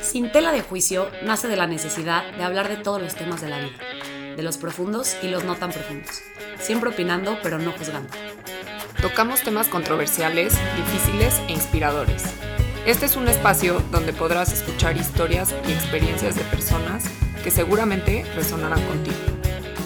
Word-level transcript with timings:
Sin 0.00 0.32
tela 0.32 0.52
de 0.52 0.62
juicio 0.62 1.10
nace 1.22 1.48
de 1.48 1.56
la 1.56 1.66
necesidad 1.66 2.30
de 2.36 2.44
hablar 2.44 2.68
de 2.68 2.76
todos 2.76 3.00
los 3.00 3.14
temas 3.14 3.40
de 3.40 3.48
la 3.48 3.58
vida, 3.58 3.78
de 4.36 4.42
los 4.42 4.56
profundos 4.56 5.16
y 5.22 5.28
los 5.28 5.44
no 5.44 5.56
tan 5.56 5.72
profundos, 5.72 6.22
siempre 6.60 6.90
opinando 6.90 7.38
pero 7.42 7.58
no 7.58 7.72
juzgando. 7.72 8.10
Tocamos 9.02 9.42
temas 9.42 9.68
controversiales, 9.68 10.54
difíciles 10.76 11.40
e 11.48 11.52
inspiradores. 11.52 12.24
Este 12.86 13.06
es 13.06 13.16
un 13.16 13.28
espacio 13.28 13.82
donde 13.90 14.12
podrás 14.12 14.52
escuchar 14.52 14.96
historias 14.96 15.54
y 15.68 15.72
experiencias 15.72 16.36
de 16.36 16.42
personas 16.44 17.04
que 17.44 17.50
seguramente 17.50 18.24
resonarán 18.34 18.82
contigo. 18.86 19.16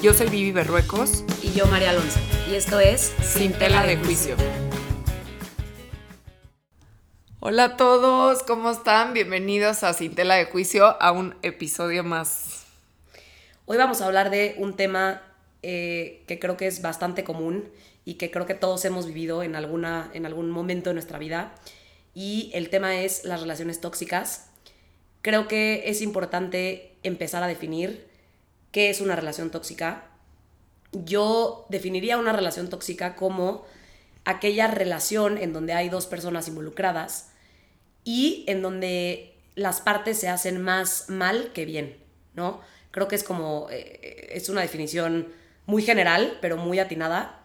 Yo 0.03 0.15
soy 0.15 0.29
Vivi 0.29 0.51
Berruecos 0.51 1.25
Y 1.43 1.53
yo, 1.53 1.67
María 1.67 1.91
Alonso, 1.91 2.19
y 2.51 2.55
esto 2.55 2.81
es 2.81 3.13
Sin 3.23 3.53
tela 3.53 3.85
de 3.85 3.97
juicio. 3.97 4.37
Hola 7.45 7.65
a 7.65 7.77
todos, 7.77 8.45
¿cómo 8.45 8.71
están? 8.71 9.15
Bienvenidos 9.15 9.83
a 9.83 9.95
Sin 9.95 10.15
tela 10.15 10.37
de 10.37 10.45
juicio, 10.45 11.03
a 11.03 11.11
un 11.11 11.35
episodio 11.43 12.05
más. 12.05 12.67
Hoy 13.67 13.77
vamos 13.79 14.01
a 14.01 14.07
hablar 14.07 14.31
de 14.31 14.55
un 14.59 14.77
tema 14.77 15.23
eh, 15.65 16.23
que 16.29 16.39
creo 16.39 16.57
que 16.57 16.69
es 16.69 16.83
bastante 16.83 17.25
común 17.25 17.69
y 18.05 18.15
que 18.15 18.31
creo 18.31 18.47
que 18.47 18.55
todos 18.55 18.85
hemos 18.85 19.07
vivido 19.07 19.43
en, 19.43 19.57
alguna, 19.57 20.09
en 20.15 20.25
algún 20.25 20.53
momento 20.53 20.91
de 20.91 20.95
nuestra 20.95 21.19
vida. 21.19 21.53
Y 22.15 22.53
el 22.55 22.71
tema 22.71 23.01
es 23.01 23.25
las 23.25 23.41
relaciones 23.41 23.81
tóxicas. 23.81 24.51
Creo 25.21 25.49
que 25.49 25.91
es 25.91 26.01
importante 26.01 26.95
empezar 27.03 27.43
a 27.43 27.49
definir 27.49 28.07
qué 28.71 28.89
es 28.89 29.01
una 29.01 29.17
relación 29.17 29.51
tóxica. 29.51 30.05
Yo 30.93 31.67
definiría 31.71 32.19
una 32.19 32.33
relación 32.33 32.71
tóxica 32.71 33.17
como 33.17 33.65
aquella 34.25 34.69
relación 34.69 35.39
en 35.39 35.53
donde 35.53 35.73
hay 35.73 35.89
dos 35.89 36.07
personas 36.07 36.47
involucradas 36.47 37.32
y 38.05 38.45
en 38.49 38.63
donde 38.63 39.35
las 39.55 39.81
partes 39.81 40.19
se 40.19 40.29
hacen 40.29 40.63
más 40.63 41.09
mal 41.09 41.53
que 41.53 41.65
bien, 41.65 41.97
¿no? 42.35 42.61
Creo 42.91 43.09
que 43.09 43.17
es 43.17 43.25
como, 43.25 43.69
eh, 43.71 44.31
es 44.33 44.49
una 44.49 44.61
definición 44.61 45.29
muy 45.67 45.83
general, 45.83 46.39
pero 46.41 46.57
muy 46.57 46.79
atinada. 46.79 47.41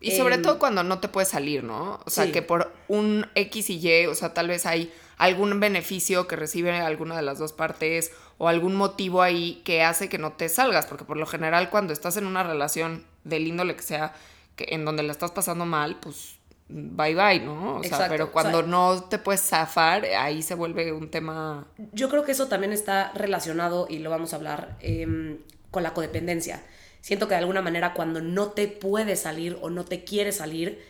Y 0.00 0.12
sobre 0.12 0.36
Em, 0.36 0.42
todo 0.42 0.58
cuando 0.58 0.82
no 0.84 1.00
te 1.00 1.08
puedes 1.08 1.28
salir, 1.28 1.64
¿no? 1.64 2.00
O 2.06 2.10
sea, 2.10 2.24
sí. 2.26 2.32
que 2.32 2.42
por 2.42 2.72
un 2.86 3.26
X 3.34 3.70
y 3.70 3.78
Y, 3.78 4.06
o 4.06 4.14
sea, 4.14 4.32
tal 4.32 4.48
vez 4.48 4.64
hay 4.66 4.92
algún 5.16 5.58
beneficio 5.58 6.28
que 6.28 6.36
recibe 6.36 6.72
alguna 6.72 7.16
de 7.16 7.22
las 7.22 7.38
dos 7.38 7.52
partes 7.52 8.12
o 8.38 8.48
algún 8.48 8.76
motivo 8.76 9.22
ahí 9.22 9.60
que 9.64 9.82
hace 9.82 10.08
que 10.08 10.18
no 10.18 10.32
te 10.32 10.48
salgas, 10.48 10.86
porque 10.86 11.04
por 11.04 11.16
lo 11.16 11.26
general 11.26 11.70
cuando 11.70 11.92
estás 11.92 12.16
en 12.16 12.26
una 12.26 12.44
relación 12.44 13.04
del 13.24 13.46
índole 13.48 13.74
que 13.74 13.82
sea, 13.82 14.14
que 14.54 14.68
en 14.70 14.84
donde 14.84 15.02
la 15.02 15.12
estás 15.12 15.32
pasando 15.32 15.66
mal, 15.66 15.98
pues 16.00 16.37
bye 16.68 17.14
bye, 17.14 17.40
¿no? 17.40 17.76
O 17.76 17.84
sea, 17.84 18.08
pero 18.08 18.26
o 18.26 18.32
cuando 18.32 18.60
sea- 18.60 18.68
no 18.68 19.04
te 19.04 19.18
puedes 19.18 19.40
zafar, 19.40 20.04
ahí 20.04 20.42
se 20.42 20.54
vuelve 20.54 20.92
un 20.92 21.10
tema... 21.10 21.66
Yo 21.92 22.08
creo 22.08 22.24
que 22.24 22.32
eso 22.32 22.48
también 22.48 22.72
está 22.72 23.12
relacionado, 23.14 23.86
y 23.88 23.98
lo 23.98 24.10
vamos 24.10 24.32
a 24.32 24.36
hablar, 24.36 24.76
em, 24.80 25.38
con 25.70 25.82
la 25.82 25.94
codependencia. 25.94 26.62
Siento 27.00 27.26
que 27.28 27.34
de 27.34 27.40
alguna 27.40 27.62
manera 27.62 27.94
cuando 27.94 28.20
no 28.20 28.48
te 28.48 28.68
puedes 28.68 29.20
salir 29.20 29.58
o 29.62 29.70
no 29.70 29.84
te 29.84 30.04
quieres 30.04 30.36
salir, 30.36 30.84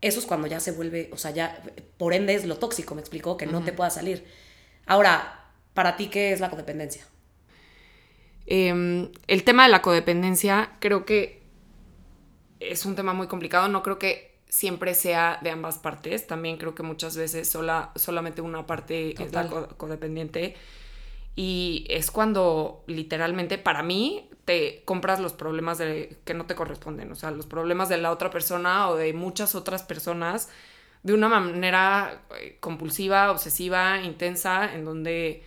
eso 0.00 0.20
es 0.20 0.26
cuando 0.26 0.46
ya 0.46 0.60
se 0.60 0.72
vuelve, 0.72 1.10
o 1.12 1.16
sea, 1.16 1.32
ya, 1.32 1.62
por 1.96 2.14
ende 2.14 2.34
es 2.34 2.44
lo 2.44 2.56
tóxico, 2.56 2.94
me 2.94 3.00
explicó, 3.00 3.36
que 3.36 3.46
no 3.46 3.62
te 3.64 3.72
puedas 3.72 3.94
salir. 3.94 4.24
Ahora, 4.86 5.46
para 5.74 5.96
ti, 5.96 6.08
¿qué 6.08 6.32
es 6.32 6.40
la 6.40 6.50
codependencia? 6.50 7.04
Eh, 8.46 9.10
el 9.26 9.44
tema 9.44 9.64
de 9.64 9.68
la 9.68 9.82
codependencia 9.82 10.70
creo 10.78 11.04
que 11.04 11.42
es 12.60 12.86
un 12.86 12.96
tema 12.96 13.12
muy 13.12 13.26
complicado. 13.26 13.68
No 13.68 13.82
creo 13.82 13.98
que 13.98 14.27
siempre 14.48 14.94
sea 14.94 15.38
de 15.42 15.50
ambas 15.50 15.78
partes. 15.78 16.26
También 16.26 16.56
creo 16.58 16.74
que 16.74 16.82
muchas 16.82 17.16
veces 17.16 17.50
sola, 17.50 17.92
solamente 17.96 18.40
una 18.42 18.66
parte 18.66 19.12
es 19.22 19.32
la 19.32 19.44
Total. 19.44 19.48
co- 19.48 19.68
codependiente. 19.76 20.56
Y 21.36 21.86
es 21.88 22.10
cuando 22.10 22.82
literalmente 22.86 23.58
para 23.58 23.82
mí 23.82 24.28
te 24.44 24.82
compras 24.84 25.20
los 25.20 25.32
problemas 25.34 25.78
de, 25.78 26.18
que 26.24 26.34
no 26.34 26.46
te 26.46 26.54
corresponden. 26.56 27.12
O 27.12 27.14
sea, 27.14 27.30
los 27.30 27.46
problemas 27.46 27.88
de 27.88 27.98
la 27.98 28.10
otra 28.10 28.30
persona 28.30 28.88
o 28.88 28.96
de 28.96 29.12
muchas 29.12 29.54
otras 29.54 29.82
personas 29.84 30.48
de 31.04 31.14
una 31.14 31.28
manera 31.28 32.22
eh, 32.40 32.56
compulsiva, 32.60 33.30
obsesiva, 33.30 34.00
intensa, 34.00 34.74
en 34.74 34.84
donde 34.84 35.44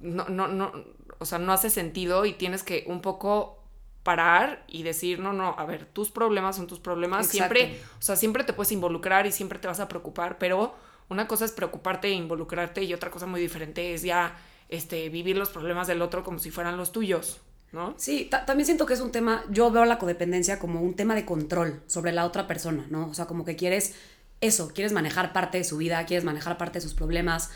no, 0.00 0.28
no, 0.28 0.48
no, 0.48 0.72
o 1.18 1.24
sea, 1.24 1.38
no 1.38 1.52
hace 1.52 1.70
sentido 1.70 2.26
y 2.26 2.32
tienes 2.34 2.62
que 2.62 2.84
un 2.86 3.00
poco 3.00 3.62
parar 4.06 4.64
y 4.68 4.84
decir, 4.84 5.18
no, 5.18 5.32
no, 5.32 5.54
a 5.58 5.64
ver, 5.66 5.84
tus 5.86 6.10
problemas 6.10 6.54
son 6.56 6.66
tus 6.68 6.78
problemas, 6.78 7.26
Exacto. 7.26 7.54
siempre, 7.56 7.80
o 7.98 8.02
sea, 8.02 8.14
siempre 8.16 8.44
te 8.44 8.52
puedes 8.54 8.70
involucrar 8.72 9.26
y 9.26 9.32
siempre 9.32 9.58
te 9.58 9.66
vas 9.68 9.80
a 9.80 9.88
preocupar, 9.88 10.38
pero 10.38 10.74
una 11.08 11.26
cosa 11.26 11.44
es 11.44 11.50
preocuparte 11.52 12.08
e 12.08 12.12
involucrarte 12.12 12.82
y 12.84 12.94
otra 12.94 13.10
cosa 13.10 13.26
muy 13.26 13.40
diferente 13.40 13.92
es 13.92 14.02
ya 14.02 14.36
este, 14.68 15.08
vivir 15.10 15.36
los 15.36 15.50
problemas 15.50 15.86
del 15.88 16.00
otro 16.02 16.22
como 16.24 16.38
si 16.38 16.50
fueran 16.50 16.76
los 16.76 16.92
tuyos, 16.92 17.40
¿no? 17.72 17.94
Sí, 17.98 18.28
ta- 18.30 18.46
también 18.46 18.64
siento 18.66 18.86
que 18.86 18.94
es 18.94 19.00
un 19.00 19.10
tema, 19.12 19.44
yo 19.50 19.70
veo 19.72 19.84
la 19.84 19.98
codependencia 19.98 20.58
como 20.60 20.80
un 20.80 20.94
tema 20.94 21.14
de 21.16 21.24
control 21.24 21.82
sobre 21.88 22.12
la 22.12 22.24
otra 22.24 22.46
persona, 22.46 22.86
¿no? 22.90 23.08
O 23.08 23.14
sea, 23.14 23.26
como 23.26 23.44
que 23.44 23.56
quieres 23.56 23.94
eso, 24.40 24.68
quieres 24.74 24.92
manejar 24.92 25.32
parte 25.32 25.58
de 25.58 25.64
su 25.64 25.76
vida, 25.78 26.04
quieres 26.06 26.24
manejar 26.24 26.58
parte 26.58 26.78
de 26.78 26.82
sus 26.82 26.94
problemas 26.94 27.50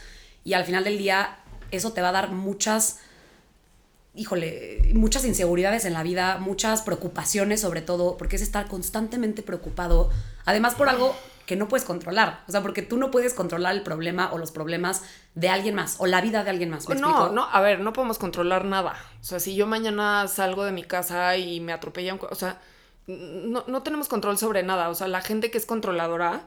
y 0.44 0.54
al 0.54 0.64
final 0.64 0.82
del 0.84 0.98
día 0.98 1.38
eso 1.70 1.92
te 1.92 2.02
va 2.02 2.08
a 2.08 2.12
dar 2.12 2.30
muchas, 2.32 2.98
híjole, 4.14 4.90
muchas 4.94 5.24
inseguridades 5.24 5.84
en 5.84 5.92
la 5.92 6.02
vida, 6.02 6.38
muchas 6.38 6.82
preocupaciones 6.82 7.60
sobre 7.60 7.82
todo, 7.82 8.16
porque 8.16 8.36
es 8.36 8.42
estar 8.42 8.66
constantemente 8.66 9.42
preocupado, 9.42 10.10
además 10.44 10.74
por 10.74 10.88
algo 10.88 11.14
que 11.46 11.56
no 11.56 11.68
puedes 11.68 11.84
controlar, 11.84 12.44
o 12.46 12.52
sea, 12.52 12.62
porque 12.62 12.82
tú 12.82 12.96
no 12.96 13.10
puedes 13.10 13.34
controlar 13.34 13.74
el 13.74 13.82
problema 13.82 14.32
o 14.32 14.38
los 14.38 14.52
problemas 14.52 15.02
de 15.34 15.48
alguien 15.48 15.74
más 15.74 15.96
o 15.98 16.06
la 16.06 16.20
vida 16.20 16.44
de 16.44 16.50
alguien 16.50 16.70
más. 16.70 16.88
¿me 16.88 16.94
No, 16.94 17.08
explico? 17.08 17.32
no, 17.34 17.44
a 17.50 17.60
ver, 17.60 17.80
no 17.80 17.92
podemos 17.92 18.18
controlar 18.18 18.64
nada. 18.64 18.94
O 19.20 19.24
sea, 19.24 19.40
si 19.40 19.56
yo 19.56 19.66
mañana 19.66 20.28
salgo 20.28 20.64
de 20.64 20.72
mi 20.72 20.84
casa 20.84 21.36
y 21.36 21.60
me 21.60 21.72
atropellan, 21.72 22.20
o 22.28 22.34
sea, 22.36 22.60
no, 23.08 23.64
no 23.66 23.82
tenemos 23.82 24.08
control 24.08 24.38
sobre 24.38 24.62
nada. 24.62 24.88
O 24.90 24.94
sea, 24.94 25.08
la 25.08 25.22
gente 25.22 25.50
que 25.50 25.58
es 25.58 25.66
controladora, 25.66 26.42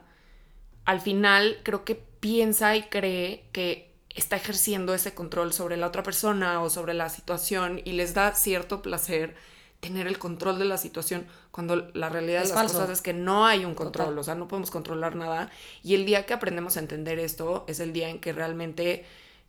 al 0.85 1.01
final 1.01 1.57
creo 1.63 1.83
que 1.83 1.95
piensa 1.95 2.75
y 2.77 2.83
cree 2.83 3.45
que 3.51 3.92
está 4.15 4.35
ejerciendo 4.35 4.93
ese 4.93 5.13
control 5.13 5.53
sobre 5.53 5.77
la 5.77 5.87
otra 5.87 6.03
persona 6.03 6.61
o 6.61 6.69
sobre 6.69 6.93
la 6.93 7.09
situación 7.09 7.81
y 7.83 7.93
les 7.93 8.13
da 8.13 8.33
cierto 8.35 8.81
placer 8.81 9.35
tener 9.79 10.07
el 10.07 10.17
control 10.17 10.59
de 10.59 10.65
la 10.65 10.77
situación 10.77 11.25
cuando 11.51 11.75
la 11.93 12.07
realidad 12.09 12.43
Es 12.43 12.49
de 12.49 12.53
las 12.55 12.63
falso. 12.63 12.75
cosas 12.79 12.89
es 12.91 13.01
que 13.01 13.11
no 13.13 13.45
hay 13.45 13.65
un 13.65 13.75
control, 13.75 14.05
Total. 14.07 14.17
o 14.19 14.23
sea, 14.23 14.35
no 14.35 14.47
podemos 14.47 14.71
controlar 14.71 15.15
nada. 15.15 15.49
Y 15.83 15.95
el 15.95 16.05
día 16.05 16.25
que 16.25 16.33
aprendemos 16.33 16.77
a 16.77 16.79
entender 16.79 17.19
esto 17.19 17.65
es 17.67 17.79
el 17.81 17.91
día 17.91 18.07
en 18.09 18.19
que 18.21 18.31
realmente 18.33 19.03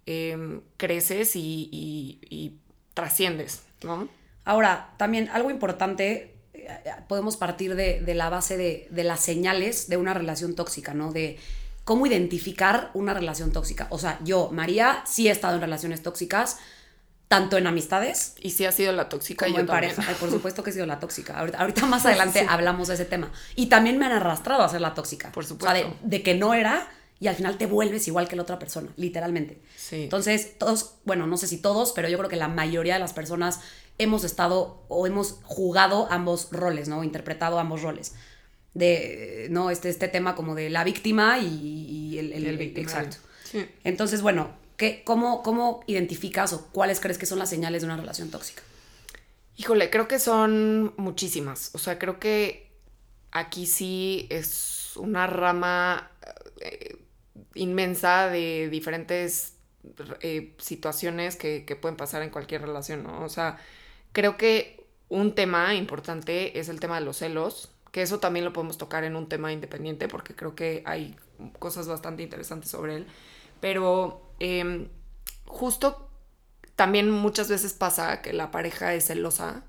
eh, 0.06 0.60
creces 0.76 1.36
y, 1.36 1.68
y- 1.70 2.18
y 2.28 2.58
trasciendes, 2.94 3.62
¿no? 3.82 4.08
Ahora, 4.44 4.92
también 4.98 5.28
algo 5.30 5.50
importante, 5.50 6.34
eh, 6.52 6.68
podemos 7.08 7.36
partir 7.36 7.74
de, 7.76 8.00
de 8.00 8.14
la 8.14 8.28
base 8.28 8.56
de, 8.56 8.88
de 8.90 9.04
las 9.04 9.20
señales 9.20 9.88
de 9.88 9.96
una 9.96 10.14
relación 10.14 10.54
tóxica, 10.54 10.94
¿no? 10.94 11.12
De 11.12 11.38
cómo 11.84 12.06
identificar 12.06 12.90
una 12.94 13.14
relación 13.14 13.52
tóxica. 13.52 13.86
O 13.90 13.98
sea, 13.98 14.18
yo, 14.24 14.50
María, 14.52 15.02
sí 15.06 15.28
he 15.28 15.30
estado 15.30 15.54
en 15.56 15.60
relaciones 15.60 16.02
tóxicas, 16.02 16.58
tanto 17.28 17.56
en 17.56 17.66
amistades 17.66 18.34
Y 18.40 18.50
sí 18.50 18.64
ha 18.66 18.72
sido 18.72 18.92
la 18.92 19.08
tóxica 19.08 19.46
como 19.46 19.56
yo 19.56 19.60
en 19.62 19.66
también. 19.66 19.94
pareja. 19.94 20.10
Ay, 20.12 20.16
por 20.20 20.30
supuesto 20.30 20.62
que 20.62 20.70
he 20.70 20.72
sido 20.72 20.86
la 20.86 21.00
tóxica. 21.00 21.38
Ahorita, 21.38 21.58
ahorita 21.58 21.86
más 21.86 22.04
adelante 22.06 22.46
hablamos 22.48 22.88
de 22.88 22.94
ese 22.94 23.04
tema. 23.04 23.30
Y 23.56 23.66
también 23.66 23.98
me 23.98 24.06
han 24.06 24.12
arrastrado 24.12 24.62
a 24.62 24.68
ser 24.68 24.80
la 24.80 24.94
tóxica. 24.94 25.32
Por 25.32 25.44
O 25.44 25.46
sea, 25.46 25.54
supuesto. 25.56 25.74
de, 26.02 26.08
de 26.18 26.22
que 26.22 26.34
no 26.34 26.54
era 26.54 26.88
y 27.20 27.28
al 27.28 27.36
final 27.36 27.56
te 27.56 27.66
vuelves 27.66 28.06
igual 28.08 28.28
que 28.28 28.36
la 28.36 28.42
otra 28.42 28.58
persona, 28.58 28.90
literalmente. 28.96 29.60
Sí. 29.76 30.02
Entonces, 30.04 30.58
todos, 30.58 30.96
bueno, 31.04 31.26
no 31.26 31.36
sé 31.36 31.46
si 31.46 31.56
todos, 31.58 31.92
pero 31.92 32.08
yo 32.08 32.18
creo 32.18 32.28
que 32.28 32.36
la 32.36 32.48
mayoría 32.48 32.94
de 32.94 33.00
las 33.00 33.12
personas 33.14 33.60
hemos 33.98 34.24
estado 34.24 34.84
o 34.88 35.06
hemos 35.06 35.38
jugado 35.44 36.08
ambos 36.10 36.48
roles, 36.50 36.88
¿no? 36.88 37.04
Interpretado 37.04 37.58
ambos 37.58 37.82
roles. 37.82 38.14
De, 38.74 39.46
¿no? 39.50 39.70
Este, 39.70 39.88
este 39.88 40.08
tema 40.08 40.34
como 40.34 40.54
de 40.56 40.68
la 40.68 40.82
víctima 40.84 41.38
y, 41.38 41.46
y 41.46 42.18
el, 42.18 42.32
el- 42.32 42.46
El 42.46 42.58
victimario. 42.58 42.98
Exacto. 42.98 43.16
Sí. 43.44 43.66
Entonces, 43.84 44.20
bueno, 44.20 44.50
¿qué, 44.76 45.02
cómo, 45.04 45.42
¿cómo 45.44 45.84
identificas 45.86 46.52
o 46.52 46.66
cuáles 46.72 46.98
crees 47.00 47.16
que 47.18 47.26
son 47.26 47.38
las 47.38 47.48
señales 47.50 47.82
de 47.82 47.86
una 47.86 47.96
relación 47.96 48.30
tóxica? 48.30 48.62
Híjole, 49.56 49.90
creo 49.90 50.08
que 50.08 50.18
son 50.18 50.92
muchísimas. 50.96 51.70
O 51.74 51.78
sea, 51.78 51.98
creo 52.00 52.18
que 52.18 52.72
aquí 53.30 53.66
sí 53.66 54.26
es 54.30 54.96
una 54.96 55.28
rama 55.28 56.10
eh, 56.60 56.96
inmensa 57.54 58.28
de 58.28 58.68
diferentes 58.70 59.52
eh, 60.20 60.54
situaciones 60.58 61.36
que, 61.36 61.64
que 61.64 61.76
pueden 61.76 61.96
pasar 61.96 62.22
en 62.22 62.30
cualquier 62.30 62.62
relación, 62.62 63.04
¿no? 63.04 63.22
O 63.24 63.28
sea, 63.28 63.58
creo 64.12 64.36
que 64.36 64.84
un 65.08 65.36
tema 65.36 65.74
importante 65.74 66.58
es 66.58 66.68
el 66.68 66.80
tema 66.80 66.98
de 66.98 67.04
los 67.06 67.18
celos, 67.18 67.70
que 67.94 68.02
eso 68.02 68.18
también 68.18 68.44
lo 68.44 68.52
podemos 68.52 68.76
tocar 68.76 69.04
en 69.04 69.14
un 69.14 69.28
tema 69.28 69.52
independiente, 69.52 70.08
porque 70.08 70.34
creo 70.34 70.56
que 70.56 70.82
hay 70.84 71.14
cosas 71.60 71.86
bastante 71.86 72.24
interesantes 72.24 72.68
sobre 72.68 72.96
él. 72.96 73.06
Pero 73.60 74.20
em, 74.40 74.88
justo 75.46 76.10
también 76.74 77.08
muchas 77.08 77.48
veces 77.48 77.72
pasa 77.72 78.20
que 78.20 78.32
la 78.32 78.50
pareja 78.50 78.94
es 78.94 79.06
celosa 79.06 79.62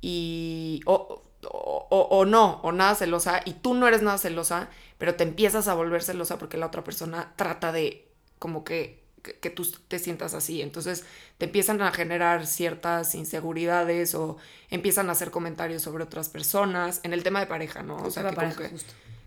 y 0.00 0.80
o, 0.86 1.22
o- 1.48 1.86
o- 1.88 2.08
o 2.18 2.24
no, 2.24 2.60
o 2.64 2.72
nada 2.72 2.96
celosa, 2.96 3.42
y 3.44 3.52
tú 3.54 3.74
no 3.74 3.86
eres 3.86 4.02
nada 4.02 4.18
celosa, 4.18 4.68
pero 4.98 5.14
te 5.14 5.22
empiezas 5.22 5.68
a 5.68 5.74
volver 5.74 6.02
celosa 6.02 6.38
porque 6.38 6.56
la 6.58 6.66
otra 6.66 6.82
persona 6.82 7.32
trata 7.36 7.70
de 7.70 8.08
como 8.40 8.64
que 8.64 9.05
que, 9.34 9.50
tú 9.50 9.66
te 9.88 9.98
sientas 9.98 10.34
así. 10.34 10.62
Entonces 10.62 11.04
te 11.38 11.46
empiezan 11.46 11.82
a 11.82 11.92
generar 11.92 12.46
ciertas 12.46 13.14
inseguridades 13.14 14.14
o 14.14 14.36
empiezan 14.70 15.08
a 15.08 15.12
hacer 15.12 15.30
comentarios 15.30 15.82
sobre 15.82 16.04
otras 16.04 16.28
personas 16.28 17.00
en 17.02 17.12
el 17.12 17.22
tema 17.22 17.40
de 17.40 17.46
pareja, 17.46 17.82
¿no? 17.82 17.96
O 17.96 18.10
sea, 18.10 18.32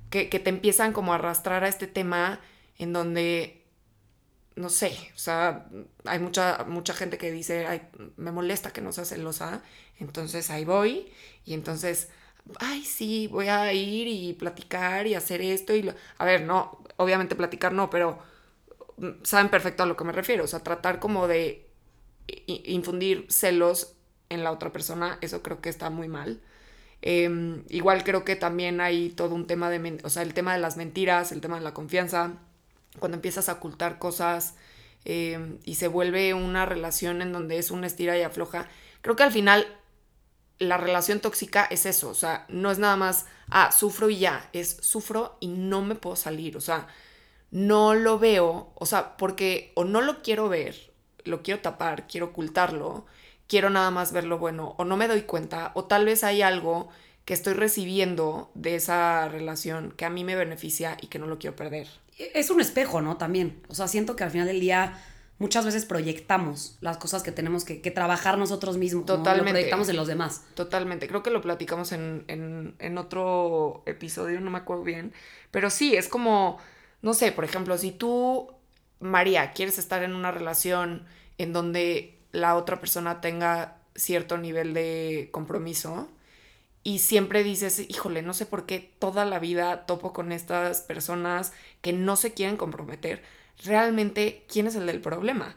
que, 0.09 0.29
que, 0.29 0.39
te 0.39 0.49
empiezan 0.49 0.93
como 0.93 1.11
a 1.11 1.15
arrastrar 1.15 1.63
a 1.63 1.67
este 1.67 1.85
tema 1.85 2.39
en 2.77 2.93
donde, 2.93 3.63
no 4.55 4.69
sé, 4.69 4.97
o 5.15 5.19
sea, 5.19 5.67
hay 6.05 6.19
mucha, 6.19 6.65
mucha 6.67 6.93
gente 6.93 7.17
que 7.17 7.31
dice, 7.31 7.67
ay, 7.67 7.81
me 8.17 8.31
molesta 8.31 8.71
que 8.71 8.81
no 8.81 8.91
seas 8.91 9.09
celosa, 9.09 9.61
entonces 9.99 10.49
ahí 10.49 10.65
voy 10.65 11.11
y 11.45 11.53
entonces 11.53 12.09
ay, 12.59 12.83
sí, 12.83 13.27
voy 13.27 13.47
a 13.47 13.71
ir 13.73 14.07
y 14.07 14.33
platicar 14.33 15.07
y 15.07 15.15
hacer 15.15 15.41
esto 15.41 15.75
y 15.75 15.91
A 16.17 16.25
ver, 16.25 16.41
no, 16.41 16.83
obviamente 16.97 17.35
platicar 17.35 17.73
no, 17.73 17.89
pero 17.89 18.19
saben 19.23 19.49
perfecto 19.49 19.83
a 19.83 19.85
lo 19.85 19.95
que 19.95 20.03
me 20.03 20.11
refiero, 20.11 20.43
o 20.43 20.47
sea, 20.47 20.59
tratar 20.59 20.99
como 20.99 21.27
de 21.27 21.67
infundir 22.47 23.25
celos 23.29 23.95
en 24.29 24.43
la 24.43 24.51
otra 24.51 24.71
persona, 24.71 25.17
eso 25.21 25.41
creo 25.41 25.61
que 25.61 25.69
está 25.69 25.89
muy 25.89 26.07
mal. 26.07 26.41
Em, 27.01 27.63
igual 27.69 28.03
creo 28.03 28.25
que 28.25 28.35
también 28.35 28.81
hay 28.81 29.09
todo 29.09 29.33
un 29.33 29.47
tema 29.47 29.69
de, 29.69 29.99
o 30.03 30.09
sea, 30.09 30.23
el 30.23 30.33
tema 30.33 30.53
de 30.53 30.59
las 30.59 30.77
mentiras, 30.77 31.31
el 31.31 31.41
tema 31.41 31.57
de 31.57 31.63
la 31.63 31.73
confianza, 31.73 32.33
cuando 32.99 33.15
empiezas 33.15 33.49
a 33.49 33.53
ocultar 33.53 33.99
cosas 33.99 34.55
em, 35.05 35.59
y 35.63 35.75
se 35.75 35.87
vuelve 35.87 36.33
una 36.33 36.65
relación 36.65 37.21
en 37.21 37.31
donde 37.31 37.57
es 37.57 37.71
una 37.71 37.87
estira 37.87 38.17
y 38.17 38.23
afloja, 38.23 38.67
creo 39.01 39.15
que 39.15 39.23
al 39.23 39.31
final 39.31 39.65
la 40.59 40.77
relación 40.77 41.21
tóxica 41.21 41.65
es 41.65 41.85
eso, 41.85 42.09
o 42.09 42.13
sea, 42.15 42.45
no 42.49 42.69
es 42.69 42.79
nada 42.79 42.97
más, 42.97 43.25
ah, 43.49 43.71
sufro 43.71 44.09
y 44.09 44.19
ya, 44.19 44.49
es 44.51 44.77
sufro 44.81 45.37
y 45.39 45.47
no 45.47 45.81
me 45.81 45.95
puedo 45.95 46.17
salir, 46.17 46.57
o 46.57 46.61
sea, 46.61 46.87
no 47.51 47.93
lo 47.95 48.19
veo, 48.19 48.71
o 48.75 48.85
sea, 48.85 49.17
porque 49.17 49.71
o 49.75 49.83
no 49.83 50.01
lo 50.01 50.21
quiero 50.21 50.49
ver, 50.49 50.91
lo 51.23 51.41
quiero 51.41 51.61
tapar, 51.61 52.07
quiero 52.07 52.27
ocultarlo, 52.27 53.05
quiero 53.47 53.69
nada 53.69 53.91
más 53.91 54.11
ver 54.11 54.25
lo 54.25 54.37
bueno, 54.37 54.75
o 54.77 54.85
no 54.85 54.97
me 54.97 55.07
doy 55.07 55.23
cuenta, 55.23 55.71
o 55.73 55.85
tal 55.85 56.05
vez 56.05 56.23
hay 56.23 56.41
algo 56.41 56.89
que 57.25 57.33
estoy 57.33 57.53
recibiendo 57.53 58.51
de 58.55 58.75
esa 58.75 59.27
relación 59.27 59.93
que 59.95 60.05
a 60.05 60.09
mí 60.09 60.23
me 60.23 60.35
beneficia 60.35 60.97
y 61.01 61.07
que 61.07 61.19
no 61.19 61.27
lo 61.27 61.37
quiero 61.37 61.55
perder. 61.55 61.87
Es 62.17 62.49
un 62.49 62.59
espejo, 62.59 63.01
¿no? 63.01 63.17
También, 63.17 63.61
o 63.67 63.75
sea, 63.75 63.87
siento 63.87 64.15
que 64.15 64.23
al 64.23 64.31
final 64.31 64.47
del 64.47 64.59
día 64.59 64.99
muchas 65.39 65.65
veces 65.65 65.85
proyectamos 65.85 66.77
las 66.81 66.97
cosas 66.97 67.23
que 67.23 67.31
tenemos 67.31 67.65
que, 67.65 67.77
trabajar 67.91 68.37
nosotros 68.37 68.77
mismos. 68.77 69.05
Totalmente. 69.05 69.45
Lo 69.45 69.53
proyectamos 69.53 69.89
en 69.89 69.95
los 69.95 70.07
demás. 70.07 70.43
Totalmente. 70.53 71.07
Creo 71.07 71.23
que 71.23 71.31
lo 71.31 71.41
platicamos 71.41 71.91
en, 71.93 72.25
en, 72.27 72.97
otro 72.97 73.83
episodio, 73.85 74.39
no 74.41 74.51
me 74.51 74.57
acuerdo 74.57 74.83
bien. 74.83 75.13
Pero 75.49 75.69
sí, 75.69 75.95
es 75.95 76.07
como, 76.07 76.57
no 77.01 77.13
sé, 77.13 77.31
por 77.31 77.45
ejemplo, 77.45 77.77
si 77.77 77.91
tú, 77.91 78.51
María, 78.99 79.53
quieres 79.53 79.77
estar 79.77 80.03
en 80.03 80.15
una 80.15 80.31
relación 80.31 81.05
en 81.37 81.53
donde 81.53 82.17
la 82.31 82.55
otra 82.55 82.79
persona 82.79 83.21
tenga 83.21 83.77
cierto 83.95 84.37
nivel 84.37 84.73
de 84.73 85.29
compromiso, 85.31 86.09
y 86.83 86.99
siempre 86.99 87.43
dices, 87.43 87.79
híjole, 87.87 88.21
no 88.21 88.33
sé 88.33 88.45
por 88.45 88.65
qué 88.65 88.93
toda 88.99 89.25
la 89.25 89.39
vida 89.39 89.85
topo 89.85 90.13
con 90.13 90.31
estas 90.31 90.81
personas 90.81 91.51
que 91.81 91.93
no 91.93 92.15
se 92.15 92.33
quieren 92.33 92.57
comprometer 92.57 93.21
realmente 93.63 94.45
quién 94.47 94.67
es 94.67 94.75
el 94.75 94.85
del 94.85 95.01
problema. 95.01 95.55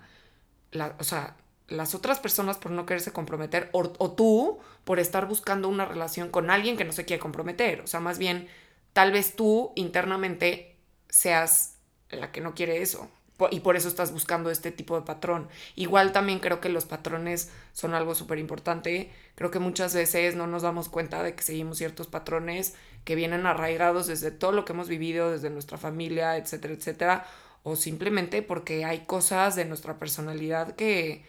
o 0.98 1.04
sea, 1.04 1.36
las 1.68 1.94
otras 1.94 2.20
personas 2.20 2.58
por 2.58 2.72
no 2.72 2.86
quererse 2.86 3.12
comprometer 3.12 3.70
o, 3.72 3.88
tú 4.12 4.58
por 4.84 4.98
estar 4.98 5.26
buscando 5.26 5.68
una 5.68 5.86
relación 5.86 6.28
con 6.28 6.50
alguien 6.50 6.76
que 6.76 6.84
no 6.84 6.92
se 6.92 7.04
quiere 7.04 7.20
comprometer. 7.20 7.80
O 7.82 7.86
sea, 7.86 8.00
más 8.00 8.18
bien, 8.18 8.48
tal 8.92 9.12
vez 9.12 9.36
tú 9.36 9.72
internamente 9.76 10.71
seas 11.12 11.76
la 12.10 12.32
que 12.32 12.40
no 12.40 12.54
quiere 12.54 12.80
eso 12.80 13.10
y 13.50 13.60
por 13.60 13.76
eso 13.76 13.88
estás 13.88 14.12
buscando 14.12 14.50
este 14.50 14.70
tipo 14.70 14.94
de 14.98 15.04
patrón. 15.04 15.48
Igual 15.74 16.12
también 16.12 16.38
creo 16.38 16.60
que 16.60 16.68
los 16.68 16.84
patrones 16.84 17.50
son 17.72 17.94
algo 17.94 18.14
súper 18.14 18.38
importante. 18.38 19.10
Creo 19.34 19.50
que 19.50 19.58
muchas 19.58 19.94
veces 19.94 20.36
no 20.36 20.46
nos 20.46 20.62
damos 20.62 20.88
cuenta 20.88 21.22
de 21.22 21.34
que 21.34 21.42
seguimos 21.42 21.78
ciertos 21.78 22.06
patrones 22.06 22.74
que 23.04 23.14
vienen 23.14 23.46
arraigados 23.46 24.06
desde 24.06 24.30
todo 24.30 24.52
lo 24.52 24.64
que 24.64 24.72
hemos 24.72 24.88
vivido, 24.88 25.30
desde 25.30 25.50
nuestra 25.50 25.78
familia, 25.78 26.36
etcétera, 26.36 26.74
etcétera, 26.74 27.26
o 27.64 27.76
simplemente 27.76 28.42
porque 28.42 28.84
hay 28.84 29.00
cosas 29.00 29.56
de 29.56 29.64
nuestra 29.64 29.98
personalidad 29.98 30.74
que 30.76 31.24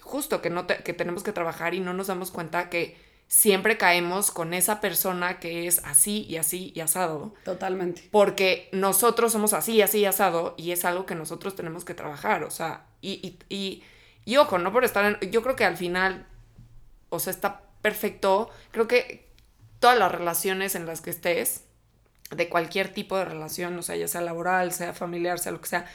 justo 0.00 0.40
que 0.40 0.50
no 0.50 0.66
que 0.66 0.92
tenemos 0.92 1.22
que 1.22 1.32
trabajar 1.32 1.74
y 1.74 1.80
no 1.80 1.92
nos 1.94 2.06
damos 2.06 2.30
cuenta 2.30 2.70
que 2.70 2.96
siempre 3.28 3.76
caemos 3.76 4.30
con 4.30 4.54
esa 4.54 4.80
persona 4.80 5.38
que 5.38 5.66
es 5.66 5.84
así 5.84 6.24
y 6.28 6.36
así 6.36 6.72
y 6.74 6.80
asado. 6.80 7.34
Totalmente. 7.44 8.08
Porque 8.10 8.70
nosotros 8.72 9.32
somos 9.32 9.52
así, 9.52 9.82
así 9.82 10.00
y 10.00 10.04
asado 10.06 10.54
y 10.56 10.72
es 10.72 10.84
algo 10.86 11.06
que 11.06 11.14
nosotros 11.14 11.54
tenemos 11.54 11.84
que 11.84 11.94
trabajar, 11.94 12.42
o 12.42 12.50
sea, 12.50 12.86
y, 13.02 13.38
y, 13.48 13.84
y, 14.24 14.36
ojo, 14.38 14.58
no 14.58 14.72
por 14.72 14.84
estar 14.84 15.04
en, 15.04 15.30
yo 15.30 15.42
creo 15.42 15.56
que 15.56 15.66
al 15.66 15.76
final, 15.76 16.26
o 17.10 17.20
sea, 17.20 17.30
está 17.30 17.62
perfecto, 17.82 18.50
creo 18.72 18.88
que 18.88 19.28
todas 19.78 19.98
las 19.98 20.10
relaciones 20.10 20.74
en 20.74 20.86
las 20.86 21.02
que 21.02 21.10
estés, 21.10 21.64
de 22.30 22.48
cualquier 22.48 22.92
tipo 22.92 23.16
de 23.16 23.24
relación, 23.24 23.78
o 23.78 23.82
sea, 23.82 23.96
ya 23.96 24.08
sea 24.08 24.20
laboral, 24.20 24.72
sea 24.72 24.92
familiar, 24.92 25.38
sea 25.38 25.52
lo 25.52 25.60
que 25.60 25.68
sea, 25.68 25.86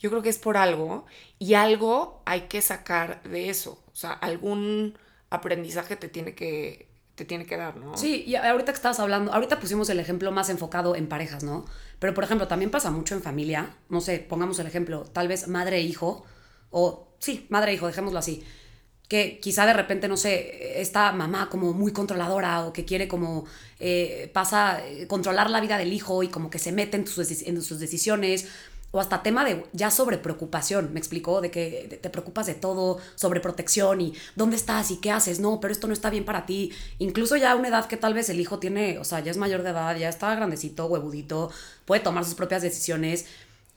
yo 0.00 0.10
creo 0.10 0.22
que 0.22 0.28
es 0.28 0.38
por 0.38 0.56
algo 0.56 1.06
y 1.38 1.54
algo 1.54 2.22
hay 2.26 2.42
que 2.42 2.62
sacar 2.62 3.22
de 3.24 3.50
eso, 3.50 3.82
o 3.92 3.96
sea, 3.96 4.12
algún 4.12 4.96
aprendizaje 5.30 5.96
te 5.96 6.08
tiene 6.08 6.34
que 6.34 6.88
te 7.14 7.24
tiene 7.24 7.46
que 7.46 7.56
dar, 7.56 7.76
¿no? 7.78 7.96
Sí, 7.96 8.24
y 8.26 8.34
ahorita 8.34 8.72
que 8.72 8.76
estabas 8.76 9.00
hablando, 9.00 9.32
ahorita 9.32 9.58
pusimos 9.58 9.88
el 9.88 9.98
ejemplo 9.98 10.30
más 10.32 10.50
enfocado 10.50 10.94
en 10.94 11.08
parejas, 11.08 11.44
¿no? 11.44 11.64
Pero 11.98 12.12
por 12.12 12.24
ejemplo, 12.24 12.46
también 12.46 12.70
pasa 12.70 12.90
mucho 12.90 13.14
en 13.14 13.22
familia, 13.22 13.74
no 13.88 14.02
sé, 14.02 14.18
pongamos 14.18 14.58
el 14.58 14.66
ejemplo, 14.66 15.04
tal 15.04 15.26
vez 15.26 15.48
madre 15.48 15.78
e 15.78 15.80
hijo, 15.80 16.26
o 16.70 17.08
sí, 17.18 17.46
madre 17.48 17.70
e 17.72 17.74
hijo, 17.76 17.86
dejémoslo 17.86 18.18
así 18.18 18.44
que 19.08 19.38
quizá 19.40 19.66
de 19.66 19.72
repente, 19.72 20.08
no 20.08 20.16
sé, 20.16 20.80
esta 20.80 21.12
mamá 21.12 21.48
como 21.48 21.72
muy 21.72 21.92
controladora 21.92 22.66
o 22.66 22.72
que 22.72 22.84
quiere 22.84 23.06
como 23.06 23.44
eh, 23.78 24.30
pasa 24.32 24.84
eh, 24.84 25.06
controlar 25.06 25.48
la 25.50 25.60
vida 25.60 25.78
del 25.78 25.92
hijo 25.92 26.22
y 26.22 26.28
como 26.28 26.50
que 26.50 26.58
se 26.58 26.72
mete 26.72 26.96
en 26.96 27.06
sus, 27.06 27.42
en 27.42 27.62
sus 27.62 27.78
decisiones 27.78 28.48
o 28.90 29.00
hasta 29.00 29.22
tema 29.22 29.44
de 29.44 29.66
ya 29.72 29.90
sobre 29.90 30.18
preocupación, 30.18 30.92
me 30.92 30.98
explicó, 30.98 31.40
de 31.40 31.50
que 31.50 31.98
te 32.00 32.10
preocupas 32.10 32.46
de 32.46 32.54
todo, 32.54 32.98
sobre 33.14 33.40
protección 33.40 34.00
y 34.00 34.14
dónde 34.36 34.56
estás 34.56 34.90
y 34.90 34.98
qué 34.98 35.10
haces, 35.10 35.40
no, 35.40 35.60
pero 35.60 35.72
esto 35.72 35.86
no 35.86 35.92
está 35.92 36.10
bien 36.10 36.24
para 36.24 36.46
ti, 36.46 36.72
incluso 36.98 37.36
ya 37.36 37.52
a 37.52 37.56
una 37.56 37.68
edad 37.68 37.86
que 37.86 37.96
tal 37.96 38.14
vez 38.14 38.28
el 38.30 38.40
hijo 38.40 38.58
tiene, 38.58 38.98
o 38.98 39.04
sea, 39.04 39.20
ya 39.20 39.30
es 39.30 39.36
mayor 39.36 39.62
de 39.62 39.70
edad, 39.70 39.96
ya 39.96 40.08
está 40.08 40.34
grandecito, 40.34 40.86
huevudito, 40.86 41.50
puede 41.84 42.00
tomar 42.00 42.24
sus 42.24 42.34
propias 42.34 42.62
decisiones 42.62 43.26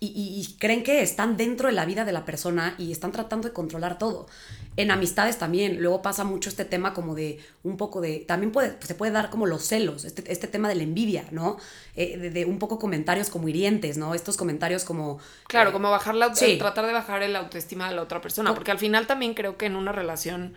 y, 0.02 0.56
creen 0.60 0.84
que 0.84 1.02
están 1.02 1.36
dentro 1.36 1.68
de 1.68 1.74
la 1.74 1.86
vida 1.86 2.06
de 2.06 2.14
la 2.14 2.24
persona 2.24 2.74
y 2.78 2.94
están 2.94 3.12
tratando 3.12 3.50
de 3.50 3.54
controlar 3.54 3.98
todo. 3.98 4.28
En 4.78 4.92
amistades 4.92 5.38
también, 5.38 5.82
luego 5.82 6.02
pasa 6.02 6.24
mucho 6.24 6.48
este 6.50 6.64
tema 6.64 6.94
como 6.94 7.16
de 7.16 7.40
un 7.64 7.76
poco 7.76 8.00
de, 8.00 8.20
también 8.20 8.54
puede, 8.54 8.78
se 8.80 8.96
puede 8.96 9.12
dar 9.12 9.30
como 9.30 9.46
los 9.46 9.64
celos, 9.64 10.06
este, 10.06 10.32
este 10.32 10.48
tema 10.48 10.70
de 10.70 10.76
la 10.76 10.84
envidia, 10.84 11.26
¿no? 11.32 11.58
Eh, 11.98 12.18
de, 12.18 12.46
un 12.46 12.60
poco 12.60 12.80
comentarios 12.80 13.30
como 13.30 13.50
hirientes, 13.50 13.98
¿no? 13.98 14.16
Estos 14.16 14.38
comentarios 14.38 14.86
como... 14.86 15.20
Claro, 15.48 15.72
eh, 15.72 15.74
como 15.74 15.92
bajar 15.92 16.16
la, 16.16 16.32
tratar 16.32 16.88
de 16.88 16.94
bajar 16.94 17.22
el 17.22 17.36
autoestima 17.36 17.90
de 17.90 17.96
la 17.96 18.04
otra 18.04 18.22
persona, 18.22 18.54
porque 18.56 18.72
al 18.72 18.80
final 18.80 19.06
también 19.06 19.34
creo 19.34 19.58
que 19.58 19.66
en 19.66 19.76
una 19.76 19.92
relación 19.92 20.54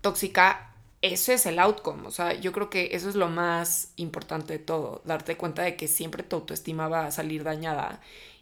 tóxica 0.00 0.72
ese 1.02 1.34
es 1.34 1.46
el 1.46 1.58
outcome, 1.58 2.08
o 2.08 2.10
sea, 2.10 2.32
yo 2.32 2.52
creo 2.52 2.70
que 2.70 2.88
eso 2.92 3.08
es 3.08 3.14
lo 3.14 3.28
más 3.28 3.92
importante 3.96 4.54
de 4.54 4.58
todo, 4.58 5.02
darte 5.04 5.36
cuenta 5.36 5.62
de 5.62 5.76
que 5.76 5.86
siempre 5.86 6.22
tu 6.22 6.36
autoestima 6.36 6.88
va 6.88 7.06
a 7.06 7.10
salir 7.12 7.44
dañada 7.44 8.00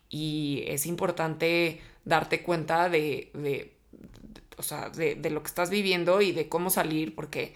y 0.09 0.65
es 0.67 0.87
importante 0.87 1.81
darte 2.05 2.43
cuenta 2.43 2.89
de, 2.89 3.31
de, 3.35 3.75
o 4.57 4.63
sea, 4.63 4.91
de, 4.91 5.15
de, 5.15 5.31
lo 5.31 5.43
que 5.43 5.49
estás 5.49 5.71
viviendo 5.71 6.21
y 6.21 6.33
de 6.33 6.49
cómo 6.49 6.71
salir, 6.71 7.15
porque 7.15 7.55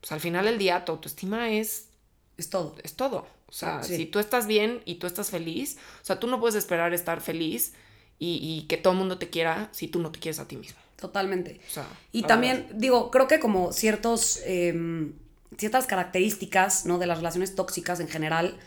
pues, 0.00 0.12
al 0.12 0.20
final 0.20 0.44
del 0.44 0.58
día 0.58 0.84
tu 0.84 0.92
autoestima 0.92 1.50
es, 1.50 1.88
es 2.36 2.50
todo. 2.50 2.76
Es 2.82 2.94
todo. 2.94 3.26
O 3.48 3.52
sea, 3.52 3.82
si 3.82 4.04
tú 4.06 4.18
estás 4.18 4.46
bien 4.46 4.82
y 4.84 4.96
tú 4.96 5.06
estás 5.06 5.30
feliz, 5.30 5.78
o 6.02 6.04
sea, 6.04 6.20
tú 6.20 6.26
no 6.26 6.38
puedes 6.38 6.54
esperar 6.54 6.92
estar 6.92 7.22
feliz 7.22 7.72
y, 8.18 8.38
y 8.42 8.66
que 8.66 8.76
todo 8.76 8.92
el 8.92 8.98
mundo 8.98 9.18
te 9.18 9.30
quiera 9.30 9.70
si 9.72 9.88
tú 9.88 10.00
no 10.00 10.12
te 10.12 10.18
quieres 10.18 10.38
a 10.38 10.46
ti 10.46 10.56
mismo. 10.56 10.78
Totalmente. 11.00 11.60
O 11.66 11.70
sea, 11.70 11.86
y 12.12 12.24
también, 12.24 12.68
digo, 12.74 13.10
creo 13.10 13.28
que 13.28 13.38
como 13.38 13.72
ciertos, 13.72 14.40
em, 14.44 15.14
ciertas 15.56 15.86
características, 15.86 16.84
¿no? 16.86 16.98
De 16.98 17.06
las 17.06 17.18
relaciones 17.18 17.54
tóxicas 17.54 18.00
en 18.00 18.08
general, 18.08 18.58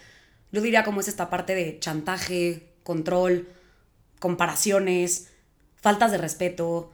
yo 0.51 0.61
diría 0.61 0.83
como 0.83 1.01
es 1.01 1.07
esta 1.07 1.29
parte 1.29 1.53
de 1.53 1.77
chantaje, 1.79 2.70
control, 2.83 3.47
comparaciones, 4.19 5.29
faltas 5.75 6.11
de 6.11 6.17
respeto, 6.17 6.91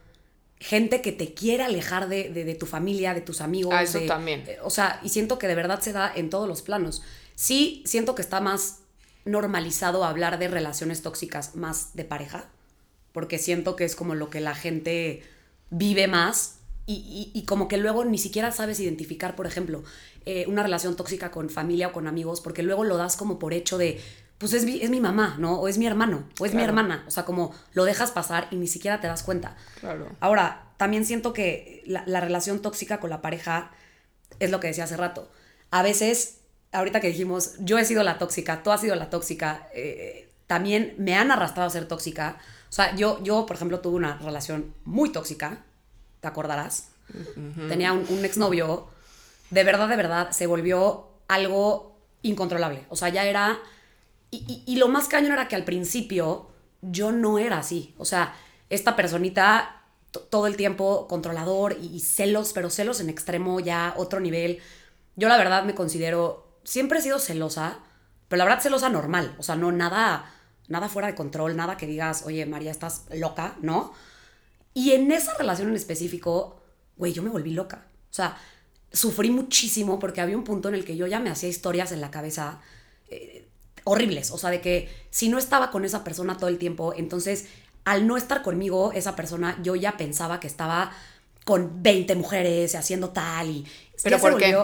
gente 0.59 1.01
que 1.01 1.11
te 1.11 1.33
quiere 1.33 1.63
alejar 1.63 2.07
de, 2.07 2.57
tu 2.59 2.65
familia, 2.65 3.13
de 3.13 3.21
tus 3.21 3.41
amigos. 3.41 3.73
Ah, 3.75 3.83
eso 3.83 3.99
también. 4.07 4.43
Eh, 4.47 4.57
o 4.63 4.69
sea, 4.69 4.99
y 5.03 5.09
siento 5.09 5.37
que 5.37 5.47
de 5.47 5.55
verdad 5.55 5.81
se 5.81 5.93
da 5.93 6.11
en 6.15 6.29
todos 6.29 6.47
los 6.47 6.61
planos. 6.61 7.03
Sí, 7.35 7.83
siento 7.85 8.15
que 8.15 8.21
está 8.21 8.41
más 8.41 8.79
normalizado 9.25 10.03
hablar 10.03 10.39
de 10.39 10.47
relaciones 10.47 11.01
tóxicas 11.01 11.55
más 11.55 11.93
de 11.95 12.05
pareja, 12.05 12.49
porque 13.11 13.37
siento 13.37 13.75
que 13.75 13.83
es 13.83 13.95
como 13.95 14.15
lo 14.15 14.29
que 14.29 14.39
la 14.39 14.55
gente 14.55 15.23
vive 15.69 16.07
más 16.07 16.55
y, 16.89 17.43
como 17.45 17.67
que 17.67 17.75
luego 17.75 18.05
ni 18.05 18.17
siquiera 18.17 18.53
sabes 18.53 18.79
identificar, 18.79 19.35
por 19.35 19.45
ejemplo, 19.45 19.83
eh, 20.25 20.45
una 20.47 20.63
relación 20.63 20.95
tóxica 20.95 21.31
con 21.31 21.49
familia 21.49 21.89
o 21.89 21.91
con 21.91 22.07
amigos, 22.07 22.39
porque 22.39 22.63
luego 22.63 22.85
lo 22.85 22.95
das 22.95 23.17
como 23.17 23.39
por 23.39 23.53
hecho 23.53 23.77
de, 23.77 23.99
pues 24.37 24.53
es 24.53 24.65
mi, 24.65 24.81
es 24.81 24.89
mi 24.89 24.99
mamá, 24.99 25.35
¿no? 25.39 25.59
O 25.59 25.67
es 25.67 25.77
mi 25.77 25.87
hermano, 25.87 26.23
o 26.39 26.45
es 26.45 26.53
mi 26.53 26.61
hermana. 26.63 27.03
O 27.07 27.11
sea, 27.11 27.25
como 27.25 27.53
lo 27.73 27.85
dejas 27.85 28.11
pasar 28.11 28.47
y 28.51 28.55
ni 28.55 28.67
siquiera 28.67 29.01
te 29.01 29.07
das 29.07 29.23
cuenta. 29.23 29.55
Claro. 29.79 30.09
Ahora, 30.19 30.65
también 30.77 31.05
siento 31.05 31.33
que 31.33 31.83
la, 31.87 32.03
la 32.05 32.21
relación 32.21 32.61
tóxica 32.61 32.99
con 32.99 33.09
la 33.09 33.21
pareja 33.21 33.71
es 34.39 34.51
lo 34.51 34.59
que 34.59 34.67
decía 34.67 34.83
hace 34.83 34.97
rato. 34.97 35.31
A 35.71 35.81
veces, 35.81 36.39
ahorita 36.71 37.01
que 37.01 37.07
dijimos, 37.07 37.55
yo 37.59 37.79
he 37.79 37.85
sido 37.85 38.03
la 38.03 38.19
tóxica, 38.19 38.61
tú 38.61 38.71
has 38.71 38.81
sido 38.81 38.95
la 38.95 39.09
tóxica, 39.09 39.67
eh, 39.73 40.29
también 40.45 40.93
me 40.99 41.15
han 41.15 41.31
arrastrado 41.31 41.67
a 41.67 41.71
ser 41.71 41.87
tóxica. 41.87 42.37
O 42.69 42.71
sea, 42.71 42.95
yo, 42.95 43.23
yo, 43.23 43.45
por 43.47 43.55
ejemplo, 43.55 43.79
tuve 43.79 43.95
una 43.95 44.17
relación 44.19 44.73
muy 44.85 45.11
tóxica, 45.11 45.63
¿te 46.19 46.27
acordarás? 46.27 46.89
Tenía 47.69 47.93
un, 47.93 48.05
un 48.09 48.25
exnovio, 48.25 48.87
de 49.49 49.63
verdad, 49.63 49.87
de 49.87 49.95
verdad, 49.95 50.31
se 50.31 50.45
volvió 50.45 51.07
algo 51.27 51.97
incontrolable. 52.21 52.85
O 52.89 52.95
sea, 52.95 53.09
ya 53.09 53.25
era... 53.25 53.57
Y, 54.31 54.63
y- 54.65 54.75
lo 54.75 54.87
más 54.89 55.07
cañón 55.07 55.31
era 55.33 55.47
que 55.47 55.55
al 55.55 55.63
principio 55.63 56.49
yo 56.81 57.11
no 57.11 57.39
era 57.39 57.59
así. 57.59 57.93
O 57.97 58.05
sea, 58.05 58.35
esta 58.69 58.95
personita 58.95 59.81
todo 60.29 60.47
el 60.47 60.57
tiempo 60.57 61.07
controlador 61.07 61.77
y, 61.81 61.87
y 61.95 61.99
celos, 62.01 62.51
pero 62.53 62.69
celos 62.69 62.99
en 62.99 63.09
extremo 63.09 63.59
ya, 63.59 63.93
otro 63.97 64.19
nivel. 64.19 64.59
Yo 65.15 65.27
la 65.29 65.37
verdad 65.37 65.63
me 65.63 65.75
considero, 65.75 66.59
siempre 66.63 66.99
he 66.99 67.01
sido 67.01 67.19
celosa, 67.19 67.79
pero 68.27 68.37
la 68.39 68.45
verdad 68.45 68.61
celosa 68.61 68.89
normal. 68.89 69.35
O 69.37 69.43
sea, 69.43 69.55
no 69.55 69.71
nada, 69.71 70.31
nada 70.67 70.89
fuera 70.89 71.07
de 71.07 71.15
control, 71.15 71.55
nada 71.55 71.77
que 71.77 71.87
digas, 71.87 72.23
oye 72.25 72.45
María, 72.45 72.71
estás 72.71 73.05
loca, 73.13 73.55
¿no? 73.61 73.93
Y 74.73 74.91
en 74.91 75.11
esa 75.11 75.33
relación 75.35 75.69
en 75.69 75.75
específico, 75.75 76.61
güey, 76.97 77.13
yo 77.13 77.23
me 77.23 77.29
volví 77.29 77.51
loca. 77.51 77.85
O 78.11 78.13
sea, 78.13 78.37
sufrí 78.91 79.29
muchísimo 79.31 79.99
porque 79.99 80.21
había 80.21 80.37
un 80.37 80.43
punto 80.43 80.69
en 80.69 80.75
el 80.75 80.85
que 80.85 80.95
yo 80.97 81.07
ya 81.07 81.19
me 81.19 81.29
hacía 81.29 81.49
historias 81.49 81.91
en 81.91 82.01
la 82.01 82.11
cabeza 82.11 82.61
eh, 83.09 83.47
horribles. 83.87 84.31
O 84.31 84.37
sea, 84.37 84.49
de 84.49 84.61
que 84.61 84.89
si 85.09 85.29
no 85.29 85.37
estaba 85.37 85.71
con 85.71 85.85
esa 85.85 86.03
persona 86.03 86.37
todo 86.37 86.49
el 86.49 86.57
tiempo, 86.57 86.93
entonces 86.95 87.47
al 87.85 88.05
no 88.05 88.17
estar 88.17 88.41
conmigo, 88.41 88.91
esa 88.93 89.15
persona, 89.15 89.57
yo 89.63 89.75
ya 89.75 89.95
pensaba 89.97 90.39
que 90.41 90.47
estaba 90.47 90.91
con 91.45 91.81
20 91.81 92.15
mujeres 92.15 92.75
haciendo 92.75 93.09
tal 93.09 93.49
y... 93.49 93.65
¿Pero 94.03 94.19
por 94.19 94.37
qué? 94.37 94.57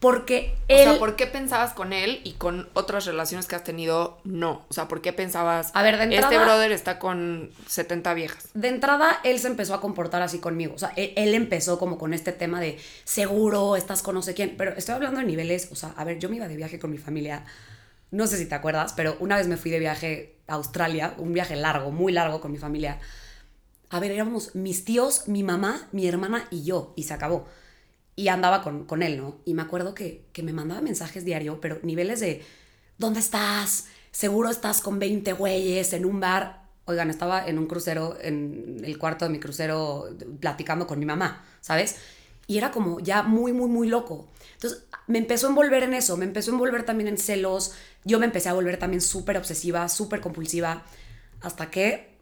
Porque 0.00 0.54
O 0.54 0.64
él... 0.68 0.84
sea, 0.90 0.98
¿por 1.00 1.16
qué 1.16 1.26
pensabas 1.26 1.72
con 1.74 1.92
él 1.92 2.20
y 2.22 2.34
con 2.34 2.68
otras 2.74 3.04
relaciones 3.04 3.46
que 3.46 3.56
has 3.56 3.64
tenido 3.64 4.18
no? 4.22 4.64
O 4.70 4.72
sea, 4.72 4.86
¿por 4.86 5.00
qué 5.02 5.12
pensabas, 5.12 5.72
A 5.74 5.82
ver, 5.82 5.96
de 5.98 6.04
este 6.04 6.14
entrada- 6.16 6.44
brother 6.44 6.70
está 6.70 7.00
con 7.00 7.50
70 7.66 8.14
viejas? 8.14 8.48
De 8.54 8.68
entrada, 8.68 9.18
él 9.24 9.40
se 9.40 9.48
empezó 9.48 9.74
a 9.74 9.80
comportar 9.80 10.22
así 10.22 10.38
conmigo. 10.38 10.74
O 10.76 10.78
sea, 10.78 10.92
él, 10.94 11.12
él 11.16 11.34
empezó 11.34 11.80
como 11.80 11.98
con 11.98 12.14
este 12.14 12.30
tema 12.30 12.60
de 12.60 12.78
seguro 13.02 13.74
estás 13.74 14.02
con 14.02 14.14
no 14.14 14.22
sé 14.22 14.34
quién. 14.34 14.54
Pero 14.56 14.72
estoy 14.76 14.94
hablando 14.94 15.18
de 15.18 15.26
niveles. 15.26 15.68
O 15.72 15.74
sea, 15.74 15.92
a 15.96 16.04
ver, 16.04 16.20
yo 16.20 16.28
me 16.28 16.36
iba 16.36 16.46
de 16.46 16.54
viaje 16.56 16.78
con 16.78 16.92
mi 16.92 16.98
familia. 16.98 17.44
No 18.10 18.26
sé 18.26 18.38
si 18.38 18.46
te 18.46 18.54
acuerdas, 18.54 18.94
pero 18.94 19.16
una 19.20 19.36
vez 19.36 19.48
me 19.48 19.56
fui 19.56 19.70
de 19.70 19.78
viaje 19.78 20.36
a 20.46 20.54
Australia, 20.54 21.14
un 21.18 21.32
viaje 21.32 21.56
largo, 21.56 21.90
muy 21.90 22.12
largo 22.12 22.40
con 22.40 22.50
mi 22.50 22.58
familia. 22.58 22.98
A 23.90 24.00
ver, 24.00 24.10
éramos 24.12 24.54
mis 24.54 24.84
tíos, 24.84 25.28
mi 25.28 25.42
mamá, 25.42 25.88
mi 25.92 26.06
hermana 26.06 26.46
y 26.50 26.64
yo, 26.64 26.92
y 26.96 27.04
se 27.04 27.14
acabó. 27.14 27.46
Y 28.16 28.28
andaba 28.28 28.62
con, 28.62 28.84
con 28.84 29.02
él, 29.02 29.18
¿no? 29.18 29.36
Y 29.44 29.54
me 29.54 29.62
acuerdo 29.62 29.94
que, 29.94 30.24
que 30.32 30.42
me 30.42 30.52
mandaba 30.52 30.80
mensajes 30.80 31.24
diario, 31.24 31.60
pero 31.60 31.78
niveles 31.82 32.20
de, 32.20 32.44
¿dónde 32.96 33.20
estás? 33.20 33.86
Seguro 34.10 34.50
estás 34.50 34.80
con 34.80 34.98
20 34.98 35.32
güeyes 35.34 35.92
en 35.92 36.04
un 36.04 36.20
bar. 36.20 36.62
Oigan, 36.86 37.10
estaba 37.10 37.46
en 37.46 37.58
un 37.58 37.66
crucero, 37.66 38.16
en 38.20 38.80
el 38.84 38.98
cuarto 38.98 39.26
de 39.26 39.30
mi 39.30 39.38
crucero, 39.38 40.08
platicando 40.40 40.86
con 40.86 40.98
mi 40.98 41.04
mamá, 41.04 41.44
¿sabes? 41.60 41.96
Y 42.48 42.58
era 42.58 42.72
como 42.72 42.98
ya 42.98 43.22
muy, 43.22 43.52
muy, 43.52 43.68
muy 43.68 43.88
loco. 43.88 44.26
Entonces 44.54 44.86
me 45.06 45.18
empezó 45.18 45.46
a 45.46 45.50
envolver 45.50 45.84
en 45.84 45.94
eso, 45.94 46.16
me 46.16 46.24
empezó 46.24 46.50
a 46.50 46.54
envolver 46.54 46.84
también 46.84 47.06
en 47.06 47.18
celos. 47.18 47.74
Yo 48.04 48.18
me 48.18 48.26
empecé 48.26 48.48
a 48.48 48.54
volver 48.54 48.78
también 48.78 49.00
súper 49.00 49.36
obsesiva, 49.36 49.88
súper 49.88 50.20
compulsiva, 50.20 50.82
hasta 51.40 51.70
que, 51.70 52.18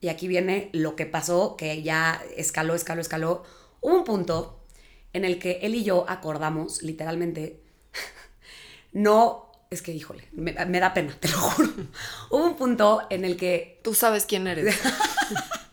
y 0.00 0.08
aquí 0.08 0.28
viene 0.28 0.68
lo 0.72 0.96
que 0.96 1.06
pasó, 1.06 1.56
que 1.56 1.82
ya 1.82 2.22
escaló, 2.36 2.74
escaló, 2.74 3.00
escaló. 3.00 3.44
Hubo 3.80 3.94
un 3.94 4.04
punto 4.04 4.66
en 5.14 5.24
el 5.24 5.38
que 5.38 5.60
él 5.62 5.74
y 5.74 5.84
yo 5.84 6.04
acordamos, 6.08 6.82
literalmente, 6.82 7.62
no, 8.92 9.50
es 9.70 9.80
que, 9.80 9.92
híjole, 9.92 10.28
me, 10.32 10.52
me 10.66 10.80
da 10.80 10.92
pena, 10.92 11.16
te 11.18 11.28
lo 11.28 11.38
juro. 11.38 11.70
Hubo 12.30 12.44
un 12.44 12.56
punto 12.56 13.06
en 13.08 13.24
el 13.24 13.36
que 13.36 13.80
Tú 13.82 13.94
sabes 13.94 14.26
quién 14.26 14.46
eres. 14.46 14.76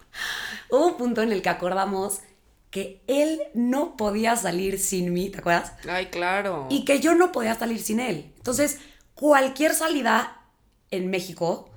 Hubo 0.69 0.87
un 0.87 0.97
punto 0.97 1.21
en 1.21 1.31
el 1.31 1.41
que 1.41 1.49
acordamos 1.49 2.21
que 2.69 3.01
él 3.07 3.41
no 3.53 3.97
podía 3.97 4.35
salir 4.35 4.79
sin 4.79 5.11
mí, 5.13 5.29
¿te 5.29 5.39
acuerdas? 5.39 5.73
Ay, 5.89 6.07
claro. 6.07 6.67
Y 6.69 6.85
que 6.85 6.99
yo 6.99 7.15
no 7.15 7.31
podía 7.31 7.55
salir 7.55 7.81
sin 7.81 7.99
él. 7.99 8.31
Entonces, 8.37 8.79
cualquier 9.15 9.73
salida 9.73 10.43
en 10.91 11.09
México, 11.09 11.71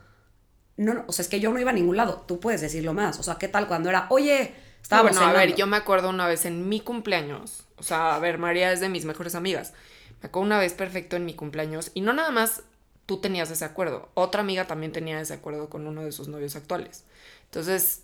no, 0.76 0.94
no, 0.94 1.04
o 1.06 1.12
sea, 1.12 1.22
es 1.22 1.28
que 1.28 1.40
yo 1.40 1.52
no 1.52 1.58
iba 1.58 1.70
a 1.70 1.74
ningún 1.74 1.96
lado. 1.96 2.24
Tú 2.26 2.40
puedes 2.40 2.60
decirlo 2.60 2.92
más. 2.92 3.18
O 3.18 3.22
sea, 3.22 3.36
¿qué 3.36 3.48
tal 3.48 3.68
cuando 3.68 3.88
era, 3.88 4.06
oye, 4.10 4.54
estábamos 4.82 5.12
bueno, 5.12 5.26
a 5.26 5.32
ver, 5.32 5.40
cenando"? 5.40 5.58
yo 5.58 5.66
me 5.66 5.76
acuerdo 5.76 6.10
una 6.10 6.26
vez 6.26 6.44
en 6.44 6.68
mi 6.68 6.80
cumpleaños. 6.80 7.64
O 7.76 7.82
sea, 7.82 8.14
a 8.14 8.18
ver, 8.18 8.38
María 8.38 8.72
es 8.72 8.80
de 8.80 8.88
mis 8.88 9.04
mejores 9.04 9.34
amigas. 9.34 9.72
Me 10.20 10.28
acuerdo 10.28 10.46
una 10.46 10.58
vez 10.58 10.74
perfecto 10.74 11.16
en 11.16 11.24
mi 11.24 11.34
cumpleaños. 11.34 11.90
Y 11.94 12.02
no 12.02 12.12
nada 12.12 12.30
más 12.30 12.62
tú 13.06 13.20
tenías 13.20 13.50
ese 13.50 13.64
acuerdo. 13.64 14.10
Otra 14.14 14.42
amiga 14.42 14.66
también 14.66 14.92
tenía 14.92 15.20
ese 15.20 15.34
acuerdo 15.34 15.68
con 15.68 15.86
uno 15.86 16.04
de 16.04 16.12
sus 16.12 16.28
novios 16.28 16.54
actuales. 16.54 17.04
Entonces, 17.44 18.02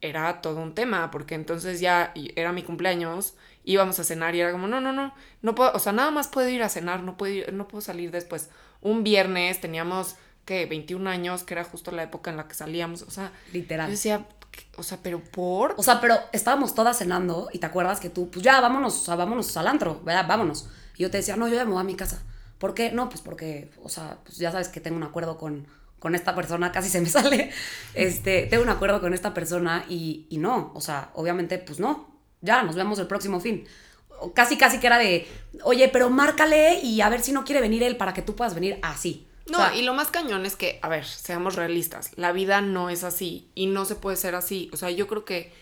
era 0.00 0.40
todo 0.42 0.60
un 0.60 0.74
tema. 0.74 1.10
Porque 1.10 1.34
entonces 1.34 1.80
ya 1.80 2.12
era 2.36 2.52
mi 2.52 2.62
cumpleaños. 2.62 3.34
Íbamos 3.64 3.98
a 3.98 4.04
cenar 4.04 4.34
y 4.34 4.40
era 4.40 4.52
como, 4.52 4.68
no, 4.68 4.80
no, 4.80 4.92
no. 4.92 5.12
No 5.42 5.54
puedo, 5.54 5.72
o 5.72 5.78
sea, 5.78 5.92
nada 5.92 6.10
más 6.10 6.28
puedo 6.28 6.48
ir 6.48 6.62
a 6.62 6.68
cenar. 6.68 7.02
No 7.02 7.16
puedo, 7.16 7.32
ir- 7.34 7.52
no 7.52 7.66
puedo 7.68 7.80
salir 7.80 8.10
después. 8.10 8.50
Un 8.80 9.02
viernes 9.04 9.60
teníamos, 9.60 10.16
¿qué? 10.44 10.66
21 10.66 11.06
años, 11.08 11.42
que 11.42 11.54
era 11.54 11.64
justo 11.64 11.90
la 11.90 12.02
época 12.04 12.30
en 12.30 12.36
la 12.36 12.46
que 12.48 12.54
salíamos. 12.54 13.02
O 13.02 13.10
sea, 13.10 13.32
Literal. 13.52 13.86
yo 13.86 13.92
decía, 13.92 14.26
o 14.76 14.82
sea, 14.82 14.98
pero 15.02 15.20
por. 15.20 15.74
O 15.76 15.82
sea, 15.82 16.00
pero 16.00 16.16
estábamos 16.32 16.74
todas 16.74 16.98
cenando 16.98 17.48
y 17.52 17.58
te 17.58 17.66
acuerdas 17.66 17.98
que 18.00 18.08
tú, 18.10 18.30
pues 18.30 18.44
ya, 18.44 18.60
vámonos, 18.60 18.94
o 18.94 19.04
sea, 19.04 19.16
vámonos 19.16 19.56
al 19.56 19.66
antro, 19.66 20.00
¿verdad? 20.04 20.26
Vámonos. 20.28 20.68
Y 20.96 21.02
yo 21.02 21.10
te 21.10 21.18
decía, 21.18 21.36
no, 21.36 21.48
yo 21.48 21.54
ya 21.56 21.64
me 21.64 21.72
voy 21.72 21.80
a 21.80 21.84
mi 21.84 21.94
casa. 21.96 22.22
¿Por 22.58 22.72
qué? 22.72 22.90
No, 22.92 23.08
pues 23.10 23.20
porque, 23.20 23.70
o 23.82 23.88
sea, 23.90 24.18
pues 24.24 24.38
ya 24.38 24.50
sabes 24.52 24.68
que 24.68 24.80
tengo 24.80 24.96
un 24.96 25.02
acuerdo 25.02 25.36
con, 25.36 25.66
con 26.06 26.14
esta 26.14 26.34
persona, 26.36 26.70
casi 26.70 26.88
se 26.88 27.00
me 27.00 27.08
sale. 27.18 27.50
Este, 27.94 28.46
tengo 28.46 28.62
un 28.62 28.68
acuerdo 28.70 29.00
con 29.00 29.12
esta 29.12 29.34
persona 29.34 29.84
y, 29.88 30.26
y 30.30 30.38
no, 30.38 30.70
o 30.74 30.80
sea, 30.80 31.10
obviamente, 31.14 31.58
pues 31.58 31.80
no, 31.80 31.90
ya, 32.40 32.62
nos 32.62 32.76
vemos 32.76 32.98
el 33.00 33.08
próximo 33.08 33.40
fin. 33.40 33.66
O 34.20 34.32
Casi, 34.32 34.56
casi 34.56 34.78
que 34.78 34.86
era 34.86 34.98
de, 34.98 35.26
oye, 35.64 35.88
pero 35.88 36.08
márcale 36.10 36.78
y 36.82 37.00
a 37.00 37.08
ver 37.08 37.20
si 37.22 37.32
no 37.32 37.44
quiere 37.44 37.60
venir 37.60 37.82
él 37.82 37.96
para 37.96 38.14
que 38.14 38.22
tú 38.22 38.36
puedas 38.36 38.54
venir 38.54 38.78
así. 38.82 39.26
O 39.48 39.50
No, 39.52 39.58
sea, 39.58 39.74
y 39.74 39.82
lo 39.82 39.94
más 39.94 40.10
cañón 40.10 40.46
es 40.46 40.54
que, 40.56 40.78
a 40.82 40.88
ver, 40.88 41.04
seamos 41.04 41.56
realistas, 41.56 42.12
la 42.16 42.30
vida 42.32 42.60
no 42.60 42.88
es 42.90 43.02
así 43.04 43.50
y 43.56 43.66
no 43.66 43.84
se 43.84 43.96
puede 43.96 44.16
ser 44.16 44.34
así. 44.36 44.70
O 44.72 44.76
sea, 44.76 44.90
yo 44.90 45.08
creo 45.08 45.24
que 45.24 45.52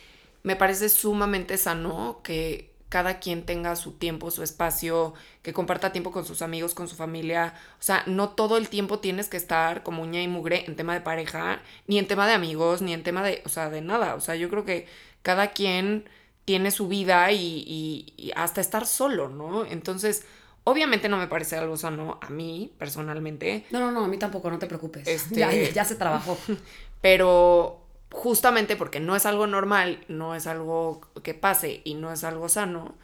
me 0.42 0.56
parece 0.56 0.88
sumamente 0.90 1.56
sano 1.56 2.20
que 2.22 2.73
cada 2.88 3.18
quien 3.18 3.44
tenga 3.44 3.74
su 3.76 3.92
tiempo, 3.92 4.30
su 4.30 4.42
espacio, 4.44 5.14
que 5.42 5.52
comparta 5.52 5.90
tiempo 5.92 6.12
con 6.12 6.24
sus 6.24 6.42
amigos, 6.42 6.74
con 6.74 6.86
su 6.88 6.94
familia. 6.96 7.54
O 7.80 7.82
sea, 7.82 8.04
no 8.06 8.28
todo 8.30 8.56
el 8.56 8.68
tiempo 8.68 9.00
tienes 9.00 9.28
que 9.28 9.36
estar 9.36 9.82
como 9.82 10.02
uña 10.02 10.22
y 10.22 10.28
mugre 10.28 10.64
en 10.66 10.76
tema 10.76 10.94
de 10.94 11.00
pareja, 11.00 11.60
ni 11.88 11.98
en 11.98 12.06
tema 12.06 12.26
de 12.28 12.34
amigos, 12.34 12.82
ni 12.82 12.92
en 12.92 13.02
tema 13.02 13.22
de, 13.24 13.42
o 13.44 13.48
sea, 13.48 13.68
de 13.70 13.80
nada. 13.80 14.14
O 14.14 14.20
sea, 14.20 14.36
yo 14.36 14.48
creo 14.48 14.64
que 14.64 14.86
cada 15.22 15.48
quien 15.52 16.08
tiene 16.44 16.70
su 16.70 16.86
vida 16.88 17.32
y, 17.32 17.64
y- 17.66 18.12
y 18.16 18.32
hasta 18.36 18.60
estar 18.60 18.86
solo, 18.86 19.28
¿no? 19.28 19.64
Entonces, 19.64 20.24
obviamente 20.64 21.08
no 21.08 21.16
me 21.16 21.26
parece 21.26 21.56
algo 21.56 21.76
sano 21.76 22.18
a 22.22 22.28
mí, 22.30 22.70
personalmente. 22.78 23.64
No, 23.70 23.80
no, 23.80 23.90
no, 23.90 24.04
a 24.04 24.08
mí 24.08 24.18
tampoco, 24.18 24.50
no 24.50 24.58
te 24.58 24.66
preocupes. 24.66 25.08
Este- 25.08 25.34
Ya, 25.40 25.50
ya, 25.52 25.70
ya 25.70 25.84
se 25.84 25.96
trabajó. 25.96 26.38
Pero 27.00 27.83
justamente 28.14 28.76
porque 28.76 29.00
no 29.00 29.16
es 29.16 29.26
algo 29.26 29.46
normal, 29.46 30.04
no 30.08 30.34
es 30.34 30.46
algo 30.46 31.00
que 31.22 31.34
pase 31.34 31.82
y 31.84 31.94
no 31.94 32.12
es 32.12 32.22
algo 32.24 32.48
sano, 32.48 32.94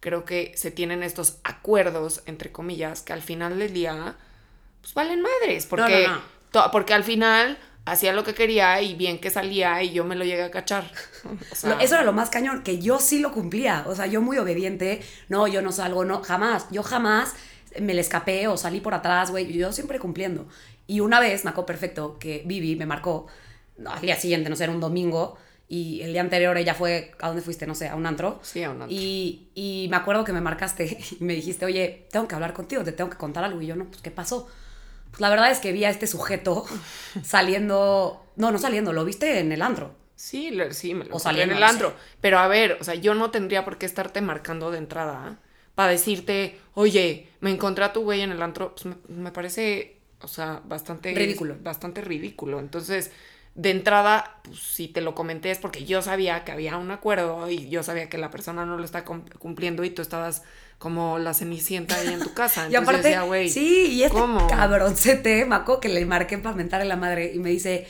creo 0.00 0.24
que 0.24 0.52
se 0.56 0.70
tienen 0.70 1.02
estos 1.02 1.38
acuerdos, 1.44 2.22
entre 2.26 2.52
comillas, 2.52 3.02
que 3.02 3.12
al 3.12 3.22
final 3.22 3.58
del 3.58 3.72
día, 3.72 4.16
pues 4.80 4.94
valen 4.94 5.20
madres. 5.22 5.66
Porque, 5.66 6.06
no, 6.08 6.14
no. 6.16 6.22
to- 6.52 6.70
porque 6.70 6.94
al 6.94 7.04
final 7.04 7.58
hacía 7.84 8.12
lo 8.12 8.22
que 8.22 8.34
quería 8.34 8.80
y 8.80 8.94
bien 8.94 9.18
que 9.20 9.30
salía 9.30 9.82
y 9.82 9.92
yo 9.92 10.04
me 10.04 10.14
lo 10.14 10.24
llegué 10.24 10.44
a 10.44 10.50
cachar. 10.50 10.90
O 11.52 11.54
sea, 11.54 11.78
Eso 11.80 11.96
era 11.96 12.04
lo 12.04 12.12
más 12.12 12.30
cañón, 12.30 12.62
que 12.62 12.78
yo 12.78 12.98
sí 13.00 13.18
lo 13.18 13.32
cumplía. 13.32 13.84
O 13.88 13.94
sea, 13.96 14.06
yo 14.06 14.20
muy 14.22 14.38
obediente. 14.38 15.02
No, 15.28 15.46
yo 15.48 15.60
no 15.62 15.72
salgo, 15.72 16.04
no, 16.04 16.22
jamás. 16.22 16.66
Yo 16.70 16.82
jamás 16.84 17.34
me 17.80 17.94
le 17.94 18.00
escapé 18.00 18.46
o 18.48 18.56
salí 18.56 18.80
por 18.80 18.94
atrás, 18.94 19.30
güey. 19.32 19.52
Yo 19.52 19.72
siempre 19.72 19.98
cumpliendo. 19.98 20.46
Y 20.86 21.00
una 21.00 21.20
vez, 21.20 21.44
me 21.44 21.50
acuerdo 21.50 21.66
perfecto, 21.66 22.18
que 22.18 22.42
Vivi 22.46 22.76
me 22.76 22.86
marcó 22.86 23.26
al 23.86 24.00
día 24.00 24.16
siguiente, 24.16 24.48
no 24.50 24.56
sé, 24.56 24.64
era 24.64 24.72
un 24.72 24.80
domingo. 24.80 25.36
Y 25.68 26.02
el 26.02 26.12
día 26.12 26.20
anterior 26.20 26.56
ella 26.58 26.74
fue, 26.74 27.12
¿a 27.20 27.28
dónde 27.28 27.42
fuiste? 27.42 27.66
No 27.66 27.74
sé, 27.74 27.88
a 27.88 27.96
un 27.96 28.04
antro. 28.06 28.40
Sí, 28.42 28.62
a 28.62 28.70
un 28.70 28.82
antro. 28.82 28.92
Y, 28.92 29.48
y 29.54 29.86
me 29.90 29.96
acuerdo 29.96 30.24
que 30.24 30.32
me 30.32 30.40
marcaste 30.42 30.98
y 31.20 31.24
me 31.24 31.34
dijiste, 31.34 31.64
oye, 31.64 32.06
tengo 32.10 32.28
que 32.28 32.34
hablar 32.34 32.52
contigo, 32.52 32.84
te 32.84 32.92
tengo 32.92 33.08
que 33.10 33.16
contar 33.16 33.44
algo. 33.44 33.60
Y 33.62 33.66
yo, 33.66 33.76
no, 33.76 33.86
pues, 33.86 34.02
¿qué 34.02 34.10
pasó? 34.10 34.48
Pues 35.10 35.20
la 35.20 35.30
verdad 35.30 35.50
es 35.50 35.58
que 35.60 35.72
vi 35.72 35.84
a 35.84 35.90
este 35.90 36.06
sujeto 36.06 36.64
saliendo, 37.22 38.24
no, 38.36 38.50
no 38.52 38.58
saliendo, 38.58 38.92
lo 38.92 39.04
viste 39.04 39.38
en 39.40 39.52
el 39.52 39.62
antro. 39.62 39.94
Sí, 40.14 40.50
le- 40.50 40.72
sí, 40.72 40.94
me 40.94 41.04
lo 41.04 41.14
O 41.14 41.18
encontré 41.18 41.42
en 41.42 41.50
saliendo, 41.50 41.54
el 41.56 41.62
no 41.62 41.68
sé. 41.68 41.74
antro. 41.74 41.96
Pero 42.20 42.38
a 42.38 42.48
ver, 42.48 42.78
o 42.80 42.84
sea, 42.84 42.94
yo 42.94 43.14
no 43.14 43.30
tendría 43.30 43.64
por 43.64 43.78
qué 43.78 43.86
estarte 43.86 44.20
marcando 44.20 44.70
de 44.70 44.78
entrada 44.78 45.40
para 45.74 45.90
decirte, 45.90 46.60
oye, 46.74 47.28
me 47.40 47.50
encontré 47.50 47.84
a 47.84 47.92
tu 47.92 48.02
güey 48.02 48.20
en 48.22 48.32
el 48.32 48.42
antro. 48.42 48.74
Pues 48.74 48.86
me, 48.86 48.96
me 49.08 49.32
parece, 49.32 49.98
o 50.20 50.28
sea, 50.28 50.62
bastante 50.64 51.12
Ridículo. 51.14 51.56
Bastante 51.60 52.00
ridículo. 52.02 52.60
Entonces, 52.60 53.10
de 53.54 53.70
entrada, 53.70 54.38
pues 54.42 54.58
si 54.60 54.88
te 54.88 55.00
lo 55.02 55.14
comenté 55.14 55.50
es 55.50 55.58
porque 55.58 55.84
yo 55.84 56.00
sabía 56.02 56.42
que 56.44 56.52
había 56.52 56.76
un 56.78 56.90
acuerdo 56.90 57.50
y 57.50 57.68
yo 57.68 57.82
sabía 57.82 58.08
que 58.08 58.16
la 58.18 58.30
persona 58.30 58.64
no 58.64 58.78
lo 58.78 58.84
está 58.84 59.04
cum- 59.04 59.24
cumpliendo 59.38 59.84
y 59.84 59.90
tú 59.90 60.00
estabas 60.02 60.42
como 60.78 61.18
la 61.18 61.34
cenicienta 61.34 61.96
ahí 61.96 62.08
en 62.08 62.20
tu 62.20 62.32
casa. 62.32 62.62
Y 62.70 62.74
Entonces 62.74 62.88
aparte, 62.88 63.08
decía, 63.08 63.22
güey, 63.22 63.50
sí, 63.50 63.88
y 63.92 64.02
este 64.04 64.16
¿cómo? 64.18 64.46
cabroncete, 64.46 65.44
Maco, 65.44 65.80
que 65.80 65.88
le 65.90 66.04
marqué 66.06 66.38
para 66.38 66.56
mentarle 66.56 66.86
la 66.86 66.96
madre 66.96 67.32
y 67.34 67.38
me 67.40 67.50
dice, 67.50 67.86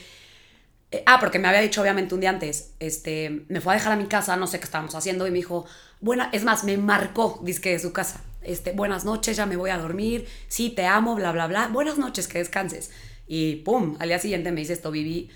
eh, 0.91 1.03
ah, 1.07 1.19
porque 1.21 1.39
me 1.39 1.49
había 1.49 1.61
dicho 1.61 1.81
obviamente 1.81 2.15
un 2.15 2.21
día 2.21 2.31
antes, 2.31 2.73
este, 2.81 3.45
me 3.49 3.61
fue 3.61 3.73
a 3.73 3.77
dejar 3.77 3.93
a 3.93 3.97
mi 3.97 4.07
casa, 4.07 4.37
no 4.37 4.47
sé 4.47 4.59
qué 4.59 4.65
estábamos 4.65 4.95
haciendo, 4.95 5.27
y 5.27 5.31
me 5.31 5.39
dijo, 5.39 5.65
buena, 6.01 6.29
es 6.33 6.45
más, 6.45 6.65
me 6.65 6.77
marcó, 6.77 7.41
disque 7.45 7.71
de 7.71 7.79
su 7.79 7.93
casa, 7.93 8.23
este, 8.43 8.73
buenas 8.73 9.05
noches, 9.05 9.37
ya 9.37 9.47
me 9.47 9.57
voy 9.57 9.71
a 9.71 9.79
dormir, 9.79 10.27
sí, 10.49 10.71
te 10.71 10.85
amo, 10.87 11.15
bla, 11.15 11.33
bla, 11.33 11.47
bla, 11.47 11.69
buenas 11.69 11.97
noches, 11.99 12.29
que 12.29 12.39
descanses. 12.39 12.91
Y 13.27 13.57
pum, 13.57 13.97
al 14.01 14.09
día 14.09 14.19
siguiente 14.19 14.53
me 14.53 14.61
dice 14.61 14.75
esto, 14.75 14.91
Vivi, 14.91 15.31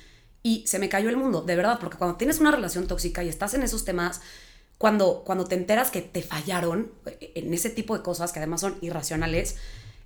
y 0.46 0.64
se 0.64 0.78
me 0.78 0.88
cayó 0.88 1.08
el 1.08 1.16
mundo, 1.16 1.42
de 1.42 1.56
verdad, 1.56 1.80
porque 1.80 1.98
cuando 1.98 2.16
tienes 2.16 2.38
una 2.38 2.52
relación 2.52 2.86
tóxica 2.86 3.24
y 3.24 3.28
estás 3.28 3.54
en 3.54 3.64
esos 3.64 3.84
temas, 3.84 4.20
cuando, 4.78 5.24
cuando 5.26 5.44
te 5.44 5.56
enteras 5.56 5.90
que 5.90 6.02
te 6.02 6.22
fallaron 6.22 6.92
eh, 7.04 7.32
en 7.34 7.52
ese 7.52 7.68
tipo 7.68 7.96
de 7.96 8.04
cosas 8.04 8.30
que 8.30 8.38
además 8.38 8.60
son 8.60 8.78
irracionales, 8.80 9.56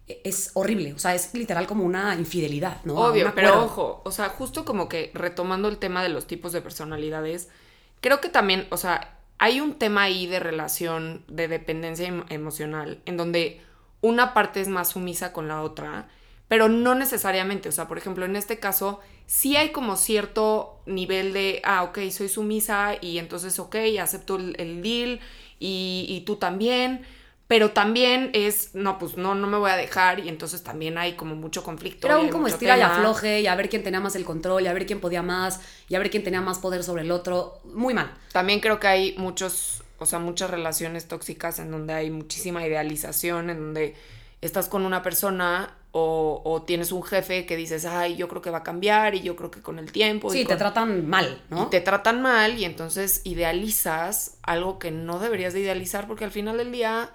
eh, 0.09 0.23
es 0.25 0.53
horrible. 0.55 0.95
O 0.95 0.99
sea, 0.99 1.15
es 1.15 1.35
literal 1.35 1.67
como 1.67 1.85
una 1.85 2.15
infidelidad, 2.15 2.83
¿no? 2.85 2.95
Obvio, 2.95 3.31
pero 3.35 3.65
ojo, 3.65 4.01
o 4.03 4.11
sea, 4.11 4.31
justo 4.31 4.65
como 4.65 4.89
que 4.89 5.11
retomando 5.13 5.69
el 5.69 5.77
tema 5.77 6.03
de 6.03 6.09
los 6.09 6.27
tipos 6.27 6.53
de 6.53 6.63
personalidades, 6.63 7.51
creo 8.01 8.23
que 8.23 8.31
también, 8.31 8.67
o 8.71 8.79
sea, 8.79 9.19
hay 9.37 9.61
un 9.61 9.75
tema 9.75 10.05
ahí 10.05 10.27
de 10.27 10.41
relación, 10.41 11.23
de 11.29 11.49
dependencia 11.49 12.09
em- 12.09 12.25
emocional, 12.31 13.03
en 13.05 13.19
donde 13.19 13.61
una 14.01 14.33
parte 14.33 14.63
es 14.63 14.69
más 14.69 14.89
sumisa 14.89 15.35
con 15.35 15.49
la 15.49 15.61
otra, 15.61 16.09
pero 16.51 16.69
no 16.69 16.97
necesariamente, 16.97 17.69
o 17.69 17.73
sea, 17.73 17.87
por 17.87 17.97
ejemplo, 17.97 18.25
en 18.25 18.35
este 18.35 18.59
caso, 18.59 18.99
sí 19.25 19.57
hay 19.57 19.71
como 19.71 19.95
cierto 19.95 20.81
nivel 20.85 21.33
de, 21.33 21.63
ah, 21.63 21.85
ok, 21.85 22.01
soy 22.11 22.29
sumisa 22.29 22.97
y 23.01 23.19
entonces, 23.19 23.61
ok, 23.61 23.77
acepto 24.01 24.35
el, 24.35 24.57
el 24.59 24.83
deal 24.83 25.21
y, 25.61 26.07
y 26.09 26.23
tú 26.23 26.37
también. 26.37 27.07
Pero 27.47 27.71
también 27.71 28.31
es, 28.33 28.75
no, 28.75 28.99
pues 28.99 29.17
no, 29.17 29.37
no 29.37 29.47
me 29.47 29.59
voy 29.59 29.71
a 29.71 29.77
dejar 29.77 30.19
y 30.19 30.29
entonces 30.29 30.65
también 30.65 30.99
hay 30.99 31.13
como 31.13 31.37
mucho 31.37 31.63
conflicto. 31.63 32.09
Era 32.09 32.21
y 32.21 32.25
un 32.25 32.31
como 32.31 32.49
estira 32.49 32.77
y 32.77 32.81
tema. 32.81 32.97
afloje 32.97 33.43
y 33.43 33.47
a 33.47 33.55
ver 33.55 33.69
quién 33.69 33.85
tenía 33.85 34.01
más 34.01 34.17
el 34.17 34.25
control 34.25 34.65
y 34.65 34.67
a 34.67 34.73
ver 34.73 34.87
quién 34.87 34.99
podía 34.99 35.23
más 35.23 35.61
y 35.89 35.95
a 35.95 36.01
ver 36.01 36.11
quién 36.11 36.25
tenía 36.25 36.41
más 36.41 36.59
poder 36.59 36.83
sobre 36.83 37.03
el 37.03 37.13
otro. 37.13 37.61
Muy 37.63 37.95
mal. 37.95 38.13
También 38.33 38.59
creo 38.59 38.81
que 38.81 38.89
hay 38.89 39.15
muchos, 39.19 39.85
o 40.01 40.07
sea, 40.07 40.19
muchas 40.19 40.51
relaciones 40.51 41.07
tóxicas 41.07 41.61
en 41.61 41.71
donde 41.71 41.93
hay 41.93 42.11
muchísima 42.11 42.67
idealización, 42.67 43.51
en 43.51 43.59
donde 43.59 43.95
estás 44.41 44.69
con 44.69 44.85
una 44.85 45.05
persona 45.05 45.77
o, 45.93 46.41
o 46.45 46.63
tienes 46.63 46.93
un 46.93 47.03
jefe 47.03 47.47
que 47.47 47.57
dices, 47.57 47.85
ay, 47.85 48.17
yo 48.17 48.29
creo 48.29 48.43
que 48.43 48.51
va 48.51 48.59
a 48.59 48.63
cambiar 48.63 49.15
y 49.15 49.23
yo 49.23 49.35
creo 49.37 49.51
que 49.51 49.61
con 49.61 49.79
el 49.79 49.91
tiempo. 49.91 50.33
y 50.33 50.39
Sí, 50.39 50.45
te 50.45 50.57
tratan 50.57 51.09
mal, 51.09 51.43
¿no? 51.51 51.65
y 51.65 51.71
te 51.71 51.81
tratan 51.81 52.23
mal 52.23 52.59
y 52.59 52.65
entonces 52.65 53.23
idealizas 53.25 54.39
algo 54.43 54.79
que 54.79 54.91
no 54.91 55.19
deberías 55.19 55.53
de 55.53 55.61
idealizar 55.61 56.07
porque 56.07 56.25
al 56.25 56.31
final 56.31 56.59
del 56.59 56.71
día, 56.71 57.13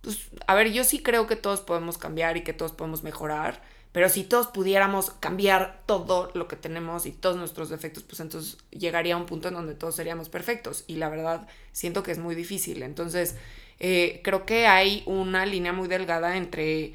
pues, 0.00 0.28
a 0.46 0.54
ver, 0.54 0.72
yo 0.72 0.84
sí 0.84 1.00
creo 1.02 1.26
que 1.26 1.36
todos 1.36 1.60
podemos 1.60 1.98
cambiar 1.98 2.36
y 2.36 2.44
que 2.44 2.54
todos 2.54 2.72
podemos 2.72 3.02
mejorar, 3.02 3.62
pero 3.92 4.08
si 4.08 4.24
todos 4.24 4.48
pudiéramos 4.48 5.10
cambiar 5.10 5.82
todo 5.86 6.30
lo 6.34 6.48
que 6.48 6.56
tenemos 6.56 7.06
y 7.06 7.12
todos 7.12 7.36
nuestros 7.36 7.68
defectos, 7.68 8.02
pues 8.02 8.20
entonces 8.20 8.56
llegaría 8.70 9.14
a 9.14 9.18
un 9.18 9.26
punto 9.26 9.48
en 9.48 9.54
donde 9.54 9.74
todos 9.74 9.94
seríamos 9.94 10.30
perfectos 10.30 10.84
y 10.86 10.96
la 10.96 11.10
verdad 11.10 11.46
siento 11.72 12.02
que 12.02 12.10
es 12.10 12.18
muy 12.18 12.34
difícil. 12.34 12.82
Entonces, 12.82 13.36
eh, 13.78 14.20
creo 14.24 14.46
que 14.46 14.66
hay 14.66 15.02
una 15.06 15.46
línea 15.46 15.72
muy 15.72 15.88
delgada 15.88 16.36
entre 16.36 16.94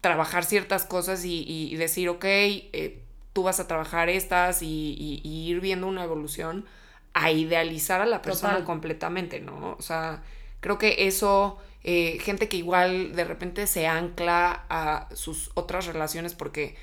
trabajar 0.00 0.44
ciertas 0.44 0.84
cosas 0.84 1.24
y, 1.24 1.44
y- 1.46 1.76
decir, 1.76 2.08
ok, 2.08 2.24
eh, 2.24 3.02
tú 3.32 3.42
vas 3.44 3.60
a 3.60 3.66
trabajar 3.68 4.08
estas 4.08 4.62
y, 4.62 4.66
y- 4.98 5.20
y 5.28 5.48
ir 5.50 5.60
viendo 5.60 5.86
una 5.86 6.04
evolución, 6.04 6.64
a 7.14 7.30
idealizar 7.30 8.00
a 8.00 8.06
la 8.06 8.22
persona 8.22 8.52
Total. 8.54 8.64
completamente, 8.66 9.40
¿no? 9.40 9.76
O 9.78 9.82
sea, 9.82 10.22
creo 10.60 10.78
que 10.78 11.06
eso, 11.06 11.58
eh, 11.84 12.18
gente 12.20 12.48
que 12.48 12.56
igual 12.58 13.14
de 13.16 13.24
repente 13.24 13.66
se 13.66 13.86
ancla 13.86 14.64
a 14.68 15.08
sus 15.14 15.50
otras 15.54 15.86
relaciones 15.86 16.34
porque 16.34 16.76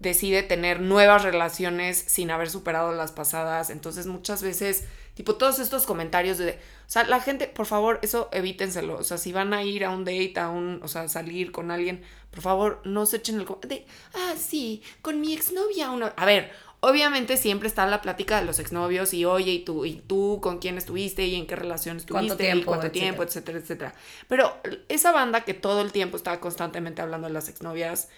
decide 0.00 0.42
tener 0.42 0.80
nuevas 0.80 1.24
relaciones 1.24 1.98
sin 2.06 2.30
haber 2.30 2.50
superado 2.50 2.92
las 2.92 3.12
pasadas. 3.12 3.70
Entonces 3.70 4.06
muchas 4.06 4.42
veces, 4.42 4.84
tipo 5.18 5.34
todos 5.34 5.58
estos 5.58 5.84
comentarios 5.84 6.38
de, 6.38 6.52
o 6.52 6.54
sea, 6.86 7.02
la 7.02 7.20
gente, 7.20 7.48
por 7.48 7.66
favor, 7.66 7.98
eso 8.02 8.28
evítenselo. 8.30 8.98
O 8.98 9.02
sea, 9.02 9.18
si 9.18 9.32
van 9.32 9.52
a 9.52 9.64
ir 9.64 9.84
a 9.84 9.90
un 9.90 10.04
date, 10.04 10.34
a 10.36 10.48
un, 10.48 10.80
o 10.80 10.86
sea, 10.86 11.08
salir 11.08 11.50
con 11.50 11.72
alguien, 11.72 12.02
por 12.30 12.40
favor, 12.40 12.80
no 12.84 13.04
se 13.04 13.16
echen 13.16 13.40
el 13.40 13.46
de, 13.62 13.84
ah, 14.14 14.34
sí, 14.38 14.80
con 15.02 15.20
mi 15.20 15.34
exnovia 15.34 15.90
una. 15.90 16.06
A 16.16 16.24
ver, 16.24 16.52
obviamente 16.78 17.36
siempre 17.36 17.66
está 17.66 17.84
la 17.88 18.00
plática 18.00 18.38
de 18.38 18.46
los 18.46 18.60
exnovios 18.60 19.12
y 19.12 19.24
oye, 19.24 19.50
y 19.50 19.64
tú, 19.64 19.84
y 19.84 19.94
tú 19.94 20.38
con 20.40 20.60
quién 20.60 20.78
estuviste 20.78 21.26
y 21.26 21.34
en 21.34 21.48
qué 21.48 21.56
relación 21.56 21.96
¿Cuánto 22.08 22.34
estuviste 22.34 22.44
y 22.44 22.46
tiempo, 22.46 22.66
cuánto 22.66 22.86
etcétera? 22.86 23.02
tiempo, 23.02 23.22
etcétera, 23.24 23.58
etcétera. 23.58 23.94
Pero 24.28 24.56
esa 24.88 25.10
banda 25.10 25.44
que 25.44 25.54
todo 25.54 25.80
el 25.80 25.90
tiempo 25.90 26.16
estaba 26.16 26.38
constantemente 26.38 27.02
hablando 27.02 27.26
de 27.26 27.32
las 27.34 27.48
exnovias 27.48 28.08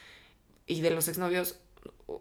y 0.66 0.82
de 0.82 0.90
los 0.90 1.08
exnovios, 1.08 1.58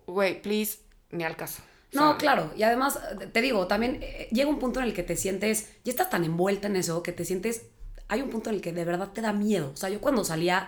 güey, 0.08 0.42
please, 0.42 0.80
ni 1.12 1.26
al 1.26 1.36
caso. 1.36 1.64
No, 1.92 2.18
claro. 2.18 2.52
Y 2.56 2.64
además, 2.64 3.00
te 3.32 3.42
digo, 3.42 3.68
también 3.68 4.00
eh, 4.02 4.28
llega 4.32 4.50
un 4.50 4.60
punto 4.60 4.80
en 4.80 4.86
el 4.86 4.94
que 4.94 5.04
te 5.04 5.16
sientes, 5.16 5.68
ya 5.84 5.92
estás 5.92 6.10
tan 6.10 6.24
envuelta 6.24 6.68
en 6.68 6.76
eso 6.76 7.02
que 7.04 7.12
te 7.12 7.26
sientes, 7.26 7.64
hay 8.08 8.22
un 8.22 8.30
punto 8.30 8.50
en 8.50 8.56
el 8.58 8.62
que 8.62 8.74
de 8.74 8.86
verdad 8.86 9.10
te 9.12 9.22
da 9.22 9.34
miedo. 9.34 9.72
O 9.74 9.78
sea, 9.78 9.90
yo 9.90 10.00
cuando 10.02 10.24
salía, 10.24 10.68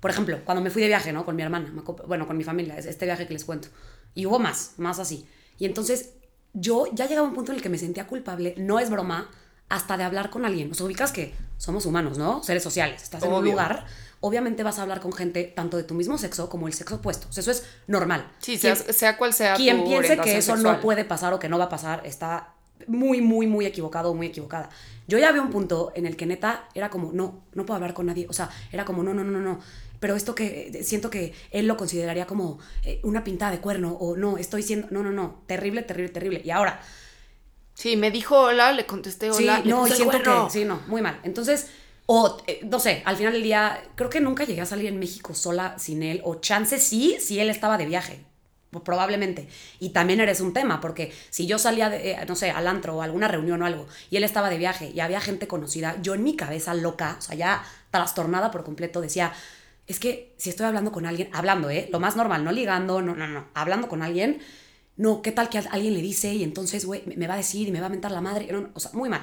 por 0.00 0.10
ejemplo, 0.10 0.38
cuando 0.44 0.62
me 0.62 0.70
fui 0.70 0.82
de 0.82 0.88
viaje, 0.88 1.12
¿no? 1.12 1.24
Con 1.24 1.36
mi 1.36 1.42
hermana, 1.42 1.72
bueno, 2.06 2.26
con 2.26 2.36
mi 2.36 2.44
familia, 2.44 2.76
es- 2.78 2.86
este 2.86 3.04
viaje 3.06 3.26
que 3.26 3.32
les 3.32 3.44
cuento. 3.44 3.68
Y 4.14 4.26
hubo 4.26 4.38
más, 4.38 4.72
más 4.76 4.98
así. 4.98 5.26
Y 5.58 5.64
entonces 5.64 6.10
yo 6.52 6.86
ya 6.92 7.06
llegaba 7.06 7.26
a 7.26 7.30
un 7.30 7.34
punto 7.34 7.52
en 7.52 7.56
el 7.56 7.62
que 7.62 7.68
me 7.70 7.78
sentía 7.78 8.06
culpable, 8.06 8.54
no 8.58 8.78
es 8.78 8.90
broma, 8.90 9.30
hasta 9.70 9.96
de 9.96 10.04
hablar 10.04 10.28
con 10.28 10.44
alguien. 10.44 10.74
Sea, 10.74 10.84
ubicas 10.84 11.12
que 11.12 11.32
somos 11.56 11.86
humanos, 11.86 12.18
¿no? 12.18 12.42
Seres 12.42 12.62
sociales. 12.62 13.02
Estás 13.02 13.22
en 13.22 13.28
un 13.38 13.44
lugar, 13.52 13.86
obviamente 14.22 14.62
vas 14.62 14.78
a 14.78 14.82
hablar 14.82 15.00
con 15.00 15.12
gente 15.12 15.44
tanto 15.44 15.76
de 15.76 15.84
tu 15.84 15.92
mismo 15.94 16.16
sexo 16.16 16.48
como 16.48 16.66
el 16.66 16.72
sexo 16.72 16.94
opuesto. 16.96 17.26
O 17.28 17.32
sea, 17.32 17.42
eso 17.42 17.50
es 17.50 17.64
normal. 17.86 18.26
Sí, 18.38 18.56
sea, 18.56 18.74
Quien- 18.74 18.94
sea 18.94 19.16
cual 19.18 19.34
sea 19.34 19.54
quien 19.54 19.78
tu 19.84 19.90
piense 19.90 20.16
que 20.18 20.38
eso 20.38 20.52
sexual. 20.54 20.76
no 20.76 20.80
puede 20.80 21.04
pasar 21.04 21.34
o 21.34 21.38
que 21.38 21.48
no 21.50 21.58
va 21.58 21.64
a 21.64 21.68
pasar 21.68 22.02
está 22.06 22.54
muy, 22.86 23.20
muy, 23.20 23.46
muy 23.46 23.66
equivocado 23.66 24.10
o 24.10 24.14
muy 24.14 24.28
equivocada. 24.28 24.68
Yo 25.06 25.18
ya 25.18 25.28
había 25.28 25.42
un 25.42 25.50
punto 25.50 25.92
en 25.94 26.06
el 26.06 26.16
que 26.16 26.26
neta 26.26 26.68
era 26.74 26.88
como, 26.90 27.12
no, 27.12 27.44
no 27.54 27.66
puedo 27.66 27.76
hablar 27.76 27.94
con 27.94 28.06
nadie. 28.06 28.26
O 28.28 28.32
sea, 28.32 28.48
era 28.72 28.84
como, 28.84 29.02
no, 29.02 29.12
no, 29.14 29.22
no, 29.22 29.30
no, 29.30 29.40
no. 29.40 29.60
Pero 30.00 30.16
esto 30.16 30.34
que 30.34 30.70
eh, 30.74 30.82
siento 30.82 31.10
que 31.10 31.32
él 31.52 31.66
lo 31.68 31.76
consideraría 31.76 32.26
como 32.26 32.58
eh, 32.84 32.98
una 33.04 33.22
pintada 33.22 33.52
de 33.52 33.58
cuerno 33.60 33.92
o 33.92 34.16
no, 34.16 34.36
estoy 34.38 34.62
siendo, 34.64 34.88
no, 34.90 35.02
no, 35.04 35.12
no, 35.12 35.42
terrible, 35.46 35.82
terrible, 35.82 36.12
terrible. 36.12 36.42
Y 36.44 36.50
ahora, 36.50 36.80
Sí, 37.74 37.96
me 37.96 38.10
dijo 38.10 38.38
hola, 38.38 38.72
le 38.72 38.84
contesté 38.84 39.30
hola. 39.30 39.56
sí, 39.58 39.62
le 39.64 39.70
no, 39.70 39.86
siento 39.86 40.04
cuerno. 40.04 40.46
que, 40.46 40.52
sí, 40.52 40.64
no, 40.64 40.80
muy 40.88 41.00
mal. 41.02 41.18
Entonces, 41.22 41.68
o, 42.06 42.38
eh, 42.46 42.60
no 42.64 42.78
sé, 42.80 43.02
al 43.04 43.16
final 43.16 43.32
del 43.34 43.42
día, 43.42 43.82
creo 43.94 44.10
que 44.10 44.20
nunca 44.20 44.44
llegué 44.44 44.60
a 44.60 44.66
salir 44.66 44.86
en 44.86 44.98
México 44.98 45.34
sola 45.34 45.76
sin 45.78 46.02
él, 46.02 46.20
o 46.24 46.36
chance 46.36 46.78
sí, 46.78 47.16
si 47.20 47.40
él 47.40 47.48
estaba 47.50 47.78
de 47.78 47.86
viaje, 47.86 48.24
probablemente. 48.84 49.48
Y 49.80 49.90
también 49.90 50.20
eres 50.20 50.40
un 50.40 50.52
tema, 50.52 50.80
porque 50.80 51.12
si 51.30 51.46
yo 51.46 51.58
salía, 51.58 51.90
de, 51.90 52.12
eh, 52.12 52.24
no 52.26 52.34
sé, 52.36 52.50
al 52.50 52.66
antro 52.66 52.96
o 52.96 53.02
a 53.02 53.04
alguna 53.04 53.28
reunión 53.28 53.60
o 53.62 53.66
algo, 53.66 53.86
y 54.10 54.16
él 54.16 54.24
estaba 54.24 54.50
de 54.50 54.58
viaje 54.58 54.90
y 54.94 55.00
había 55.00 55.20
gente 55.20 55.46
conocida, 55.46 55.96
yo 56.02 56.14
en 56.14 56.24
mi 56.24 56.36
cabeza 56.36 56.74
loca, 56.74 57.16
o 57.18 57.22
sea, 57.22 57.34
ya 57.36 57.64
trastornada 57.90 58.50
por 58.50 58.64
completo, 58.64 59.00
decía, 59.00 59.32
es 59.86 59.98
que 60.00 60.34
si 60.38 60.50
estoy 60.50 60.66
hablando 60.66 60.92
con 60.92 61.06
alguien, 61.06 61.28
hablando, 61.32 61.68
¿eh? 61.70 61.88
Lo 61.92 62.00
más 62.00 62.16
normal, 62.16 62.44
no 62.44 62.52
ligando, 62.52 63.02
no, 63.02 63.14
no, 63.14 63.26
no, 63.28 63.46
hablando 63.54 63.88
con 63.88 64.02
alguien, 64.02 64.40
no, 64.96 65.22
¿qué 65.22 65.32
tal 65.32 65.48
que 65.50 65.58
alguien 65.58 65.94
le 65.94 66.00
dice 66.02 66.32
y 66.34 66.42
entonces, 66.44 66.84
güey, 66.86 67.02
me- 67.06 67.16
me 67.16 67.26
va 67.26 67.34
a 67.34 67.38
decir 67.38 67.68
y 67.68 67.72
me 67.72 67.80
va 67.80 67.86
a 67.86 67.90
mentar 67.90 68.10
la 68.12 68.20
madre? 68.20 68.48
No, 68.52 68.60
no, 68.62 68.70
o 68.74 68.80
sea, 68.80 68.92
muy 68.94 69.08
mal. 69.08 69.22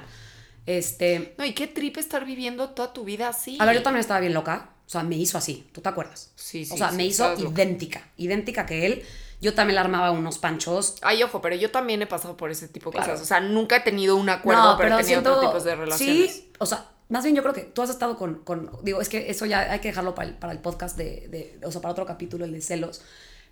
Este, 0.66 1.36
No, 1.38 1.46
y 1.46 1.54
qué 1.54 1.68
trip 1.68 1.98
estar 1.98 2.26
viviendo 2.26 2.70
toda 2.72 2.94
tu 2.94 3.04
vida 3.04 3.30
así. 3.30 3.58
a 3.60 3.66
ver, 3.66 3.76
yo 3.76 3.84
también 3.84 4.02
estaba 4.02 4.20
bien 4.20 4.34
loca, 4.34 4.72
o 4.86 4.90
sea, 4.90 5.04
me 5.04 5.16
hizo 5.18 5.38
así, 5.38 5.68
¿tú 5.72 5.82
te 5.82 5.90
acuerdas? 5.90 6.32
Sí, 6.36 6.66
sí, 6.66 6.74
O 6.74 6.78
sea, 6.78 6.92
sí, 6.92 6.96
me 6.98 7.06
hizo 7.06 7.28
loca. 7.30 7.42
idéntica, 7.62 8.08
idéntica 8.18 8.66
que 8.66 8.86
él. 8.86 9.04
Yo 9.42 9.54
también 9.54 9.76
le 9.76 9.80
armaba 9.82 10.12
unos 10.12 10.38
panchos. 10.38 10.96
Ay, 11.02 11.24
ojo, 11.24 11.42
pero 11.42 11.56
yo 11.56 11.72
también 11.72 12.02
he 12.02 12.08
pasado 12.08 12.36
por 12.36 12.52
ese 12.52 12.68
tipo 12.68 12.90
de 12.90 12.98
Claro. 12.98 13.12
cosas. 13.14 13.24
O 13.24 13.28
sea, 13.28 13.40
nunca 13.40 13.78
he 13.78 13.80
tenido 13.80 14.18
un 14.18 14.28
acuerdo, 14.30 14.76
pero, 14.78 14.98
he 15.00 15.02
tenido 15.04 15.22
otros 15.22 15.40
tipos 15.42 15.64
de 15.64 15.76
relaciones. 15.78 16.32
Sí, 16.36 16.52
o 16.60 16.66
sea, 16.66 16.90
más 17.08 17.24
bien 17.24 17.38
yo 17.38 17.42
creo 17.42 17.54
que 17.54 17.62
tú 17.62 17.82
has 17.82 17.90
estado 17.90 18.18
con, 18.18 18.44
con- 18.44 18.70
digo, 18.84 19.00
es 19.00 19.08
que 19.08 19.30
eso 19.30 19.46
ya 19.46 19.72
hay 19.72 19.80
que 19.80 19.88
dejarlo 19.88 20.14
para 20.14 20.28
el, 20.28 20.36
para 20.36 20.52
el 20.52 20.60
podcast 20.60 20.98
de, 20.98 21.30
de- 21.30 21.66
o 21.66 21.72
sea, 21.72 21.80
para 21.80 21.94
otro 21.94 22.06
capítulo, 22.06 22.44
el 22.44 22.52
de 22.52 22.60
celos. 22.62 23.02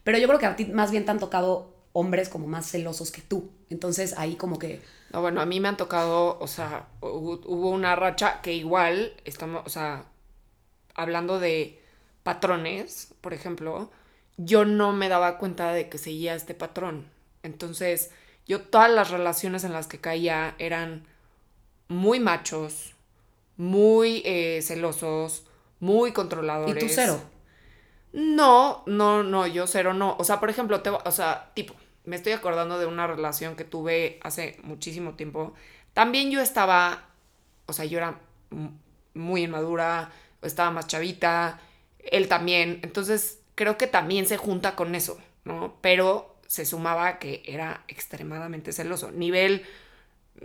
Pero 0.04 0.18
yo 0.18 0.28
creo 0.28 0.40
que 0.40 0.46
a 0.46 0.56
ti 0.58 0.66
más 0.66 0.92
bien 0.92 1.06
te 1.06 1.12
han 1.12 1.20
tocado 1.20 1.74
hombres 1.94 2.28
como 2.28 2.48
más 2.48 2.70
celosos 2.70 3.10
que 3.12 3.22
tú. 3.22 3.50
Entonces 3.70 4.14
ahí 4.18 4.36
como 4.36 4.60
que, 4.60 4.82
No, 5.12 5.22
bueno, 5.22 5.42
a 5.42 5.46
mí 5.46 5.60
me 5.60 5.70
han 5.70 5.78
tocado, 5.78 6.38
o 6.40 6.48
sea, 6.48 6.88
hu- 7.02 7.42
hubo 7.46 7.70
una 7.70 7.96
racha 7.96 8.42
que 8.42 8.54
igual, 8.54 9.14
estamos, 9.26 9.64
o 9.66 9.70
sea, 9.70 10.06
hablando 10.96 11.40
de 11.40 11.82
patrones, 12.24 13.14
por 13.22 13.34
ejemplo, 13.34 13.92
yo 14.38 14.66
no 14.66 14.94
me 14.94 15.10
daba 15.10 15.38
cuenta 15.38 15.72
de 15.74 15.90
que 15.90 15.98
seguía 15.98 16.36
este 16.36 16.54
patrón. 16.56 17.08
Entonces, 17.44 18.12
yo 18.48 18.62
todas 18.62 18.92
las 18.92 19.12
relaciones 19.12 19.64
en 19.64 19.74
las 19.74 19.88
que 19.88 20.00
caía 20.00 20.56
eran 20.60 21.06
muy 21.90 22.20
machos, 22.20 22.96
muy 23.58 24.22
eh, 24.26 24.62
celosos, 24.64 25.46
muy 25.80 26.10
¿y 26.10 26.14
controladores. 26.14 26.80
tú 26.80 26.90
cero? 26.90 27.22
No, 28.14 28.84
no, 28.88 29.24
no, 29.24 29.48
yo 29.48 29.68
cero 29.68 29.94
no. 29.94 30.16
O 30.20 30.24
sea, 30.24 30.40
por 30.40 30.50
ejemplo, 30.50 30.82
te, 30.82 30.90
o 30.90 31.12
sea, 31.12 31.52
tipo, 31.54 31.74
me 32.08 32.16
estoy 32.16 32.32
acordando 32.32 32.80
de 32.80 32.86
una 32.86 33.06
relación 33.06 33.58
que 33.58 33.66
tuve 33.66 34.18
hace 34.24 34.58
muchísimo 34.64 35.16
tiempo. 35.16 35.54
También 35.94 36.32
yo 36.32 36.40
estaba, 36.40 37.10
o 37.66 37.74
sea, 37.74 37.84
yo 37.84 37.98
era 37.98 38.18
muy 39.14 39.44
inmadura, 39.44 40.10
estaba 40.42 40.72
más 40.72 40.88
chavita, 40.88 41.60
él 42.00 42.30
también. 42.30 42.80
Entonces, 42.82 43.42
creo 43.56 43.78
que 43.78 43.88
también 43.88 44.26
se 44.26 44.38
junta 44.38 44.78
con 44.78 44.96
eso, 44.96 45.20
¿no? 45.44 45.76
Pero 45.82 46.38
se 46.48 46.66
sumaba 46.66 47.20
que 47.20 47.44
era 47.46 47.84
extremadamente 47.90 48.72
celoso. 48.72 49.12
Nivel, 49.12 49.66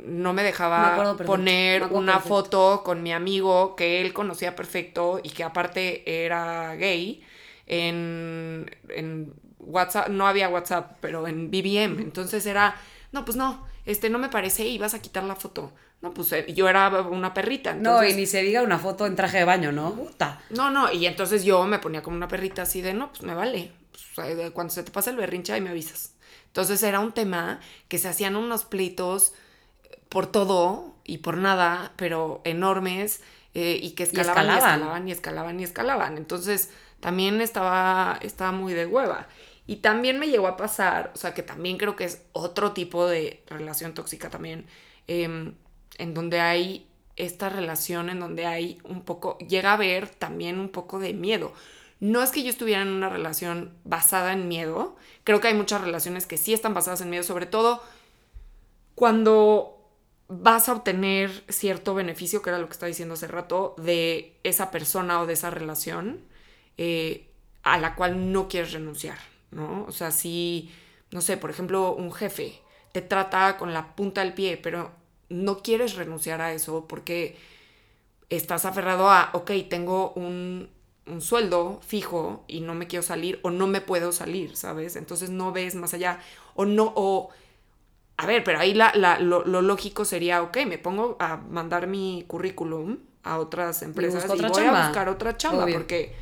no 0.04 0.32
me 0.32 0.42
dejaba 0.42 1.16
poner 1.18 1.84
una 1.84 2.18
foto 2.18 2.82
con 2.84 3.04
mi 3.04 3.12
amigo 3.12 3.76
que 3.76 4.00
él 4.00 4.12
conocía 4.12 4.56
perfecto 4.56 5.20
y 5.22 5.30
que 5.30 5.44
aparte 5.44 6.24
era 6.24 6.74
gay 6.74 7.22
en, 7.68 8.68
en 8.88 9.32
WhatsApp, 9.62 10.08
no 10.08 10.26
había 10.26 10.48
WhatsApp, 10.48 10.96
pero 11.00 11.26
en 11.26 11.50
BBM. 11.50 12.00
Entonces 12.00 12.44
era, 12.46 12.76
no, 13.12 13.24
pues 13.24 13.36
no, 13.36 13.66
este 13.86 14.10
no 14.10 14.18
me 14.18 14.28
parece 14.28 14.66
y 14.66 14.78
vas 14.78 14.94
a 14.94 15.00
quitar 15.00 15.24
la 15.24 15.36
foto. 15.36 15.72
No, 16.00 16.12
pues 16.12 16.32
eh, 16.32 16.52
yo 16.52 16.68
era 16.68 16.88
una 17.02 17.32
perrita. 17.32 17.74
no, 17.74 18.04
y 18.04 18.14
ni 18.14 18.26
se 18.26 18.42
diga 18.42 18.62
una 18.62 18.78
foto 18.78 19.06
en 19.06 19.14
traje 19.14 19.38
de 19.38 19.44
baño, 19.44 19.70
¿no? 19.70 19.94
Puta. 19.94 20.40
No, 20.50 20.70
no, 20.70 20.92
y 20.92 21.06
entonces 21.06 21.44
yo 21.44 21.64
me 21.64 21.78
ponía 21.78 22.02
como 22.02 22.16
una 22.16 22.26
perrita 22.26 22.62
así 22.62 22.80
de, 22.80 22.92
no, 22.92 23.10
pues 23.10 23.22
me 23.22 23.34
vale. 23.34 23.72
Pues, 24.16 24.50
cuando 24.50 24.72
se 24.72 24.82
te 24.82 24.90
pasa 24.90 25.10
el 25.10 25.16
berrinche, 25.16 25.52
ahí 25.52 25.60
me 25.60 25.70
avisas. 25.70 26.14
Entonces 26.46 26.82
era 26.82 27.00
un 27.00 27.12
tema 27.12 27.60
que 27.88 27.98
se 27.98 28.08
hacían 28.08 28.36
unos 28.36 28.64
pleitos 28.64 29.32
por 30.08 30.26
todo 30.26 30.94
y 31.04 31.18
por 31.18 31.38
nada, 31.38 31.92
pero 31.96 32.42
enormes, 32.44 33.22
eh, 33.54 33.78
y 33.80 33.92
que 33.92 34.02
escalaban 34.02 34.46
y, 34.46 34.50
escalaban 34.50 35.08
y 35.08 35.12
escalaban 35.12 35.60
y 35.60 35.64
escalaban. 35.64 36.16
Entonces 36.18 36.70
también 37.00 37.40
estaba, 37.40 38.18
estaba 38.22 38.52
muy 38.52 38.74
de 38.74 38.86
hueva. 38.86 39.28
Y 39.66 39.76
también 39.76 40.18
me 40.18 40.28
llegó 40.28 40.48
a 40.48 40.56
pasar, 40.56 41.12
o 41.14 41.18
sea, 41.18 41.34
que 41.34 41.42
también 41.42 41.78
creo 41.78 41.96
que 41.96 42.04
es 42.04 42.22
otro 42.32 42.72
tipo 42.72 43.06
de 43.06 43.42
relación 43.46 43.94
tóxica 43.94 44.28
también. 44.28 44.66
Eh, 45.06 45.52
en 45.98 46.14
donde 46.14 46.40
hay 46.40 46.88
esta 47.16 47.48
relación, 47.48 48.08
en 48.08 48.20
donde 48.20 48.46
hay 48.46 48.78
un 48.84 49.02
poco, 49.02 49.38
llega 49.38 49.70
a 49.70 49.74
haber 49.74 50.08
también 50.08 50.58
un 50.58 50.68
poco 50.68 50.98
de 50.98 51.12
miedo. 51.12 51.52
No 52.00 52.22
es 52.22 52.30
que 52.30 52.42
yo 52.42 52.50
estuviera 52.50 52.82
en 52.82 52.88
una 52.88 53.08
relación 53.08 53.72
basada 53.84 54.32
en 54.32 54.48
miedo, 54.48 54.96
creo 55.24 55.40
que 55.40 55.48
hay 55.48 55.54
muchas 55.54 55.80
relaciones 55.82 56.26
que 56.26 56.36
sí 56.36 56.52
están 56.52 56.74
basadas 56.74 57.00
en 57.00 57.10
miedo, 57.10 57.22
sobre 57.22 57.46
todo 57.46 57.82
cuando 58.94 59.78
vas 60.28 60.68
a 60.68 60.72
obtener 60.72 61.44
cierto 61.48 61.94
beneficio, 61.94 62.42
que 62.42 62.50
era 62.50 62.58
lo 62.58 62.66
que 62.66 62.72
estaba 62.72 62.88
diciendo 62.88 63.14
hace 63.14 63.28
rato, 63.28 63.74
de 63.78 64.38
esa 64.42 64.70
persona 64.70 65.20
o 65.20 65.26
de 65.26 65.34
esa 65.34 65.50
relación 65.50 66.20
eh, 66.78 67.28
a 67.62 67.78
la 67.78 67.94
cual 67.94 68.32
no 68.32 68.48
quieres 68.48 68.72
renunciar, 68.72 69.18
¿no? 69.52 69.84
O 69.86 69.92
sea, 69.92 70.10
si, 70.10 70.70
no 71.10 71.20
sé, 71.20 71.36
por 71.36 71.50
ejemplo, 71.50 71.94
un 71.94 72.12
jefe 72.12 72.60
te 72.92 73.00
trata 73.00 73.56
con 73.56 73.72
la 73.72 73.94
punta 73.94 74.22
del 74.22 74.34
pie, 74.34 74.58
pero 74.62 74.90
no 75.28 75.62
quieres 75.62 75.94
renunciar 75.94 76.40
a 76.40 76.52
eso 76.52 76.86
porque 76.86 77.36
estás 78.28 78.64
aferrado 78.64 79.10
a, 79.10 79.30
ok, 79.32 79.50
tengo 79.68 80.12
un, 80.12 80.70
sueldo 81.18 81.80
fijo 81.84 82.44
y 82.46 82.60
no 82.60 82.74
me 82.74 82.86
quiero 82.86 83.02
salir 83.02 83.40
o 83.42 83.50
no 83.50 83.66
me 83.66 83.80
puedo 83.80 84.12
salir, 84.12 84.56
¿sabes? 84.56 84.94
Entonces 84.94 85.30
no 85.30 85.50
ves 85.52 85.74
más 85.74 85.94
allá 85.94 86.20
o 86.54 86.64
no, 86.64 86.92
o... 86.94 87.30
A 88.18 88.26
ver, 88.26 88.44
pero 88.44 88.60
ahí 88.60 88.72
la, 88.72 88.92
lo, 89.18 89.42
lógico 89.44 90.04
sería, 90.04 90.42
ok, 90.42 90.58
me 90.66 90.78
pongo 90.78 91.16
a 91.18 91.38
mandar 91.38 91.88
mi 91.88 92.24
currículum 92.28 92.98
a 93.24 93.38
otras 93.38 93.82
empresas 93.82 94.24
y, 94.24 94.42
voy 94.42 94.64
a 94.64 94.86
buscar 94.86 95.08
otra 95.08 95.36
chamba 95.36 95.66
porque 95.66 96.14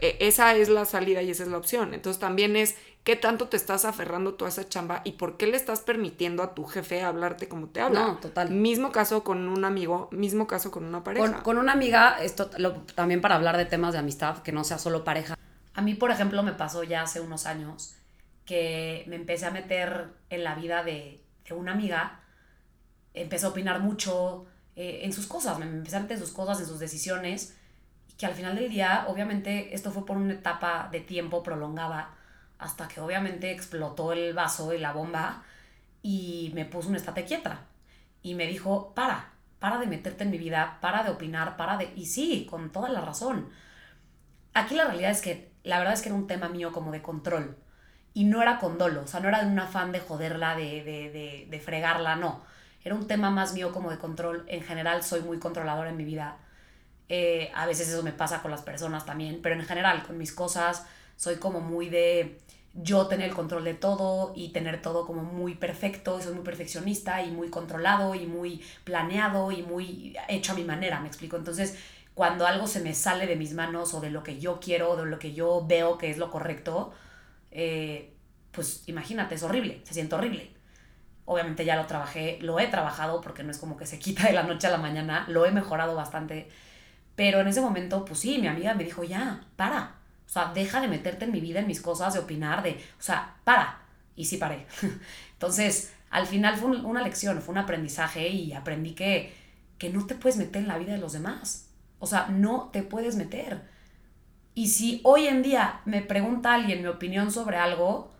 esa 0.00 0.54
es 0.54 0.68
la 0.68 0.84
salida 0.84 1.22
y 1.22 1.30
esa 1.30 1.42
es 1.42 1.48
la 1.48 1.58
opción. 1.58 1.94
Entonces 1.94 2.20
también 2.20 2.56
es 2.56 2.76
qué 3.04 3.16
tanto 3.16 3.48
te 3.48 3.56
estás 3.56 3.84
aferrando 3.84 4.34
tú 4.34 4.44
a 4.44 4.48
esa 4.48 4.68
chamba 4.68 5.00
y 5.04 5.12
por 5.12 5.36
qué 5.36 5.46
le 5.46 5.56
estás 5.56 5.80
permitiendo 5.80 6.42
a 6.42 6.54
tu 6.54 6.64
jefe 6.64 7.02
hablarte 7.02 7.48
como 7.48 7.68
te 7.68 7.80
habla. 7.80 8.00
No, 8.00 8.16
total. 8.18 8.50
Mismo 8.50 8.92
caso 8.92 9.24
con 9.24 9.48
un 9.48 9.64
amigo, 9.64 10.08
mismo 10.12 10.46
caso 10.46 10.70
con 10.70 10.84
una 10.84 11.04
pareja. 11.04 11.42
Con, 11.42 11.58
una 11.58 11.72
amiga, 11.72 12.18
esto 12.22 12.50
también 12.94 13.20
para 13.20 13.36
hablar 13.36 13.56
de 13.56 13.64
temas 13.64 13.92
de 13.92 13.98
amistad, 14.00 14.42
que 14.42 14.52
no 14.52 14.64
sea 14.64 14.78
solo 14.78 15.04
pareja. 15.04 15.36
A 15.74 15.82
mí, 15.82 15.94
por 15.94 16.10
ejemplo, 16.10 16.42
me 16.42 16.52
pasó 16.52 16.82
ya 16.84 17.02
hace 17.02 17.20
unos 17.20 17.46
años 17.46 17.94
que 18.44 19.04
me 19.06 19.16
empecé 19.16 19.46
a 19.46 19.50
meter 19.50 20.08
en 20.30 20.42
la 20.42 20.54
vida 20.54 20.82
de, 20.82 21.22
una 21.50 21.72
amiga, 21.72 22.20
empecé 23.14 23.46
a 23.46 23.50
opinar 23.50 23.80
mucho 23.80 24.46
eh, 24.76 25.00
en 25.02 25.12
sus 25.12 25.26
cosas, 25.26 25.58
me 25.58 25.64
empecé 25.64 25.96
a 25.96 26.00
meter 26.00 26.18
en 26.18 26.22
sus 26.22 26.32
cosas, 26.32 26.60
en 26.60 26.66
sus 26.66 26.78
decisiones 26.78 27.57
que 28.18 28.26
al 28.26 28.34
final 28.34 28.56
del 28.56 28.68
día, 28.68 29.04
obviamente, 29.08 29.74
esto 29.74 29.92
fue 29.92 30.04
por 30.04 30.16
una 30.16 30.34
etapa 30.34 30.88
de 30.90 31.00
tiempo 31.00 31.42
prolongada, 31.42 32.10
hasta 32.58 32.88
que 32.88 33.00
obviamente 33.00 33.52
explotó 33.52 34.12
el 34.12 34.34
vaso 34.34 34.74
y 34.74 34.78
la 34.78 34.92
bomba 34.92 35.44
y 36.02 36.50
me 36.54 36.64
puso 36.64 36.88
un 36.88 36.96
estate 36.96 37.24
quieta. 37.24 37.60
Y 38.22 38.34
me 38.34 38.46
dijo, 38.48 38.92
para, 38.94 39.30
para 39.60 39.78
de 39.78 39.86
meterte 39.86 40.24
en 40.24 40.30
mi 40.30 40.38
vida, 40.38 40.78
para 40.80 41.04
de 41.04 41.10
opinar, 41.10 41.56
para 41.56 41.76
de... 41.76 41.92
Y 41.94 42.06
sí, 42.06 42.46
con 42.50 42.70
toda 42.72 42.88
la 42.88 43.00
razón. 43.00 43.50
Aquí 44.52 44.74
la 44.74 44.86
realidad 44.86 45.12
es 45.12 45.22
que, 45.22 45.52
la 45.62 45.78
verdad 45.78 45.94
es 45.94 46.02
que 46.02 46.08
era 46.08 46.18
un 46.18 46.26
tema 46.26 46.48
mío 46.48 46.72
como 46.72 46.90
de 46.90 47.02
control. 47.02 47.56
Y 48.14 48.24
no 48.24 48.42
era 48.42 48.58
con 48.58 48.78
dolo, 48.78 49.02
o 49.02 49.06
sea, 49.06 49.20
no 49.20 49.28
era 49.28 49.44
de 49.44 49.46
un 49.52 49.58
afán 49.60 49.92
de 49.92 50.00
joderla, 50.00 50.56
de, 50.56 50.82
de, 50.82 51.10
de, 51.12 51.46
de 51.48 51.60
fregarla, 51.60 52.16
no. 52.16 52.42
Era 52.82 52.96
un 52.96 53.06
tema 53.06 53.30
más 53.30 53.54
mío 53.54 53.72
como 53.72 53.90
de 53.90 53.98
control. 53.98 54.44
En 54.48 54.62
general 54.62 55.04
soy 55.04 55.20
muy 55.20 55.38
controladora 55.38 55.90
en 55.90 55.96
mi 55.96 56.04
vida 56.04 56.38
eh, 57.08 57.50
a 57.54 57.66
veces 57.66 57.88
eso 57.88 58.02
me 58.02 58.12
pasa 58.12 58.42
con 58.42 58.50
las 58.50 58.62
personas 58.62 59.06
también, 59.06 59.40
pero 59.42 59.54
en 59.54 59.64
general 59.64 60.02
con 60.02 60.18
mis 60.18 60.32
cosas 60.32 60.84
soy 61.16 61.36
como 61.36 61.60
muy 61.60 61.88
de 61.88 62.38
yo 62.74 63.06
tener 63.06 63.28
el 63.28 63.34
control 63.34 63.64
de 63.64 63.74
todo 63.74 64.32
y 64.36 64.50
tener 64.50 64.82
todo 64.82 65.06
como 65.06 65.22
muy 65.22 65.54
perfecto, 65.54 66.20
soy 66.20 66.34
muy 66.34 66.44
perfeccionista 66.44 67.22
y 67.22 67.30
muy 67.30 67.48
controlado 67.50 68.14
y 68.14 68.26
muy 68.26 68.62
planeado 68.84 69.50
y 69.50 69.62
muy 69.62 70.16
hecho 70.28 70.52
a 70.52 70.54
mi 70.54 70.64
manera, 70.64 71.00
me 71.00 71.08
explico. 71.08 71.36
Entonces, 71.36 71.76
cuando 72.14 72.46
algo 72.46 72.66
se 72.66 72.80
me 72.80 72.94
sale 72.94 73.26
de 73.26 73.36
mis 73.36 73.54
manos 73.54 73.94
o 73.94 74.00
de 74.00 74.10
lo 74.10 74.22
que 74.22 74.38
yo 74.38 74.60
quiero, 74.60 74.90
o 74.90 74.96
de 74.96 75.06
lo 75.06 75.18
que 75.18 75.32
yo 75.32 75.64
veo 75.66 75.98
que 75.98 76.10
es 76.10 76.18
lo 76.18 76.30
correcto, 76.30 76.92
eh, 77.50 78.14
pues 78.52 78.84
imagínate, 78.86 79.34
es 79.34 79.42
horrible, 79.42 79.80
se 79.84 79.94
siente 79.94 80.14
horrible. 80.14 80.50
Obviamente 81.24 81.64
ya 81.64 81.76
lo 81.76 81.86
trabajé, 81.86 82.38
lo 82.40 82.58
he 82.60 82.68
trabajado 82.68 83.20
porque 83.20 83.42
no 83.42 83.50
es 83.50 83.58
como 83.58 83.76
que 83.76 83.86
se 83.86 83.98
quita 83.98 84.26
de 84.26 84.32
la 84.32 84.44
noche 84.44 84.66
a 84.66 84.70
la 84.70 84.78
mañana, 84.78 85.24
lo 85.28 85.46
he 85.46 85.50
mejorado 85.50 85.94
bastante 85.94 86.48
pero 87.18 87.40
en 87.40 87.48
ese 87.48 87.60
momento, 87.60 88.04
pues 88.04 88.20
sí, 88.20 88.38
mi 88.38 88.46
amiga 88.46 88.74
me 88.74 88.84
dijo, 88.84 89.02
ya, 89.02 89.40
para. 89.56 89.96
O 90.24 90.28
sea, 90.28 90.52
deja 90.54 90.80
de 90.80 90.86
meterte 90.86 91.24
en 91.24 91.32
mi 91.32 91.40
vida, 91.40 91.58
en 91.58 91.66
mis 91.66 91.80
cosas, 91.80 92.14
de 92.14 92.20
opinar, 92.20 92.62
de, 92.62 92.74
o 92.74 93.02
sea, 93.02 93.34
para. 93.42 93.80
Y 94.14 94.26
sí 94.26 94.36
paré. 94.36 94.68
Entonces, 95.32 95.92
al 96.10 96.28
final 96.28 96.56
fue 96.56 96.70
una 96.70 97.02
lección, 97.02 97.42
fue 97.42 97.50
un 97.50 97.58
aprendizaje 97.58 98.28
y 98.28 98.52
aprendí 98.52 98.92
que, 98.92 99.34
que 99.78 99.90
no 99.90 100.06
te 100.06 100.14
puedes 100.14 100.38
meter 100.38 100.62
en 100.62 100.68
la 100.68 100.78
vida 100.78 100.92
de 100.92 100.98
los 100.98 101.12
demás. 101.12 101.66
O 101.98 102.06
sea, 102.06 102.28
no 102.28 102.70
te 102.72 102.84
puedes 102.84 103.16
meter. 103.16 103.62
Y 104.54 104.68
si 104.68 105.00
hoy 105.02 105.26
en 105.26 105.42
día 105.42 105.80
me 105.86 106.02
pregunta 106.02 106.54
alguien 106.54 106.82
mi 106.82 106.86
opinión 106.86 107.32
sobre 107.32 107.56
algo, 107.56 108.12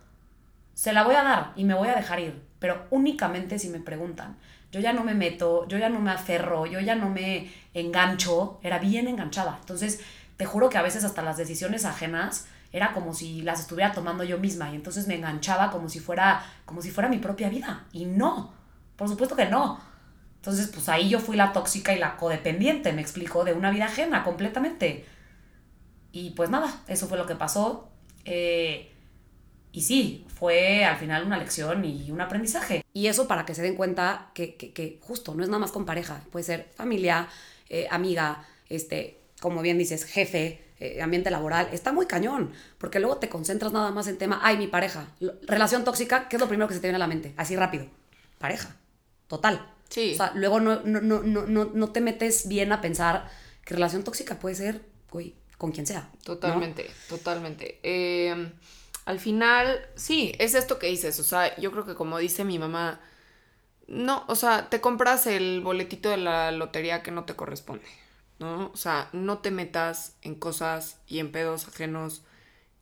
se 0.73 0.91
la 0.91 1.05
voy 1.05 1.15
a 1.15 1.23
dar 1.23 1.53
y 1.55 1.63
me 1.63 1.73
voy 1.73 1.87
a 1.87 1.95
dejar 1.95 2.19
ir, 2.19 2.43
pero 2.59 2.85
únicamente 2.89 3.59
si 3.59 3.69
me 3.69 3.79
preguntan 3.79 4.35
yo 4.71 4.79
ya 4.79 4.93
no 4.93 5.03
me 5.03 5.15
meto, 5.15 5.67
yo 5.67 5.77
ya 5.77 5.89
no 5.89 5.99
me 5.99 6.11
aferro, 6.11 6.65
yo 6.65 6.79
ya 6.79 6.95
no 6.95 7.09
me 7.09 7.51
engancho, 7.73 8.59
era 8.63 8.79
bien 8.79 9.07
enganchada. 9.07 9.57
Entonces, 9.59 9.99
te 10.37 10.45
juro 10.45 10.69
que 10.69 10.77
a 10.77 10.81
veces 10.81 11.03
hasta 11.03 11.21
las 11.21 11.37
decisiones 11.37 11.85
ajenas 11.85 12.47
era 12.71 12.93
como 12.93 13.13
si 13.13 13.41
las 13.41 13.59
estuviera 13.59 13.91
tomando 13.91 14.23
yo 14.23 14.37
misma 14.37 14.71
y 14.71 14.75
entonces 14.75 15.07
me 15.07 15.15
enganchaba 15.15 15.71
como 15.71 15.89
si 15.89 15.99
fuera 15.99 16.45
como 16.65 16.83
si 16.83 16.91
fuera 16.91 17.09
mi 17.09 17.17
propia 17.17 17.49
vida 17.49 17.85
y 17.91 18.05
no, 18.05 18.53
por 18.95 19.09
supuesto 19.09 19.35
que 19.35 19.45
no. 19.45 19.79
Entonces, 20.35 20.67
pues 20.67 20.87
ahí 20.87 21.09
yo 21.09 21.19
fui 21.19 21.35
la 21.35 21.51
tóxica 21.51 21.93
y 21.93 21.99
la 21.99 22.15
codependiente, 22.15 22.93
me 22.93 23.01
explico, 23.01 23.43
de 23.43 23.53
una 23.53 23.71
vida 23.71 23.85
ajena 23.85 24.23
completamente. 24.23 25.05
Y 26.13 26.29
pues 26.31 26.49
nada, 26.49 26.81
eso 26.87 27.07
fue 27.07 27.17
lo 27.17 27.25
que 27.25 27.35
pasó. 27.35 27.89
Eh, 28.23 28.88
y 29.71 29.81
sí, 29.81 30.25
fue 30.27 30.83
al 30.83 30.97
final 30.97 31.25
una 31.25 31.37
lección 31.37 31.85
y 31.85 32.09
un 32.09 32.21
aprendizaje. 32.21 32.83
Y 32.93 33.07
eso 33.07 33.27
para 33.27 33.45
que 33.45 33.53
se 33.53 33.61
den 33.61 33.75
cuenta 33.75 34.31
que, 34.33 34.55
que, 34.55 34.99
justo 35.01 35.35
no 35.35 35.43
es 35.43 35.49
nada 35.49 35.59
más 35.59 35.71
con 35.71 35.85
pareja, 35.85 36.21
puede 36.31 36.43
ser 36.43 36.69
familia, 36.75 37.27
eh, 37.69 37.87
amiga, 37.91 38.45
este, 38.67 39.19
como 39.39 39.61
bien 39.61 39.77
dices, 39.77 40.05
jefe, 40.05 40.63
eh, 40.79 41.01
ambiente 41.01 41.29
laboral, 41.29 41.69
está 41.71 41.91
muy 41.91 42.07
cañón, 42.07 42.51
porque 42.79 42.99
luego 42.99 43.17
te 43.17 43.29
concentras 43.29 43.71
nada 43.71 43.91
más 43.91 44.07
en 44.07 44.17
tema, 44.17 44.39
ay, 44.41 44.57
mi 44.57 44.67
pareja, 44.67 45.07
relación 45.43 45.83
tóxica, 45.83 46.27
¿qué 46.29 46.37
es 46.37 46.39
lo 46.39 46.47
primero 46.47 46.67
que 46.67 46.73
se 46.73 46.79
te 46.79 46.87
viene 46.87 46.95
a 46.95 46.99
la 46.99 47.07
mente? 47.07 47.33
Así 47.37 47.55
rápido, 47.55 47.85
pareja, 48.39 48.75
total. 49.27 49.73
Sí. 49.89 50.13
O 50.13 50.17
sea, 50.17 50.31
luego 50.35 50.59
no, 50.59 50.81
no, 50.81 51.01
no, 51.01 51.21
no, 51.21 51.65
no 51.65 51.91
te 51.91 52.01
metes 52.01 52.47
bien 52.47 52.71
a 52.71 52.81
pensar 52.81 53.29
que 53.65 53.75
relación 53.75 54.03
tóxica 54.03 54.39
puede 54.39 54.55
ser, 54.55 54.81
güey, 55.11 55.35
con 55.57 55.71
quien 55.71 55.85
sea. 55.85 56.09
Totalmente, 56.23 56.89
totalmente. 57.07 57.79
Eh 57.83 58.51
al 59.09 59.19
final, 59.19 59.87
sí, 59.95 60.33
es 60.37 60.53
esto 60.53 60.77
que 60.77 60.85
dices, 60.85 61.19
o 61.19 61.23
sea, 61.23 61.55
yo 61.57 61.71
creo 61.71 61.83
que 61.83 61.95
como 61.95 62.19
dice 62.19 62.45
mi 62.45 62.59
mamá, 62.59 63.01
no, 63.87 64.23
o 64.27 64.35
sea, 64.35 64.69
te 64.69 64.81
compras 64.81 65.25
el 65.25 65.61
boletito 65.61 66.11
de 66.11 66.17
la 66.17 66.51
lotería 66.51 67.01
que 67.01 67.09
no 67.09 67.23
te 67.25 67.35
corresponde, 67.35 67.87
¿no? 68.37 68.69
O 68.71 68.77
sea, 68.77 69.09
no 69.11 69.39
te 69.39 69.49
metas 69.49 70.15
en 70.21 70.35
cosas 70.35 70.99
y 71.07 71.17
en 71.17 71.31
pedos 71.31 71.67
ajenos 71.67 72.21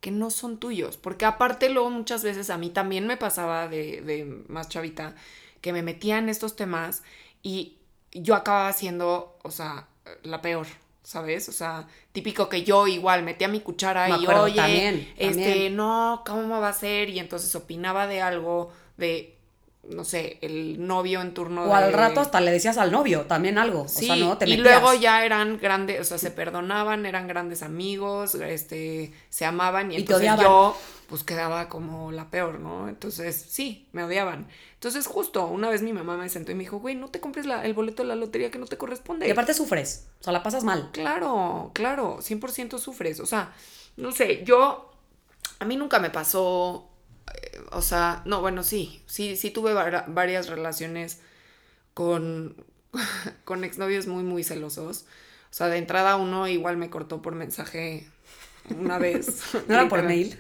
que 0.02 0.12
no 0.12 0.30
son 0.30 0.58
tuyos. 0.58 0.98
Porque 0.98 1.24
aparte 1.24 1.70
luego 1.70 1.90
muchas 1.92 2.26
veces 2.26 2.50
a 2.50 2.58
mí 2.58 2.72
también 2.72 3.08
me 3.08 3.16
pasaba 3.16 3.70
de, 3.70 4.02
de 4.02 4.26
más 4.50 4.68
chavita 4.68 5.16
que 5.62 5.72
me 5.72 5.82
metía 5.82 6.18
en 6.18 6.28
estos 6.28 6.58
temas 6.58 7.04
y 7.42 7.78
yo 8.12 8.36
acababa 8.36 8.74
siendo, 8.74 9.40
o 9.44 9.52
sea, 9.52 9.88
la 10.24 10.42
peor. 10.42 10.68
¿Sabes? 11.08 11.48
O 11.48 11.54
sea, 11.54 11.88
típico 12.12 12.50
que 12.50 12.65
yo 12.65 12.86
igual 12.86 13.24
metía 13.24 13.48
mi 13.48 13.62
cuchara 13.62 14.10
y 14.10 14.28
oye, 14.28 14.56
también, 14.56 15.13
este, 15.15 15.70
no, 15.70 16.22
¿cómo 16.28 16.60
va 16.60 16.67
a 16.67 16.74
ser? 16.74 17.10
Y 17.10 17.20
entonces 17.20 17.56
opinaba 17.56 18.08
de 18.08 18.22
algo 18.22 18.74
de 18.98 19.38
no 19.88 20.04
sé, 20.04 20.38
el 20.41 20.86
novio 20.86 21.22
en 21.22 21.34
turno 21.34 21.63
o 21.63 21.74
al 21.74 21.93
rato 21.93 22.20
hasta 22.20 22.41
le 22.41 22.52
decías 22.52 22.78
al 22.78 22.91
novio 22.91 23.22
también 23.22 23.58
algo. 23.58 23.88
Sí, 23.88 24.10
o 24.12 24.15
sea, 24.15 24.15
¿no? 24.17 24.38
y 24.46 24.58
luego 24.58 24.93
ya 24.96 25.24
eran 25.24 25.58
grandes, 25.60 26.02
o 26.02 26.04
sea, 26.04 26.17
se 26.17 26.30
perdonaban, 26.30 27.06
eran 27.06 27.26
grandes 27.26 27.63
amigos, 27.63 28.36
este, 28.36 29.13
se 29.30 29.46
amaban 29.46 29.93
y, 29.93 29.96
entonces 29.96 30.30
yo 30.41 30.78
pues 31.08 31.24
quedaba 31.24 31.70
como 31.70 32.12
la 32.12 32.30
peor, 32.30 32.60
¿no? 32.60 32.89
Entonces, 32.89 33.36
sí, 33.36 33.88
me 33.93 34.04
odiaban. 34.04 34.48
Entonces, 34.74 35.08
justo, 35.08 35.48
una 35.48 35.70
vez 35.70 35.82
mi 35.82 35.93
mamá 35.93 36.17
me 36.17 36.30
sentó 36.30 36.52
y 36.52 36.56
me 36.56 36.63
dijo, 36.63 36.80
güey, 36.80 36.96
no 36.96 37.08
te 37.08 37.20
compres 37.20 37.46
el 37.46 37.74
boleto 37.74 38.04
de 38.04 38.10
la 38.10 38.15
lotería 38.15 38.52
que 38.52 38.60
no 38.60 38.65
te 38.65 38.78
corresponde. 38.78 39.28
Y 39.28 39.32
aparte 39.32 39.54
sufres, 39.54 40.08
o 40.20 40.24
sea, 40.24 40.34
la 40.34 40.43
pasas 40.43 40.63
mal. 40.63 40.89
Claro, 40.91 41.72
claro, 41.74 42.20
100% 42.20 42.78
sufres. 42.80 43.20
O 43.20 43.26
sea, 43.26 43.54
no 43.96 44.12
sé, 44.12 44.43
yo, 44.43 44.91
a 45.60 45.65
mí 45.65 45.78
nunca 45.78 46.00
me 46.00 46.10
pasó 46.10 46.89
o 47.72 47.82
sea, 47.82 48.22
no, 48.26 48.41
bueno, 48.41 48.63
sí, 48.63 49.02
sí, 49.08 49.36
sí 49.36 49.52
tuve 49.52 49.74
varias 49.74 50.48
relaciones 50.48 51.20
con, 51.93 52.56
con 53.43 53.63
exnovios 53.63 54.08
muy, 54.08 54.24
muy 54.24 54.43
celosos. 54.43 55.06
O 55.50 55.54
sea, 55.54 55.67
de 55.67 55.78
entrada 55.78 56.15
uno 56.17 56.48
igual 56.48 56.78
me 56.78 56.89
cortó 56.89 57.22
por 57.22 57.36
mensaje 57.36 58.08
una 58.78 58.98
vez. 58.98 59.41
¿No 59.67 59.76
era 59.76 59.89
por 59.89 60.04
mail? 60.04 60.38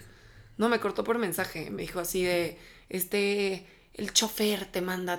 No, 0.57 0.69
me 0.69 0.79
cortó 0.79 1.03
por 1.03 1.17
mensaje. 1.17 1.69
Me 1.69 1.83
dijo 1.83 1.99
así 1.99 2.23
de, 2.23 2.57
este, 2.89 3.65
el 3.93 4.13
chofer 4.13 4.65
te 4.65 4.81
manda 4.81 5.17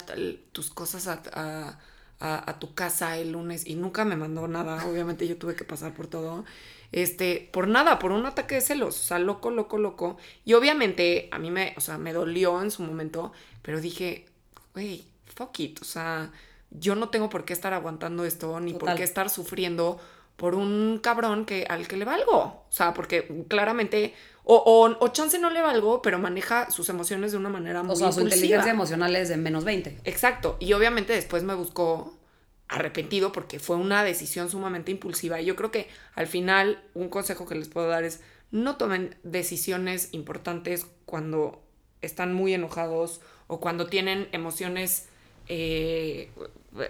tus 0.53 0.71
cosas 0.71 1.07
a, 1.07 1.79
a, 2.21 2.59
tu 2.59 2.75
casa 2.75 3.17
el 3.17 3.33
lunes 3.33 3.67
y 3.67 3.75
nunca 3.75 4.05
me 4.05 4.17
mandó 4.17 4.49
nada. 4.49 4.87
Obviamente 4.87 5.27
yo 5.29 5.37
tuve 5.37 5.55
que 5.55 5.65
pasar 5.65 5.95
por 5.95 6.07
todo 6.07 6.45
este, 6.93 7.49
por 7.53 7.69
nada, 7.69 7.99
por 7.99 8.13
un 8.13 8.25
ataque 8.27 8.57
de 8.57 8.61
celos, 8.61 8.99
o 8.99 9.03
sea, 9.03 9.19
loco, 9.19 9.51
loco, 9.51 9.79
loco. 9.79 10.17
Y 10.45 10.55
obviamente 10.55 11.29
a 11.31 11.39
mí 11.39 11.51
me, 11.51 11.75
o 11.77 11.81
sea, 11.81 11.99
me 11.99 12.13
dolió 12.13 12.63
en 12.63 12.71
su 12.71 12.83
momento, 12.83 13.33
pero 13.63 13.81
dije, 13.81 14.27
güey, 14.75 15.05
fuck 15.27 15.59
it, 15.61 15.81
o 15.83 15.85
sea, 15.85 16.33
yo 16.71 16.95
no 16.95 17.11
tengo 17.11 17.29
por 17.29 17.45
qué 17.45 17.53
estar 17.53 17.75
aguantando 17.75 18.25
esto, 18.25 18.59
ni 18.61 18.75
por 18.75 18.95
qué 18.95 19.03
estar 19.03 19.29
sufriendo 19.31 20.01
por 20.37 20.55
un 20.55 21.01
cabrón 21.03 21.45
que, 21.45 21.67
al 21.69 21.89
que 21.89 21.97
le 21.97 22.05
valgo. 22.05 22.39
O 22.39 22.67
sea, 22.71 22.95
porque 22.95 23.45
claramente, 23.49 24.15
o, 24.51 24.97
o, 24.99 25.09
chance 25.09 25.39
no 25.39 25.51
le 25.51 25.61
valgo, 25.61 26.01
pero 26.01 26.19
maneja 26.19 26.71
sus 26.71 26.89
emociones 26.89 27.33
de 27.33 27.39
una 27.39 27.51
manera 27.51 27.83
muy 27.83 27.93
O 27.93 27.97
sea, 27.97 28.13
su 28.13 28.23
inteligencia 28.23 28.71
emocional 28.71 29.15
es 29.15 29.29
de 29.29 29.37
menos 29.37 29.65
20. 29.65 29.99
Exacto. 30.05 30.57
Y 30.59 30.73
obviamente 30.73 31.13
después 31.13 31.43
me 31.43 31.55
buscó 31.55 32.19
arrepentido 32.67 33.31
porque 33.31 33.59
fue 33.59 33.77
una 33.77 34.03
decisión 34.05 34.49
sumamente 34.49 34.91
impulsiva. 34.91 35.39
Y 35.39 35.45
yo 35.45 35.55
creo 35.55 35.71
que 35.71 35.89
al 36.15 36.27
final 36.27 36.83
un 36.95 37.11
consejo 37.11 37.47
que 37.47 37.57
les 37.57 37.69
puedo 37.69 37.89
dar 37.89 38.05
es 38.05 38.23
no 38.51 38.77
tomen 38.77 39.17
decisiones 39.23 40.09
importantes 40.13 40.87
cuando 41.05 41.63
están 42.01 42.33
muy 42.33 42.55
enojados 42.55 43.21
o 43.49 43.61
cuando 43.61 43.87
tienen 43.87 44.29
emociones 44.33 45.09
eh, 45.49 46.31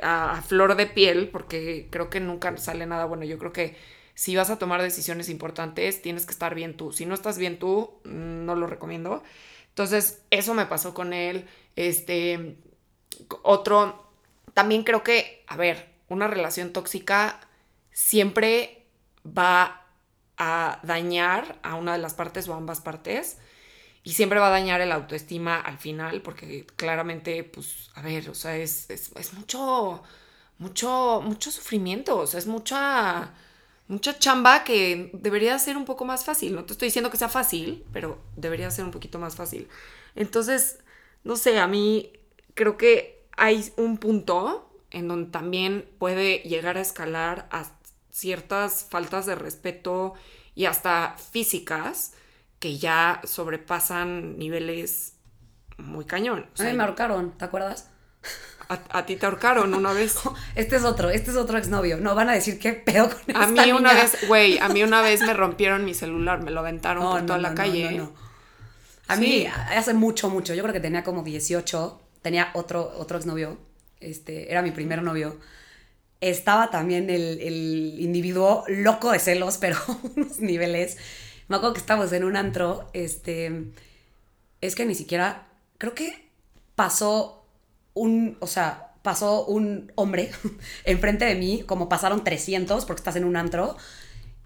a, 0.02 0.42
flor 0.46 0.76
de 0.76 0.86
piel, 0.86 1.28
porque 1.28 1.88
creo 1.90 2.10
que 2.10 2.20
nunca 2.20 2.56
sale 2.56 2.86
nada 2.86 3.04
bueno. 3.06 3.24
Yo 3.24 3.38
creo 3.38 3.52
que 3.52 3.76
si 4.18 4.34
vas 4.34 4.50
a 4.50 4.58
tomar 4.58 4.82
decisiones 4.82 5.28
importantes, 5.28 6.02
tienes 6.02 6.26
que 6.26 6.32
estar 6.32 6.52
bien 6.56 6.76
tú. 6.76 6.90
Si 6.92 7.06
no 7.06 7.14
estás 7.14 7.38
bien 7.38 7.60
tú, 7.60 8.00
no 8.02 8.56
lo 8.56 8.66
recomiendo. 8.66 9.22
Entonces, 9.68 10.22
eso 10.32 10.54
me 10.54 10.66
pasó 10.66 10.92
con 10.92 11.12
él. 11.12 11.46
Este, 11.76 12.56
otro, 13.44 14.10
también 14.54 14.82
creo 14.82 15.04
que, 15.04 15.44
a 15.46 15.56
ver, 15.56 15.94
una 16.08 16.26
relación 16.26 16.72
tóxica 16.72 17.38
siempre 17.92 18.86
va 19.24 19.86
a 20.36 20.80
dañar 20.82 21.60
a 21.62 21.76
una 21.76 21.92
de 21.92 21.98
las 21.98 22.14
partes 22.14 22.48
o 22.48 22.54
a 22.54 22.56
ambas 22.56 22.80
partes 22.80 23.38
y 24.02 24.14
siempre 24.14 24.40
va 24.40 24.48
a 24.48 24.50
dañar 24.50 24.80
el 24.80 24.90
autoestima 24.90 25.60
al 25.60 25.78
final 25.78 26.22
porque 26.22 26.66
claramente, 26.74 27.44
pues, 27.44 27.92
a 27.94 28.02
ver, 28.02 28.28
o 28.30 28.34
sea, 28.34 28.56
es, 28.56 28.88
mucho, 29.34 30.02
mucho, 30.58 31.22
mucho 31.24 31.52
sufrimiento, 31.52 32.18
o 32.18 32.26
sea, 32.26 32.38
es 32.38 32.48
mucha, 32.48 33.32
mucha 33.88 34.18
chamba 34.18 34.64
que 34.64 35.10
debería 35.14 35.58
ser 35.58 35.76
un 35.76 35.84
poco 35.84 36.04
más 36.04 36.24
fácil. 36.24 36.54
No 36.54 36.64
te 36.64 36.72
estoy 36.72 36.88
diciendo 36.88 37.10
que 37.10 37.16
sea 37.16 37.28
fácil, 37.28 37.84
pero 37.92 38.18
debería 38.36 38.70
ser 38.70 38.84
un 38.84 38.90
poquito 38.90 39.18
más 39.18 39.34
fácil. 39.34 39.68
Entonces, 40.14 40.78
no 41.24 41.36
sé, 41.36 41.58
a 41.58 41.66
mí 41.66 42.12
creo 42.54 42.76
que 42.76 43.26
hay 43.36 43.72
un 43.76 43.98
punto 43.98 44.70
en 44.90 45.08
donde 45.08 45.30
también 45.30 45.88
puede 45.98 46.38
llegar 46.40 46.76
a 46.76 46.80
escalar 46.80 47.48
a 47.50 47.66
ciertas 48.10 48.86
faltas 48.88 49.26
de 49.26 49.34
respeto 49.34 50.14
y 50.54 50.66
hasta 50.66 51.16
físicas 51.30 52.14
que 52.58 52.78
ya 52.78 53.20
sobrepasan 53.24 54.38
niveles 54.38 55.14
muy 55.76 56.04
cañón. 56.04 56.46
a 56.58 56.64
mí 56.64 56.72
me 56.72 56.82
ahorcaron, 56.82 57.38
¿te 57.38 57.44
acuerdas? 57.44 57.90
A, 58.68 59.06
ti 59.06 59.16
te 59.16 59.24
ahorcaron 59.24 59.72
una 59.72 59.94
vez. 59.94 60.16
Este 60.54 60.76
es 60.76 60.84
otro, 60.84 61.08
este 61.08 61.30
es 61.30 61.36
otro 61.36 61.56
exnovio. 61.56 61.96
No, 61.98 62.14
van 62.14 62.28
a 62.28 62.34
decir 62.34 62.58
qué 62.58 62.74
pedo 62.74 63.08
con 63.08 63.34
A 63.34 63.46
mí 63.46 63.72
una 63.72 63.94
vez, 63.94 64.28
güey, 64.28 64.58
a 64.58 64.68
mí 64.68 64.82
una 64.82 65.00
vez 65.00 65.22
me 65.22 65.32
rompieron 65.34 65.84
mi 65.84 65.94
celular, 65.94 66.42
me 66.42 66.50
lo 66.50 66.60
aventaron 66.60 67.02
por 67.10 67.24
toda 67.24 67.38
la 67.38 67.54
calle. 67.54 68.02
A 69.06 69.16
mí 69.16 69.46
hace 69.46 69.94
mucho, 69.94 70.28
mucho, 70.28 70.54
yo 70.54 70.62
creo 70.62 70.74
que 70.74 70.80
tenía 70.80 71.02
como 71.02 71.22
18 71.22 72.02
tenía 72.22 72.50
otro, 72.54 72.92
otro 72.96 73.16
exnovio, 73.16 73.58
este, 74.00 74.50
era 74.50 74.62
mi 74.62 74.70
primer 74.70 75.02
novio. 75.02 75.38
Estaba 76.20 76.70
también 76.70 77.10
el, 77.10 77.40
el 77.40 77.96
individuo 78.00 78.64
loco 78.68 79.12
de 79.12 79.18
celos, 79.18 79.58
pero 79.60 79.76
unos 80.16 80.40
niveles. 80.40 80.98
Me 81.48 81.56
acuerdo 81.56 81.74
que 81.74 81.80
estábamos 81.80 82.12
en 82.12 82.24
un 82.24 82.36
antro, 82.36 82.90
este, 82.92 83.70
es 84.60 84.74
que 84.74 84.84
ni 84.84 84.94
siquiera, 84.94 85.48
creo 85.78 85.94
que 85.94 86.28
pasó 86.74 87.37
un, 87.98 88.36
o 88.40 88.46
sea, 88.46 88.92
pasó 89.02 89.44
un 89.46 89.92
hombre 89.94 90.30
enfrente 90.84 91.24
de 91.24 91.34
mí, 91.34 91.62
como 91.66 91.88
pasaron 91.88 92.24
300 92.24 92.84
porque 92.84 93.00
estás 93.00 93.16
en 93.16 93.24
un 93.24 93.36
antro, 93.36 93.76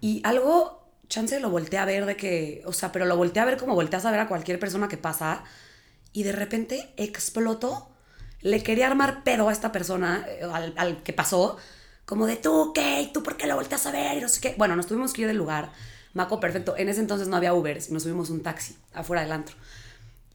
y 0.01 0.21
algo, 0.25 0.87
chance 1.07 1.39
lo 1.39 1.49
volteé 1.49 1.79
a 1.79 1.85
ver 1.85 2.05
de 2.05 2.15
que, 2.17 2.61
o 2.65 2.73
sea, 2.73 2.91
pero 2.91 3.05
lo 3.05 3.15
volteé 3.17 3.41
a 3.41 3.45
ver 3.45 3.57
como 3.57 3.75
volteas 3.75 4.05
a 4.05 4.11
ver 4.11 4.19
a 4.19 4.27
cualquier 4.27 4.59
persona 4.59 4.87
que 4.87 4.97
pasa, 4.97 5.43
y 6.13 6.23
de 6.23 6.31
repente 6.31 6.93
explotó. 6.95 7.89
Le 8.41 8.61
quería 8.61 8.87
armar 8.87 9.23
pedo 9.23 9.49
a 9.49 9.51
esta 9.51 9.71
persona, 9.71 10.25
eh, 10.27 10.41
al, 10.75 11.01
que 11.03 11.13
pasó, 11.13 11.57
como 12.05 12.27
de 12.27 12.35
tú, 12.37 12.71
¿qué? 12.73 13.09
¿Tú 13.13 13.23
por 13.23 13.35
qué 13.35 13.47
lo 13.47 13.55
volteas 13.55 13.85
a 13.85 13.91
ver? 13.91 14.17
Y 14.17 14.21
no 14.21 14.29
sé 14.29 14.41
qué. 14.41 14.55
Bueno, 14.57 14.75
nos 14.75 14.87
tuvimos 14.87 15.13
que 15.13 15.21
ir 15.21 15.27
del 15.27 15.37
lugar. 15.37 15.71
Maco, 16.13 16.39
perfecto. 16.39 16.75
En 16.77 16.89
ese 16.89 16.99
entonces 16.99 17.27
no 17.27 17.37
había 17.37 17.53
Uber, 17.53 17.79
nos 17.89 18.03
subimos 18.03 18.29
un 18.29 18.43
taxi 18.43 18.75
afuera 18.93 19.23
del 19.23 19.31
antro. 19.31 19.55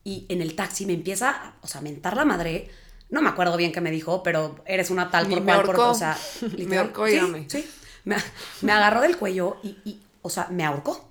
Y 0.03 0.25
en 0.29 0.41
el 0.41 0.55
taxi 0.55 0.85
me 0.85 0.93
empieza, 0.93 1.53
o 1.61 1.67
sea, 1.67 1.79
a 1.79 1.83
mentar 1.83 2.17
la 2.17 2.25
madre. 2.25 2.69
No 3.09 3.21
me 3.21 3.29
acuerdo 3.29 3.57
bien 3.57 3.71
qué 3.71 3.81
me 3.81 3.91
dijo, 3.91 4.23
pero 4.23 4.55
eres 4.65 4.89
una 4.89 5.09
tal 5.09 5.27
por 5.27 5.43
cual, 5.43 5.63
por, 5.63 5.79
o 5.79 5.93
sea, 5.93 6.17
literal, 6.55 6.91
me 7.31 7.49
sí, 7.49 7.49
sí. 7.49 7.69
Me, 8.05 8.15
me, 8.61 8.71
agarró 8.71 9.01
del 9.01 9.17
cuello 9.17 9.57
y, 9.63 9.77
y, 9.83 10.01
o 10.21 10.29
sea, 10.29 10.47
me 10.51 10.63
ahorcó. 10.63 11.07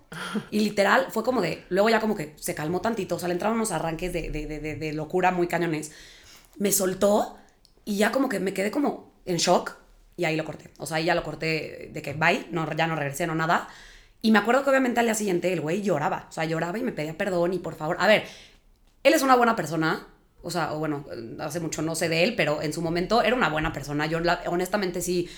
Y 0.51 0.61
literal 0.61 1.09
fue 1.11 1.23
como 1.23 1.43
de, 1.43 1.65
luego 1.69 1.91
ya 1.91 2.01
como 2.01 2.15
que 2.15 2.35
se 2.37 2.55
calmó 2.55 2.81
tantito, 2.81 3.17
o 3.17 3.19
sea, 3.19 3.29
le 3.29 3.35
entraron 3.35 3.57
unos 3.57 3.73
arranques 3.73 4.13
de, 4.13 4.31
de, 4.31 4.47
de, 4.47 4.77
de 4.77 4.93
locura 4.93 5.33
muy 5.33 5.49
cañones. 5.49 5.93
Me 6.57 6.73
soltó 6.73 7.37
y 7.85 7.97
ya 7.97 8.13
como 8.13 8.29
que 8.29 8.41
me 8.41 8.55
quedé 8.55 8.71
como 8.71 9.13
en 9.27 9.37
shock 9.37 9.77
y 10.17 10.25
ahí 10.25 10.37
lo 10.37 10.45
corté. 10.45 10.71
O 10.79 10.87
sea, 10.87 10.99
ahí 10.99 11.05
ya 11.05 11.15
lo 11.15 11.23
corté 11.23 11.91
de 11.93 12.03
que 12.03 12.13
bye, 12.13 12.47
no, 12.51 12.71
ya 12.75 12.87
no 12.87 12.97
regresé, 12.97 13.27
no 13.27 13.35
nada. 13.35 13.69
Y 14.21 14.33
me 14.33 14.39
acuerdo 14.39 14.65
que 14.65 14.71
obviamente 14.71 15.01
al 15.01 15.07
día 15.07 15.15
siguiente 15.15 15.53
el 15.53 15.61
güey 15.61 15.81
lloraba, 15.81 16.27
o 16.29 16.33
sea, 16.33 16.45
lloraba 16.45 16.77
y 16.77 16.83
me 16.83 16.93
pedía 16.93 17.17
perdón 17.17 17.55
y 17.55 17.59
por 17.61 17.77
favor, 17.77 17.97
a 18.01 18.07
ver, 18.09 18.25
él 19.05 19.15
es 19.15 19.23
una 19.23 19.37
buena 19.37 19.55
persona, 19.55 20.09
o 20.43 20.51
sea, 20.51 20.73
o 20.73 20.79
bueno, 20.79 21.05
hace 21.41 21.61
mucho 21.61 21.83
no 21.83 21.95
sé 21.95 22.09
de 22.09 22.25
él, 22.25 22.35
pero 22.37 22.63
en 22.63 22.73
su 22.73 22.83
momento 22.83 23.23
era 23.23 23.35
una 23.35 23.49
buena 23.49 23.73
persona. 23.73 24.07
Yo 24.07 24.19
honestamente 24.47 25.01
sí 25.01 25.29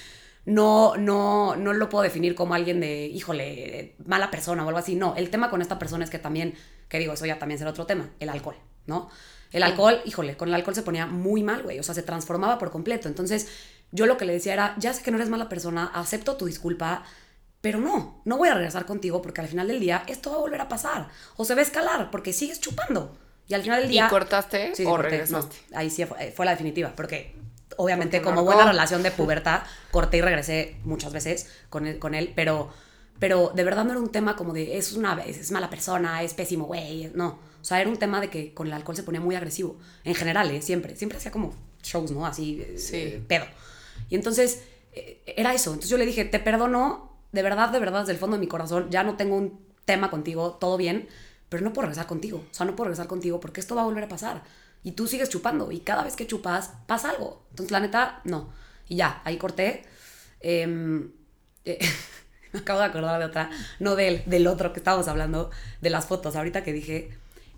no, 0.47 0.97
no, 0.97 1.57
no 1.57 1.73
lo 1.73 1.89
puedo 1.89 2.03
definir 2.03 2.35
como 2.35 2.55
alguien 2.55 2.81
de, 2.81 3.07
híjole, 3.07 3.95
mala 4.05 4.31
persona 4.31 4.65
o 4.65 4.69
algo 4.69 4.79
así. 4.79 4.95
No, 4.95 5.15
el 5.17 5.31
tema 5.31 5.51
con 5.51 5.63
esta 5.63 5.79
persona 5.79 6.05
es 6.05 6.11
que 6.11 6.19
también, 6.19 6.55
que 6.89 6.99
digo, 6.99 7.13
eso 7.13 7.27
ya 7.27 7.39
también 7.39 7.59
será 7.59 7.71
otro 7.71 7.87
tema, 7.87 8.11
el 8.21 8.29
alcohol, 8.29 8.57
¿no? 8.87 9.11
El 9.53 9.63
alcohol, 9.63 10.01
híjole, 10.05 10.37
con 10.37 10.49
el 10.49 10.55
alcohol 10.55 10.75
se 10.75 10.83
ponía 10.83 11.07
muy 11.07 11.43
mal, 11.43 11.63
güey, 11.63 11.79
o 11.79 11.83
sea, 11.83 11.95
se 11.95 12.03
transformaba 12.03 12.59
por 12.59 12.71
completo. 12.71 13.09
Entonces, 13.09 13.49
yo 13.91 14.07
lo 14.07 14.17
que 14.17 14.25
le 14.25 14.33
decía 14.33 14.53
era, 14.53 14.75
ya 14.79 14.93
sé 14.93 15.03
que 15.03 15.11
no 15.11 15.17
eres 15.17 15.29
mala 15.29 15.49
persona, 15.49 15.91
acepto 15.93 16.37
tu 16.37 16.47
disculpa, 16.47 17.05
pero 17.61 17.79
no, 17.79 18.23
no 18.25 18.39
voy 18.39 18.49
a 18.49 18.55
regresar 18.55 18.87
contigo 18.87 19.21
porque 19.21 19.41
al 19.41 19.49
final 19.49 19.69
del 19.69 19.81
día 19.81 20.05
esto 20.07 20.31
va 20.31 20.37
a 20.37 20.41
volver 20.41 20.61
a 20.61 20.69
pasar. 20.69 21.09
O 21.37 21.45
se 21.45 21.55
va 21.55 21.61
a 21.61 21.65
escalar 21.65 22.11
porque 22.11 22.33
sigues 22.33 22.61
chupando. 22.61 23.19
Y 23.51 23.55
al 23.55 23.63
final 23.63 23.81
del 23.83 23.91
día... 23.91 24.07
¿Y 24.07 24.09
cortaste 24.09 24.73
o 24.87 24.97
regresaste? 24.97 25.57
ahí 25.75 25.91
sí 25.91 26.07
fue, 26.07 26.31
fue, 26.31 26.47
la 26.47 26.53
definitiva, 26.53 26.93
porque 26.95 27.35
obviamente 27.77 28.23
como 28.23 28.45
buena 28.45 28.65
relación 28.65 29.03
de 29.03 29.11
pubertad, 29.11 29.63
corté 29.91 30.19
y 30.19 30.21
regresé 30.21 30.77
muchas 30.85 31.13
veces 31.13 31.51
con 31.69 31.87
él, 31.87 31.99
con 31.99 32.15
él 32.15 32.33
pero, 32.37 32.73
pero 33.19 33.51
de 33.53 33.65
verdad 33.65 33.85
no 33.85 33.91
era 33.91 34.01
un 34.01 34.13
tema 34.13 34.37
como 34.37 34.53
de 34.53 34.79
es 34.79 34.93
una 34.93 35.21
es 35.25 35.51
mala 35.51 35.69
persona, 35.69 36.23
es 36.23 36.33
pésimo, 36.33 36.67
güey, 36.67 37.11
no. 37.15 37.41
O 37.61 37.65
sea, 37.65 37.81
era 37.81 37.91
un 37.91 37.97
tema 37.97 38.21
de 38.21 38.31
que 38.31 38.55
con 38.55 38.69
el 38.69 38.73
alcohol 38.73 38.97
se 38.97 39.03
ponía 39.03 39.21
muy 39.21 39.35
agresivo. 39.35 39.77
En 40.05 40.15
general, 40.15 40.51
¿eh? 40.51 40.63
siempre. 40.63 40.97
Siempre 40.97 41.19
hacía 41.19 41.31
como 41.31 41.53
shows, 41.83 42.11
¿no? 42.11 42.25
Así, 42.25 42.63
eh, 42.63 42.79
Sí. 42.79 43.23
pedo. 43.27 43.45
Y 44.09 44.15
entonces, 44.15 44.63
eh, 44.93 45.23
era 45.27 45.53
eso. 45.53 45.71
Entonces 45.71 45.91
yo 45.91 45.99
le 45.99 46.07
dije, 46.07 46.25
te 46.25 46.39
perdono, 46.39 47.19
de 47.33 47.43
verdad, 47.43 47.69
de 47.69 47.79
verdad, 47.79 48.01
desde 48.01 48.13
el 48.13 48.19
fondo 48.19 48.37
de 48.37 48.41
mi 48.41 48.47
corazón, 48.47 48.89
ya 48.91 49.03
no 49.03 49.17
tengo 49.17 49.37
un 49.37 49.61
tema 49.85 50.11
contigo, 50.11 50.57
todo 50.61 50.77
bien, 50.77 51.09
pero 51.51 51.63
no 51.63 51.75
puedo 51.75 51.87
regresar 51.89 52.07
contigo. 52.07 52.39
O 52.51 52.55
sea, 52.55 52.65
no 52.65 52.75
puedo 52.75 52.87
regresar 52.87 53.07
contigo 53.09 53.39
porque 53.41 53.61
esto 53.61 53.75
va 53.75 53.83
a 53.83 53.85
volver 53.85 54.05
a 54.05 54.09
pasar. 54.09 54.43
Y 54.83 54.93
tú 54.93 55.07
sigues 55.07 55.29
chupando 55.29 55.71
y 55.73 55.81
cada 55.81 56.03
vez 56.05 56.17
que 56.17 56.27
chupas 56.27 56.71
pasa 56.87 57.11
algo. 57.11 57.45
Entonces, 57.51 57.71
la 57.71 57.81
neta, 57.81 58.23
no. 58.25 58.51
Y 58.89 58.97
ya, 58.97 59.21
ahí 59.25 59.37
corté. 59.37 59.83
Em, 60.41 61.11
eh, 61.67 61.79
me 62.53 62.61
acabo 62.61 62.79
de 62.81 62.87
acordar 62.87 63.19
de 63.21 63.27
otra, 63.27 63.51
no 63.79 63.95
del, 63.97 64.23
del 64.27 64.47
otro 64.47 64.73
que 64.73 64.79
estábamos 64.81 65.07
hablando, 65.09 65.51
de 65.83 65.91
las 65.91 66.07
fotos. 66.07 66.35
Ahorita 66.37 66.65
que 66.65 66.73
dije, 66.73 67.11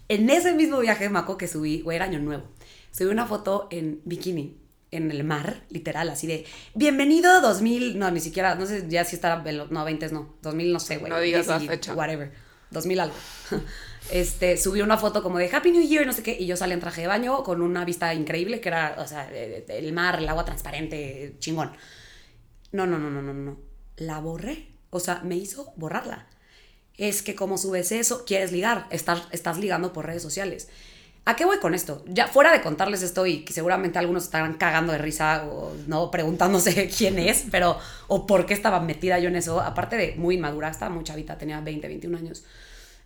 en 0.09 0.29
ese 0.31 0.53
mismo 0.55 0.79
viaje, 0.81 1.09
Maco, 1.09 1.39
que 1.39 1.47
subí, 1.49 1.81
güey, 1.81 1.97
era 1.97 2.07
año 2.07 2.19
nuevo, 2.19 2.45
subí 2.91 3.09
una 3.09 3.27
foto 3.27 3.69
en 3.71 4.01
bikini, 4.05 4.59
en 4.91 5.11
el 5.11 5.25
mar, 5.25 5.63
literal, 5.71 6.11
así 6.11 6.27
de, 6.27 6.45
bienvenido 6.75 7.41
2000, 7.41 7.99
no, 7.99 8.11
ni 8.11 8.21
siquiera, 8.21 8.57
no 8.57 8.67
sé 8.67 8.85
ya 8.89 9.05
si 9.05 9.15
estará, 9.17 9.43
en 9.49 9.57
los- 9.59 9.71
no, 9.71 9.85
20 9.85 10.11
no, 10.11 10.35
2000 10.43 10.73
no 10.73 10.81
sé, 10.81 10.99
güey. 10.99 11.11
No 11.11 11.19
digas 11.21 11.47
la 11.47 11.59
10 11.59 11.65
y 11.71 11.75
fecha. 11.75 11.95
Whatever, 11.95 12.33
2000 12.73 13.01
algo. 13.01 13.17
Este, 14.11 14.57
subí 14.57 14.83
una 14.83 14.99
foto 14.99 15.23
como 15.23 15.39
de 15.39 15.49
Happy 15.49 15.71
New 15.71 15.87
Year, 15.87 16.05
no 16.05 16.13
sé 16.13 16.25
qué, 16.25 16.37
y 16.39 16.45
yo 16.45 16.57
salí 16.57 16.73
en 16.73 16.81
traje 16.81 17.03
de 17.03 17.07
baño 17.07 17.45
con 17.45 17.63
una 17.63 17.85
vista 17.85 18.13
increíble, 18.13 18.61
que 18.61 18.69
era, 18.69 18.97
o 18.99 19.07
sea, 19.07 19.31
el 19.31 19.93
mar, 19.93 20.19
el 20.19 20.29
agua 20.29 20.45
transparente, 20.45 21.37
chingón. 21.39 21.71
No, 22.73 22.85
no, 22.85 22.99
no, 22.99 23.11
no, 23.11 23.23
no, 23.23 23.33
no. 23.33 23.59
La 23.97 24.19
borré. 24.19 24.67
O 24.91 24.99
sea, 24.99 25.21
me 25.23 25.37
hizo 25.37 25.73
borrarla. 25.77 26.27
Es 26.97 27.23
que 27.23 27.35
como 27.35 27.57
subes 27.59 27.93
eso, 27.93 28.25
quieres 28.25 28.51
ligar. 28.53 28.87
Estás, 28.91 29.23
estás 29.31 29.59
ligando 29.59 29.93
por 29.93 30.07
redes 30.07 30.23
sociales. 30.23 30.69
¿A 31.25 31.37
qué 31.37 31.45
voy 31.45 31.59
con 31.59 31.73
esto? 31.75 32.05
Ya 32.09 32.27
fuera 32.27 32.53
de 32.53 32.61
contarles 32.63 33.03
esto 33.03 33.27
y 33.27 33.45
que 33.45 33.53
seguramente 33.53 33.99
algunos 33.99 34.25
estarán 34.25 34.55
cagando 34.55 34.93
de 34.93 34.99
risa 34.99 35.45
o 35.45 35.73
no 35.87 36.11
preguntándose 36.11 36.89
quién 36.97 37.19
es, 37.19 37.47
pero 37.51 37.79
o 38.09 38.27
por 38.27 38.45
qué 38.45 38.55
estaba 38.55 38.81
metida 38.81 39.19
yo 39.21 39.29
en 39.29 39.37
eso, 39.37 39.61
aparte 39.61 39.97
de 39.97 40.17
muy 40.17 40.35
inmadura, 40.35 40.69
estaba 40.69 40.93
muy 40.93 41.05
chavita, 41.05 41.39
tenía 41.39 41.61
20, 41.61 41.87
21 41.87 42.19
años. 42.19 42.45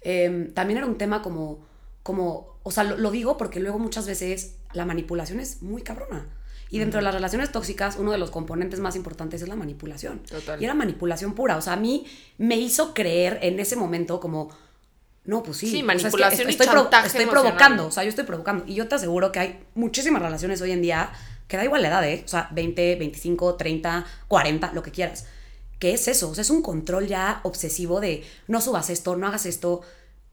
Eh, 0.01 0.51
también 0.55 0.79
era 0.79 0.87
un 0.87 0.97
tema 0.97 1.21
como, 1.21 1.67
como 2.03 2.59
o 2.63 2.71
sea, 2.71 2.85
lo, 2.85 2.97
lo 2.97 3.11
digo 3.11 3.37
porque 3.37 3.61
luego 3.61 3.79
muchas 3.79 4.07
veces 4.07 4.57
la 4.73 4.87
manipulación 4.87 5.39
es 5.39 5.63
muy 5.63 5.83
cabrona. 5.83 6.27
Y 6.69 6.79
dentro 6.79 6.99
de 6.99 7.05
las 7.05 7.15
relaciones 7.15 7.53
tóxicas, 7.53 7.97
uno 7.97 8.13
de 8.13 8.19
los 8.19 8.31
componentes 8.31 8.81
más 8.81 8.97
importantes 8.97 9.41
es 9.41 9.49
la 9.49 9.55
manipulación. 9.55 10.21
Total. 10.21 10.61
Y 10.61 10.65
era 10.65 10.75
manipulación 10.75 11.35
pura. 11.35 11.57
O 11.57 11.63
sea, 11.63 11.75
a 11.75 11.77
mí 11.77 12.07
me 12.39 12.57
hizo 12.57 12.93
creer 12.93 13.39
en 13.43 13.61
ese 13.61 13.77
momento 13.77 14.19
como, 14.19 14.51
no, 15.27 15.43
pues 15.43 15.59
sí. 15.59 15.67
Sí, 15.67 15.83
o 15.83 15.87
sea, 15.87 15.95
es 15.95 16.03
que 16.03 16.03
manipulación 16.03 16.49
y 16.49 16.51
estoy, 16.53 16.67
chantaje 16.67 17.09
estoy 17.09 17.27
provocando. 17.27 17.87
O 17.87 17.91
sea, 17.91 18.05
yo 18.05 18.11
estoy 18.11 18.25
provocando. 18.25 18.65
Y 18.67 18.75
yo 18.75 18.87
te 18.87 18.95
aseguro 18.95 19.33
que 19.33 19.41
hay 19.41 19.65
muchísimas 19.75 20.23
relaciones 20.23 20.61
hoy 20.61 20.71
en 20.71 20.83
día 20.83 21.11
que 21.49 21.57
da 21.57 21.65
igual 21.65 21.83
la 21.83 21.89
edad, 21.89 22.09
¿eh? 22.09 22.23
O 22.25 22.29
sea, 22.29 22.49
20, 22.53 22.97
25, 22.97 23.57
30, 23.57 24.07
40, 24.29 24.73
lo 24.73 24.83
que 24.83 24.93
quieras. 24.93 25.27
¿Qué 25.79 25.95
es 25.95 26.09
eso? 26.09 26.31
O 26.31 26.35
sea, 26.35 26.43
es 26.43 26.51
un 26.51 26.63
control 26.63 27.07
ya 27.07 27.41
obsesivo 27.43 28.01
de 28.01 28.25
no 28.47 28.61
subas 28.61 28.89
esto, 28.89 29.17
no 29.17 29.27
hagas 29.27 29.47
esto. 29.47 29.83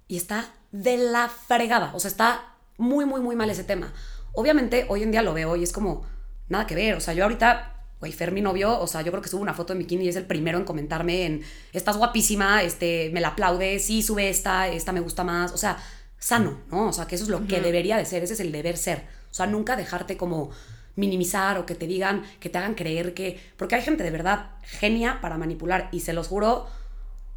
Y 0.08 0.18
está 0.18 0.54
de 0.72 0.98
la 0.98 1.28
fregada. 1.30 1.92
O 1.96 2.00
sea, 2.00 2.10
está 2.10 2.56
muy, 2.78 3.06
muy, 3.06 3.22
muy 3.22 3.36
mal 3.36 3.50
ese 3.50 3.64
tema. 3.64 3.94
Obviamente, 4.34 4.86
hoy 4.90 5.04
en 5.04 5.12
día 5.12 5.22
lo 5.22 5.34
veo 5.34 5.56
y 5.56 5.64
es 5.64 5.72
como, 5.72 6.06
nada 6.50 6.68
que 6.68 6.76
ver. 6.76 6.96
O 6.96 7.02
sea, 7.02 7.14
yo 7.14 7.24
ahorita, 7.24 7.83
güey, 8.04 8.12
Fer, 8.12 8.34
mi 8.34 8.42
novio, 8.42 8.78
o 8.82 8.86
sea, 8.86 9.02
yo 9.02 9.12
creo 9.12 9.22
que 9.24 9.30
subo 9.30 9.42
una 9.42 9.54
foto 9.54 9.72
en 9.72 9.80
bikini 9.80 10.04
y 10.04 10.10
es 10.10 10.18
el 10.18 10.26
primero 10.26 10.58
en 10.58 10.66
comentarme 10.66 11.26
en, 11.26 11.42
estás 11.72 11.96
guapísima, 11.96 12.62
este, 12.62 13.10
me 13.14 13.22
la 13.22 13.30
aplaude, 13.30 13.80
sí, 13.80 14.02
sube 14.04 14.28
esta, 14.30 14.68
esta 14.68 14.92
me 14.92 15.00
gusta 15.00 15.24
más. 15.24 15.54
O 15.54 15.58
sea, 15.58 15.78
sano, 16.20 16.60
¿no? 16.70 16.90
O 16.90 16.94
sea, 16.94 17.06
que 17.08 17.16
eso 17.16 17.24
es 17.24 17.30
lo 17.30 17.48
que 17.48 17.62
debería 17.62 17.96
de 17.96 18.06
ser, 18.06 18.22
ese 18.24 18.34
es 18.34 18.40
el 18.42 18.52
deber 18.52 18.76
ser. 18.78 19.04
O 19.32 19.34
sea, 19.34 19.46
nunca 19.46 19.78
dejarte 19.78 20.18
como 20.18 20.52
minimizar 20.98 21.58
o 21.58 21.66
que 21.66 21.76
te 21.76 21.88
digan, 21.88 22.24
que 22.42 22.50
te 22.50 22.58
hagan 22.58 22.76
creer 22.76 23.14
que... 23.14 23.40
Porque 23.58 23.76
hay 23.76 23.82
gente 23.82 24.04
de 24.04 24.12
verdad 24.12 24.52
genia 24.64 25.20
para 25.22 25.38
manipular 25.38 25.88
y 25.94 26.02
se 26.02 26.12
los 26.14 26.28
juro, 26.28 26.68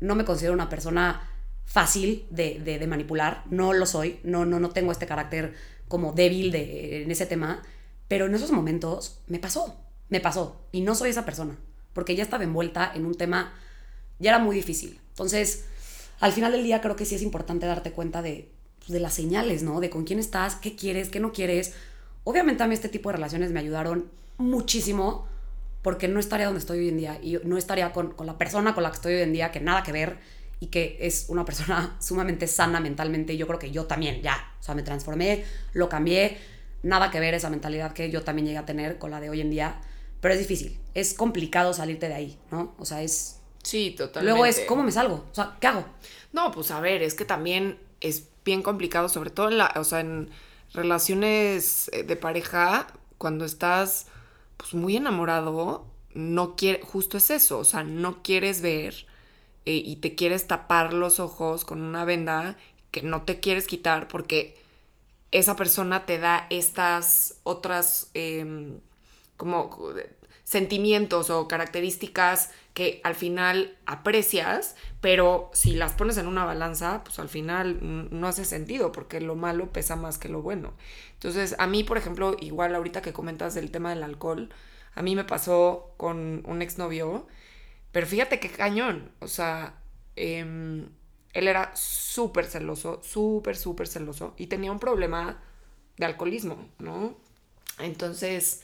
no 0.00 0.14
me 0.16 0.24
considero 0.24 0.52
una 0.52 0.68
persona 0.68 1.30
fácil 1.64 2.26
de, 2.30 2.60
de- 2.60 2.78
de 2.80 2.86
manipular, 2.88 3.44
no 3.50 3.72
lo 3.72 3.86
soy, 3.86 4.18
no, 4.24 4.44
no, 4.44 4.58
no 4.60 4.70
tengo 4.70 4.90
este 4.90 5.06
carácter 5.06 5.54
como 5.88 6.12
débil 6.12 6.50
de, 6.50 7.02
en 7.04 7.10
ese 7.12 7.26
tema, 7.26 7.62
pero 8.08 8.26
en 8.26 8.34
esos 8.34 8.50
momentos 8.50 9.20
me 9.28 9.38
pasó, 9.38 9.76
me 10.08 10.20
pasó 10.20 10.60
y 10.72 10.80
no 10.80 10.94
soy 10.94 11.10
esa 11.10 11.24
persona, 11.24 11.56
porque 11.92 12.14
ya 12.14 12.22
estaba 12.22 12.44
envuelta 12.44 12.92
en 12.94 13.06
un 13.06 13.14
tema, 13.14 13.52
ya 14.18 14.30
era 14.30 14.38
muy 14.38 14.56
difícil. 14.56 15.00
Entonces, 15.10 15.64
al 16.20 16.32
final 16.32 16.52
del 16.52 16.64
día 16.64 16.80
creo 16.80 16.96
que 16.96 17.04
sí 17.04 17.14
es 17.14 17.22
importante 17.22 17.66
darte 17.66 17.92
cuenta 17.92 18.22
de, 18.22 18.50
pues, 18.78 18.90
de 18.90 19.00
las 19.00 19.14
señales, 19.14 19.62
¿no? 19.62 19.80
De 19.80 19.90
con 19.90 20.04
quién 20.04 20.18
estás, 20.18 20.56
qué 20.56 20.76
quieres, 20.76 21.08
qué 21.08 21.20
no 21.20 21.32
quieres. 21.32 21.74
Obviamente 22.24 22.62
a 22.62 22.66
mí 22.66 22.74
este 22.74 22.88
tipo 22.88 23.10
de 23.10 23.14
relaciones 23.14 23.52
me 23.52 23.60
ayudaron 23.60 24.10
muchísimo 24.38 25.26
porque 25.82 26.08
no 26.08 26.18
estaría 26.18 26.46
donde 26.46 26.60
estoy 26.60 26.78
hoy 26.80 26.88
en 26.88 26.96
día 26.96 27.20
y 27.22 27.38
no 27.44 27.56
estaría 27.56 27.92
con, 27.92 28.12
con 28.12 28.26
la 28.26 28.38
persona 28.38 28.74
con 28.74 28.82
la 28.82 28.90
que 28.90 28.96
estoy 28.96 29.14
hoy 29.14 29.22
en 29.22 29.32
día, 29.32 29.52
que 29.52 29.60
nada 29.60 29.82
que 29.82 29.92
ver 29.92 30.18
y 30.58 30.66
que 30.66 30.96
es 31.00 31.26
una 31.28 31.44
persona 31.44 31.96
sumamente 32.00 32.46
sana 32.46 32.80
mentalmente. 32.80 33.34
Y 33.34 33.36
yo 33.36 33.46
creo 33.46 33.58
que 33.58 33.70
yo 33.70 33.86
también, 33.86 34.22
ya, 34.22 34.54
o 34.58 34.62
sea, 34.62 34.74
me 34.74 34.82
transformé, 34.82 35.44
lo 35.72 35.88
cambié, 35.88 36.38
nada 36.82 37.10
que 37.10 37.20
ver 37.20 37.34
esa 37.34 37.50
mentalidad 37.50 37.92
que 37.92 38.10
yo 38.10 38.22
también 38.22 38.46
llegué 38.46 38.58
a 38.58 38.66
tener 38.66 38.98
con 38.98 39.10
la 39.10 39.20
de 39.20 39.30
hoy 39.30 39.40
en 39.40 39.50
día, 39.50 39.80
pero 40.26 40.40
es 40.40 40.48
difícil, 40.48 40.76
es 40.92 41.14
complicado 41.14 41.72
salirte 41.72 42.08
de 42.08 42.14
ahí, 42.14 42.38
¿no? 42.50 42.74
O 42.80 42.84
sea, 42.84 43.00
es... 43.00 43.38
Sí, 43.62 43.94
totalmente. 43.96 44.28
Luego 44.28 44.44
es, 44.44 44.58
¿cómo 44.66 44.82
me 44.82 44.90
salgo? 44.90 45.24
O 45.30 45.34
sea, 45.36 45.56
¿qué 45.60 45.68
hago? 45.68 45.84
No, 46.32 46.50
pues 46.50 46.72
a 46.72 46.80
ver, 46.80 47.00
es 47.04 47.14
que 47.14 47.24
también 47.24 47.78
es 48.00 48.26
bien 48.44 48.60
complicado, 48.60 49.08
sobre 49.08 49.30
todo 49.30 49.50
en 49.50 49.58
la, 49.58 49.72
o 49.76 49.84
sea, 49.84 50.00
en 50.00 50.30
relaciones 50.74 51.88
eh, 51.92 52.02
de 52.02 52.16
pareja, 52.16 52.88
cuando 53.18 53.44
estás 53.44 54.08
pues 54.56 54.74
muy 54.74 54.96
enamorado, 54.96 55.86
no 56.12 56.56
quiere, 56.56 56.82
justo 56.82 57.18
es 57.18 57.30
eso, 57.30 57.60
o 57.60 57.64
sea, 57.64 57.84
no 57.84 58.24
quieres 58.24 58.62
ver 58.62 59.06
eh, 59.64 59.76
y 59.76 59.94
te 59.94 60.16
quieres 60.16 60.48
tapar 60.48 60.92
los 60.92 61.20
ojos 61.20 61.64
con 61.64 61.82
una 61.82 62.04
venda 62.04 62.56
que 62.90 63.02
no 63.02 63.22
te 63.22 63.38
quieres 63.38 63.68
quitar 63.68 64.08
porque 64.08 64.58
esa 65.30 65.54
persona 65.54 66.04
te 66.04 66.18
da 66.18 66.48
estas 66.50 67.36
otras 67.44 68.10
em, 68.14 68.80
como 69.36 69.70
sentimientos 70.46 71.28
o 71.28 71.48
características 71.48 72.52
que 72.72 73.00
al 73.02 73.16
final 73.16 73.76
aprecias, 73.84 74.76
pero 75.00 75.50
si 75.52 75.74
las 75.74 75.92
pones 75.94 76.18
en 76.18 76.28
una 76.28 76.44
balanza, 76.44 77.02
pues 77.02 77.18
al 77.18 77.28
final 77.28 77.78
no 78.12 78.28
hace 78.28 78.44
sentido 78.44 78.92
porque 78.92 79.20
lo 79.20 79.34
malo 79.34 79.72
pesa 79.72 79.96
más 79.96 80.18
que 80.18 80.28
lo 80.28 80.42
bueno. 80.42 80.74
Entonces, 81.14 81.56
a 81.58 81.66
mí, 81.66 81.82
por 81.82 81.98
ejemplo, 81.98 82.36
igual 82.38 82.76
ahorita 82.76 83.02
que 83.02 83.12
comentas 83.12 83.54
del 83.54 83.72
tema 83.72 83.90
del 83.90 84.04
alcohol, 84.04 84.50
a 84.94 85.02
mí 85.02 85.16
me 85.16 85.24
pasó 85.24 85.92
con 85.96 86.44
un 86.46 86.62
exnovio, 86.62 87.26
pero 87.90 88.06
fíjate 88.06 88.38
qué 88.38 88.48
cañón, 88.48 89.10
o 89.18 89.26
sea, 89.26 89.82
em, 90.14 90.88
él 91.32 91.48
era 91.48 91.74
súper 91.74 92.44
celoso, 92.46 93.00
súper, 93.02 93.56
súper 93.56 93.88
celoso 93.88 94.34
y 94.38 94.46
tenía 94.46 94.70
un 94.70 94.78
problema 94.78 95.42
de 95.96 96.06
alcoholismo, 96.06 96.68
¿no? 96.78 97.16
Entonces, 97.80 98.62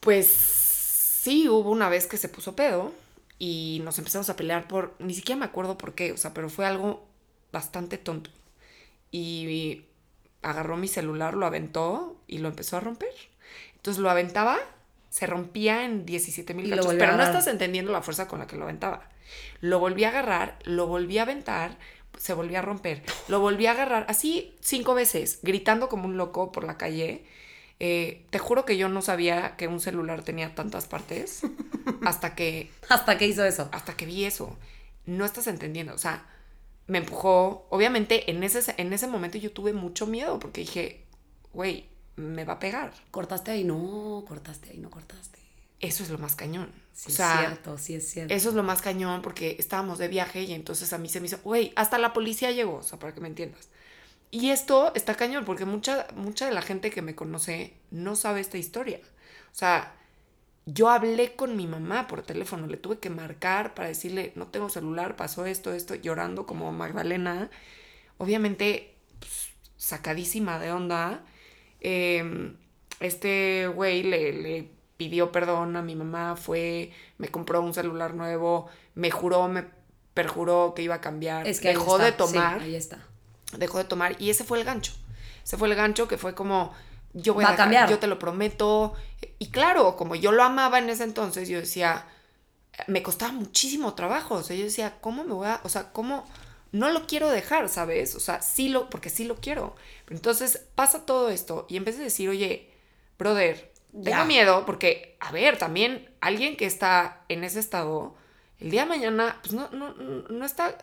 pues 0.00 0.26
sí, 0.26 1.48
hubo 1.48 1.70
una 1.70 1.88
vez 1.88 2.06
que 2.06 2.16
se 2.16 2.28
puso 2.28 2.56
pedo 2.56 2.92
y 3.38 3.80
nos 3.84 3.98
empezamos 3.98 4.28
a 4.30 4.36
pelear 4.36 4.68
por, 4.68 4.94
ni 4.98 5.14
siquiera 5.14 5.38
me 5.38 5.44
acuerdo 5.44 5.78
por 5.78 5.94
qué, 5.94 6.12
o 6.12 6.16
sea, 6.16 6.34
pero 6.34 6.50
fue 6.50 6.66
algo 6.66 7.06
bastante 7.52 7.98
tonto. 7.98 8.30
Y 9.10 9.84
agarró 10.42 10.76
mi 10.76 10.88
celular, 10.88 11.34
lo 11.34 11.46
aventó 11.46 12.20
y 12.26 12.38
lo 12.38 12.48
empezó 12.48 12.76
a 12.76 12.80
romper. 12.80 13.12
Entonces 13.76 14.02
lo 14.02 14.10
aventaba, 14.10 14.58
se 15.08 15.26
rompía 15.26 15.84
en 15.84 16.06
17 16.06 16.54
mil 16.54 16.70
cachos, 16.70 16.86
volvió 16.86 17.00
pero 17.00 17.16
no 17.16 17.22
estás 17.22 17.46
entendiendo 17.46 17.92
la 17.92 18.02
fuerza 18.02 18.28
con 18.28 18.38
la 18.38 18.46
que 18.46 18.56
lo 18.56 18.64
aventaba. 18.64 19.08
Lo 19.60 19.78
volví 19.78 20.04
a 20.04 20.08
agarrar, 20.08 20.58
lo 20.64 20.86
volví 20.86 21.18
a 21.18 21.22
aventar, 21.22 21.76
se 22.18 22.34
volvía 22.34 22.60
a 22.60 22.62
romper. 22.62 23.02
Lo 23.28 23.40
volví 23.40 23.66
a 23.66 23.72
agarrar 23.72 24.06
así 24.08 24.54
cinco 24.60 24.94
veces, 24.94 25.40
gritando 25.42 25.88
como 25.88 26.06
un 26.06 26.16
loco 26.16 26.52
por 26.52 26.64
la 26.64 26.76
calle. 26.76 27.24
Eh, 27.82 28.26
te 28.28 28.38
juro 28.38 28.66
que 28.66 28.76
yo 28.76 28.90
no 28.90 29.00
sabía 29.00 29.56
que 29.56 29.66
un 29.66 29.80
celular 29.80 30.22
tenía 30.22 30.54
tantas 30.54 30.86
partes 30.86 31.40
hasta 32.04 32.34
que 32.34 32.70
¿Hasta 32.90 33.16
qué 33.16 33.26
hizo 33.26 33.44
eso? 33.44 33.70
hasta 33.72 33.96
que 33.96 34.06
vi 34.06 34.26
eso. 34.26 34.58
No 35.06 35.24
estás 35.24 35.46
entendiendo. 35.46 35.94
O 35.94 35.98
sea, 35.98 36.26
me 36.86 36.98
empujó. 36.98 37.66
Obviamente, 37.70 38.30
en 38.30 38.44
ese, 38.44 38.74
en 38.76 38.92
ese 38.92 39.06
momento 39.06 39.38
yo 39.38 39.50
tuve 39.52 39.72
mucho 39.72 40.06
miedo 40.06 40.38
porque 40.38 40.60
dije, 40.60 41.06
güey, 41.54 41.86
me 42.16 42.44
va 42.44 42.54
a 42.54 42.58
pegar. 42.58 42.92
¿Cortaste 43.10 43.50
ahí? 43.52 43.64
No, 43.64 44.24
cortaste 44.28 44.70
ahí, 44.70 44.78
no 44.78 44.90
cortaste. 44.90 45.38
Eso 45.80 46.02
es 46.02 46.10
lo 46.10 46.18
más 46.18 46.36
cañón. 46.36 46.70
Sí, 46.92 47.10
o 47.10 47.14
sea, 47.14 47.32
es 47.32 47.46
cierto, 47.48 47.78
sí 47.78 47.94
es 47.94 48.10
cierto. 48.10 48.34
eso 48.34 48.50
es 48.50 48.54
lo 48.54 48.62
más 48.62 48.82
cañón 48.82 49.22
porque 49.22 49.56
estábamos 49.58 49.98
de 49.98 50.08
viaje 50.08 50.42
y 50.42 50.52
entonces 50.52 50.92
a 50.92 50.98
mí 50.98 51.08
se 51.08 51.20
me 51.20 51.26
hizo, 51.26 51.38
güey, 51.42 51.72
hasta 51.76 51.96
la 51.96 52.12
policía 52.12 52.50
llegó, 52.50 52.76
o 52.76 52.82
sea, 52.82 52.98
para 52.98 53.14
que 53.14 53.22
me 53.22 53.28
entiendas. 53.28 53.70
Y 54.30 54.50
esto 54.50 54.92
está 54.94 55.14
cañón 55.14 55.44
porque 55.44 55.64
mucha, 55.64 56.06
mucha 56.14 56.46
de 56.46 56.52
la 56.52 56.62
gente 56.62 56.90
que 56.90 57.02
me 57.02 57.14
conoce 57.14 57.74
no 57.90 58.14
sabe 58.14 58.40
esta 58.40 58.58
historia. 58.58 59.00
O 59.52 59.54
sea, 59.54 59.92
yo 60.66 60.88
hablé 60.88 61.34
con 61.34 61.56
mi 61.56 61.66
mamá 61.66 62.06
por 62.06 62.22
teléfono, 62.22 62.66
le 62.66 62.76
tuve 62.76 62.98
que 62.98 63.10
marcar 63.10 63.74
para 63.74 63.88
decirle, 63.88 64.32
no 64.36 64.46
tengo 64.46 64.68
celular, 64.68 65.16
pasó 65.16 65.46
esto, 65.46 65.72
esto, 65.72 65.94
llorando 65.96 66.46
como 66.46 66.70
Magdalena. 66.70 67.50
Obviamente, 68.18 68.94
pues, 69.18 69.50
sacadísima 69.76 70.58
de 70.60 70.70
onda. 70.72 71.24
Em, 71.80 72.56
este 73.00 73.66
güey 73.66 74.02
le, 74.04 74.32
le 74.32 74.70
pidió 74.96 75.32
perdón 75.32 75.76
a 75.76 75.82
mi 75.82 75.96
mamá, 75.96 76.36
fue, 76.36 76.92
me 77.18 77.28
compró 77.28 77.62
un 77.62 77.72
celular 77.72 78.14
nuevo, 78.14 78.68
me 78.94 79.10
juró, 79.10 79.48
me 79.48 79.64
perjuró 80.14 80.74
que 80.76 80.82
iba 80.82 80.96
a 80.96 81.00
cambiar. 81.00 81.48
Es 81.48 81.60
que 81.60 81.68
dejó 81.68 81.98
de 81.98 82.10
sí, 82.10 82.16
tomar. 82.18 82.60
ahí 82.60 82.74
está. 82.74 83.06
Dejó 83.56 83.78
de 83.78 83.84
tomar. 83.84 84.20
Y 84.20 84.30
ese 84.30 84.44
fue 84.44 84.58
el 84.58 84.64
gancho. 84.64 84.92
Ese 85.44 85.56
fue 85.56 85.68
el 85.68 85.74
gancho 85.74 86.06
que 86.08 86.18
fue 86.18 86.34
como, 86.34 86.72
yo 87.12 87.34
voy 87.34 87.44
Va 87.44 87.50
a 87.50 87.52
dejar, 87.52 87.64
cambiar. 87.64 87.90
yo 87.90 87.98
te 87.98 88.06
lo 88.06 88.18
prometo. 88.18 88.94
Y 89.38 89.50
claro, 89.50 89.96
como 89.96 90.14
yo 90.14 90.32
lo 90.32 90.42
amaba 90.42 90.78
en 90.78 90.90
ese 90.90 91.04
entonces, 91.04 91.48
yo 91.48 91.58
decía, 91.58 92.06
me 92.86 93.02
costaba 93.02 93.32
muchísimo 93.32 93.94
trabajo. 93.94 94.36
O 94.36 94.42
sea, 94.42 94.56
yo 94.56 94.64
decía, 94.64 94.98
¿cómo 95.00 95.24
me 95.24 95.32
voy 95.32 95.48
a, 95.48 95.60
o 95.64 95.68
sea, 95.68 95.92
cómo 95.92 96.26
no 96.72 96.90
lo 96.90 97.06
quiero 97.06 97.28
dejar, 97.30 97.68
¿sabes? 97.68 98.14
O 98.14 98.20
sea, 98.20 98.42
sí 98.42 98.68
lo, 98.68 98.88
porque 98.90 99.10
sí 99.10 99.24
lo 99.24 99.36
quiero. 99.36 99.74
Pero 100.04 100.16
entonces 100.16 100.66
pasa 100.74 101.04
todo 101.04 101.30
esto 101.30 101.66
y 101.68 101.76
en 101.76 101.84
vez 101.84 101.98
de 101.98 102.04
decir, 102.04 102.28
oye, 102.28 102.70
brother, 103.18 103.72
tengo 104.04 104.24
miedo 104.24 104.64
porque, 104.66 105.16
a 105.20 105.32
ver, 105.32 105.58
también 105.58 106.08
alguien 106.20 106.56
que 106.56 106.66
está 106.66 107.24
en 107.28 107.42
ese 107.42 107.58
estado, 107.58 108.14
el 108.58 108.70
día 108.70 108.82
de 108.82 108.88
mañana, 108.88 109.38
pues 109.42 109.52
no, 109.52 109.68
no, 109.70 109.94
no 109.94 110.44
está, 110.44 110.78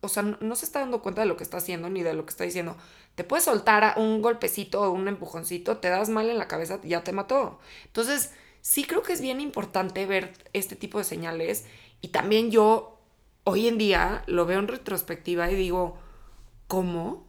o 0.00 0.08
sea, 0.08 0.22
no, 0.22 0.56
se 0.56 0.64
está 0.64 0.80
dando 0.80 1.02
cuenta 1.02 1.22
de 1.22 1.26
lo 1.26 1.36
que 1.36 1.42
está 1.42 1.56
haciendo 1.56 1.88
ni 1.90 2.02
de 2.02 2.14
lo 2.14 2.24
que 2.24 2.30
está 2.30 2.44
diciendo. 2.44 2.76
Te 3.14 3.24
puedes 3.24 3.44
soltar 3.44 3.94
un 3.96 4.22
golpecito 4.22 4.80
o 4.82 4.90
un 4.90 5.08
empujoncito, 5.08 5.78
te 5.78 5.88
das 5.88 6.08
mal 6.08 6.30
en 6.30 6.38
la 6.38 6.48
cabeza, 6.48 6.80
ya 6.84 7.02
te 7.02 7.12
mató. 7.12 7.58
Entonces, 7.86 8.32
sí 8.60 8.84
creo 8.84 9.02
que 9.02 9.12
es 9.12 9.20
bien 9.20 9.40
importante 9.40 10.06
ver 10.06 10.34
este 10.52 10.76
tipo 10.76 10.98
de 10.98 11.04
señales 11.04 11.66
y 12.00 12.08
también 12.08 12.50
yo 12.50 13.00
hoy 13.44 13.66
en 13.66 13.78
día 13.78 14.22
lo 14.26 14.46
veo 14.46 14.60
en 14.60 14.68
retrospectiva 14.68 15.50
y 15.50 15.56
digo, 15.56 15.98
¿cómo 16.68 17.26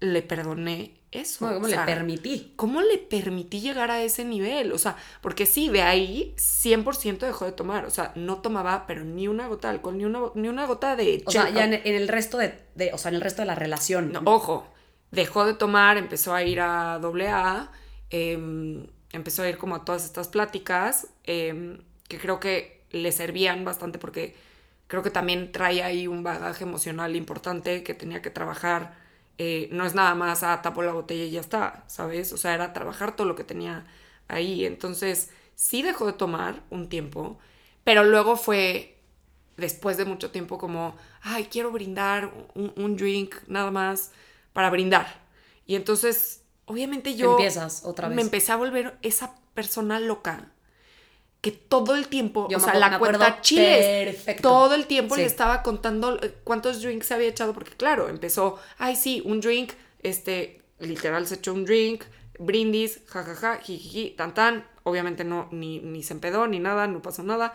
le 0.00 0.22
perdoné 0.22 0.97
eso? 1.10 1.46
No, 1.46 1.54
¿Cómo 1.54 1.66
O 1.66 1.68
sea, 1.68 1.80
le 1.86 1.92
permití? 1.94 2.52
¿Cómo 2.56 2.82
le 2.82 2.98
permití 2.98 3.60
llegar 3.60 3.90
a 3.90 4.02
ese 4.02 4.24
nivel? 4.24 4.72
O 4.72 4.78
sea, 4.78 4.96
porque 5.20 5.46
sí, 5.46 5.68
de 5.68 5.82
ahí 5.82 6.34
100% 6.36 7.26
dejó 7.26 7.44
de 7.44 7.52
tomar. 7.52 7.86
O 7.86 7.90
sea, 7.90 8.12
no 8.14 8.38
tomaba, 8.38 8.86
pero 8.86 9.04
ni 9.04 9.28
una 9.28 9.48
gota 9.48 9.68
de 9.68 9.74
alcohol, 9.74 9.96
ni 9.98 10.04
una, 10.04 10.20
ni 10.34 10.48
una 10.48 10.66
gota 10.66 10.96
de... 10.96 11.22
O 11.26 11.30
sea, 11.30 11.48
ya 11.50 11.64
en, 11.64 11.74
en 11.74 11.94
el 11.94 12.08
resto 12.08 12.38
de, 12.38 12.58
de- 12.74 12.92
o 12.92 12.98
sea, 12.98 13.08
en 13.10 13.14
el 13.16 13.20
resto 13.22 13.42
de 13.42 13.46
la 13.46 13.54
relación. 13.54 14.12
No, 14.12 14.22
ojo, 14.24 14.66
dejó 15.10 15.44
de 15.46 15.54
tomar, 15.54 15.96
empezó 15.96 16.34
a 16.34 16.42
ir 16.44 16.60
a 16.60 16.94
AA, 16.96 17.72
em, 18.10 18.86
empezó 19.12 19.42
a 19.42 19.48
ir 19.48 19.56
como 19.58 19.76
a 19.76 19.84
todas 19.84 20.04
estas 20.04 20.28
pláticas 20.28 21.08
em, 21.24 21.78
que 22.08 22.18
creo 22.18 22.40
que 22.40 22.84
le 22.90 23.12
servían 23.12 23.64
bastante 23.64 23.98
porque 23.98 24.34
creo 24.86 25.02
que 25.02 25.10
también 25.10 25.52
trae 25.52 25.82
ahí 25.82 26.06
un 26.06 26.22
bagaje 26.22 26.64
emocional 26.64 27.16
importante 27.16 27.82
que 27.82 27.94
tenía 27.94 28.22
que 28.22 28.30
trabajar. 28.30 28.96
Eh, 29.38 29.68
no 29.72 29.86
es 29.86 29.94
nada 29.94 30.14
más, 30.14 30.42
ah, 30.42 30.60
tapo 30.62 30.82
la 30.82 30.92
botella 30.92 31.24
y 31.24 31.30
ya 31.30 31.40
está, 31.40 31.84
¿sabes? 31.86 32.32
O 32.32 32.36
sea, 32.36 32.54
era 32.54 32.72
trabajar 32.72 33.16
todo 33.16 33.26
lo 33.26 33.36
que 33.36 33.44
tenía 33.44 33.86
ahí. 34.28 34.64
Entonces, 34.64 35.30
sí 35.54 35.82
dejó 35.82 36.06
de 36.06 36.12
tomar 36.12 36.62
un 36.70 36.88
tiempo, 36.88 37.38
pero 37.84 38.04
luego 38.04 38.36
fue 38.36 38.98
después 39.56 39.96
de 39.96 40.04
mucho 40.04 40.30
tiempo 40.30 40.58
como, 40.58 40.96
ay, 41.22 41.46
quiero 41.50 41.70
brindar 41.72 42.32
un, 42.54 42.72
un 42.76 42.96
drink 42.96 43.36
nada 43.48 43.70
más 43.70 44.12
para 44.52 44.70
brindar. 44.70 45.06
Y 45.66 45.74
entonces, 45.76 46.42
obviamente 46.66 47.14
yo 47.14 47.32
Empiezas 47.32 47.84
otra 47.84 48.08
vez. 48.08 48.16
me 48.16 48.22
empecé 48.22 48.52
a 48.52 48.56
volver 48.56 48.98
esa 49.02 49.34
persona 49.54 50.00
loca 50.00 50.52
que 51.40 51.52
todo 51.52 51.94
el 51.94 52.08
tiempo, 52.08 52.48
Yo 52.50 52.58
o 52.58 52.60
sea, 52.60 52.74
la 52.74 52.98
cuenta 52.98 53.40
chiles, 53.40 54.14
perfecto. 54.16 54.42
todo 54.42 54.74
el 54.74 54.86
tiempo 54.86 55.14
Sí. 55.14 55.20
le 55.20 55.26
estaba 55.26 55.62
contando 55.62 56.18
eh, 56.22 56.34
cuántos 56.44 56.82
drinks 56.82 57.06
se 57.06 57.14
había 57.14 57.28
echado, 57.28 57.52
porque 57.54 57.70
claro, 57.72 58.08
empezó, 58.08 58.58
ay, 58.78 58.96
sí, 58.96 59.22
un 59.24 59.40
drink, 59.40 59.72
este, 60.02 60.62
literal 60.80 61.26
se 61.26 61.36
echó 61.36 61.54
un 61.54 61.64
drink, 61.64 62.04
brindis, 62.40 63.00
jajaja, 63.06 63.58
jijiji, 63.58 64.10
tan 64.10 64.34
tan, 64.34 64.64
obviamente 64.82 65.24
no, 65.24 65.48
ni, 65.52 65.78
ni 65.80 66.02
se 66.02 66.14
empedó, 66.14 66.46
ni 66.48 66.58
nada, 66.58 66.86
no 66.88 67.02
pasó 67.02 67.22
nada. 67.22 67.54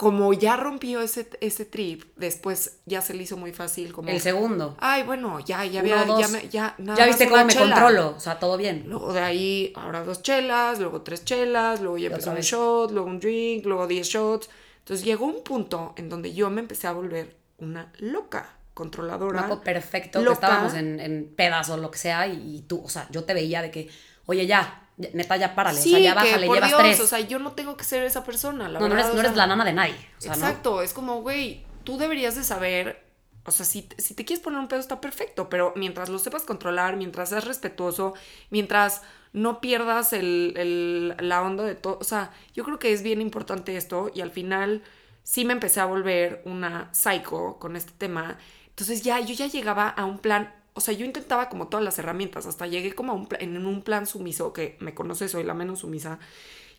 Como 0.00 0.32
ya 0.32 0.56
rompió 0.56 1.02
ese, 1.02 1.28
ese 1.42 1.66
trip, 1.66 2.04
después 2.16 2.78
ya 2.86 3.02
se 3.02 3.12
le 3.12 3.24
hizo 3.24 3.36
muy 3.36 3.52
fácil, 3.52 3.92
como, 3.92 4.08
El 4.08 4.18
segundo. 4.20 4.74
ay, 4.80 5.02
bueno, 5.02 5.40
ya, 5.40 5.62
ya 5.66 5.82
Uno, 5.82 5.92
había, 5.94 6.04
dos. 6.06 6.20
ya, 6.20 6.28
me- 6.28 6.48
ya, 6.48 6.74
nada 6.78 6.98
ya 6.98 7.04
viste 7.06 7.28
cómo 7.28 7.44
me 7.44 7.52
chela. 7.52 7.74
controlo. 7.76 8.14
O 8.16 8.20
sea, 8.20 8.38
todo 8.38 8.56
bien. 8.56 8.84
Luego 8.86 9.12
de 9.12 9.20
ahí, 9.20 9.72
ahora 9.76 10.02
dos 10.02 10.22
chelas, 10.22 10.78
luego 10.78 11.02
tres 11.02 11.22
chelas, 11.26 11.82
luego 11.82 11.98
ya 11.98 12.06
empezó 12.06 12.30
un 12.30 12.36
vez. 12.36 12.46
shot, 12.46 12.92
luego 12.92 13.08
un 13.08 13.20
drink, 13.20 13.66
luego 13.66 13.86
diez 13.86 14.06
shots. 14.08 14.48
Entonces 14.78 15.04
llegó 15.04 15.26
un 15.26 15.44
punto 15.44 15.92
en 15.98 16.08
donde 16.08 16.32
yo 16.32 16.48
me 16.48 16.62
empecé 16.62 16.86
a 16.86 16.92
volver 16.92 17.36
una 17.58 17.92
loca, 17.98 18.56
controladora. 18.72 19.40
acuerdo 19.42 19.62
perfecto 19.62 20.24
que 20.24 20.32
estábamos 20.32 20.72
en, 20.72 20.98
en 20.98 21.34
pedas 21.36 21.68
o 21.68 21.76
lo 21.76 21.90
que 21.90 21.98
sea 21.98 22.26
y, 22.26 22.56
y 22.56 22.62
tú, 22.62 22.82
o 22.82 22.88
sea, 22.88 23.06
yo 23.10 23.24
te 23.24 23.34
veía 23.34 23.60
de 23.60 23.70
que, 23.70 23.90
oye, 24.24 24.46
ya, 24.46 24.88
neta, 25.14 25.36
ya 25.36 25.54
párale. 25.54 25.80
Sí, 25.80 25.94
o 25.94 25.98
sea, 25.98 26.00
ya 26.00 26.10
que 26.12 26.16
bájale, 26.16 26.46
por 26.46 26.56
llevas 26.56 26.70
Dios, 26.70 26.80
tres. 26.80 27.00
o 27.00 27.06
sea, 27.06 27.20
yo 27.20 27.38
no 27.38 27.52
tengo 27.52 27.76
que 27.76 27.84
ser 27.84 28.02
esa 28.04 28.24
persona, 28.24 28.68
la 28.68 28.78
no, 28.78 28.88
no 28.88 28.94
verdad. 28.94 28.98
eres, 29.00 29.10
o 29.10 29.14
no 29.14 29.20
eres 29.20 29.32
sea, 29.32 29.38
la 29.38 29.46
nana 29.46 29.64
de 29.64 29.72
nadie. 29.72 29.94
O 30.18 30.20
sea, 30.20 30.36
¿no? 30.36 30.46
Exacto, 30.46 30.82
es 30.82 30.92
como, 30.92 31.22
güey, 31.22 31.64
tú 31.84 31.96
deberías 31.98 32.34
de 32.36 32.44
saber, 32.44 33.04
o 33.44 33.50
sea, 33.50 33.64
si, 33.66 33.88
si 33.98 34.14
te 34.14 34.24
quieres 34.24 34.42
poner 34.42 34.58
un 34.60 34.68
pedo 34.68 34.80
está 34.80 35.00
perfecto, 35.00 35.48
pero 35.48 35.72
mientras 35.76 36.08
lo 36.08 36.18
sepas 36.18 36.42
controlar, 36.44 36.96
mientras 36.96 37.30
seas 37.30 37.44
respetuoso, 37.44 38.14
mientras 38.50 39.02
no 39.32 39.60
pierdas 39.60 40.12
el, 40.12 40.54
el- 40.56 41.14
la 41.28 41.42
onda 41.42 41.64
de 41.64 41.74
todo, 41.76 41.98
o 42.00 42.04
sea, 42.04 42.32
yo 42.54 42.64
creo 42.64 42.78
que 42.78 42.92
es 42.92 43.02
bien 43.02 43.20
importante 43.20 43.76
esto 43.76 44.10
y 44.14 44.20
al 44.22 44.30
final 44.30 44.82
sí 45.22 45.44
me 45.44 45.52
empecé 45.52 45.80
a 45.80 45.84
volver 45.86 46.42
una 46.44 46.88
psycho 46.92 47.56
con 47.60 47.76
este 47.76 47.92
tema, 47.96 48.38
entonces 48.68 49.02
ya 49.02 49.20
yo 49.20 49.34
ya 49.34 49.46
llegaba 49.46 49.88
a 49.88 50.04
un 50.04 50.18
plan, 50.18 50.52
o 50.74 50.80
sea, 50.80 50.94
yo 50.94 51.04
intentaba 51.04 51.48
como 51.48 51.68
todas 51.68 51.84
las 51.84 51.98
herramientas, 51.98 52.46
hasta 52.46 52.66
llegué 52.66 52.94
como 52.94 53.12
a 53.12 53.14
un 53.16 53.28
en 53.38 53.66
un 53.66 53.82
plan 53.82 54.06
sumiso, 54.06 54.52
que 54.52 54.76
me 54.80 54.94
conoce, 54.94 55.28
soy 55.28 55.44
la 55.44 55.54
menos 55.54 55.80
sumisa, 55.80 56.18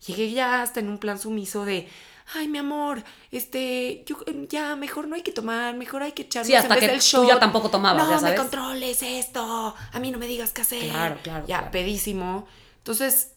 llegué 0.06 0.32
ya 0.32 0.62
hasta 0.62 0.80
en 0.80 0.90
un 0.90 0.98
plan 0.98 1.20
sumiso 1.20 1.66
de, 1.66 1.88
ay, 2.36 2.48
mi 2.48 2.58
amor, 2.58 3.04
este, 3.32 4.04
yo, 4.06 4.18
ya, 4.50 4.76
mejor 4.76 5.08
no 5.08 5.16
hay 5.16 5.22
que 5.22 5.32
tomar, 5.32 5.76
mejor 5.76 6.04
hay 6.04 6.14
que 6.14 6.24
echarnos 6.24 6.48
Sí, 6.48 6.56
hasta 6.56 6.74
en 6.74 6.80
vez 6.80 6.86
que 6.86 6.92
del 6.92 7.00
tú 7.00 7.06
shot. 7.06 7.28
ya 7.28 7.40
tampoco 7.40 7.70
tomabas, 7.70 8.04
no, 8.04 8.10
ya 8.10 8.16
me 8.16 8.22
sabes. 8.22 8.40
controles 8.40 9.04
esto, 9.04 9.76
a 9.92 10.00
mí 10.00 10.12
no 10.12 10.18
me 10.18 10.28
digas 10.28 10.52
qué 10.54 10.62
hacer. 10.62 10.90
Claro, 10.90 11.18
claro, 11.22 11.46
Ya, 11.48 11.58
claro. 11.58 11.72
pedísimo. 11.72 12.48
Entonces, 12.78 13.34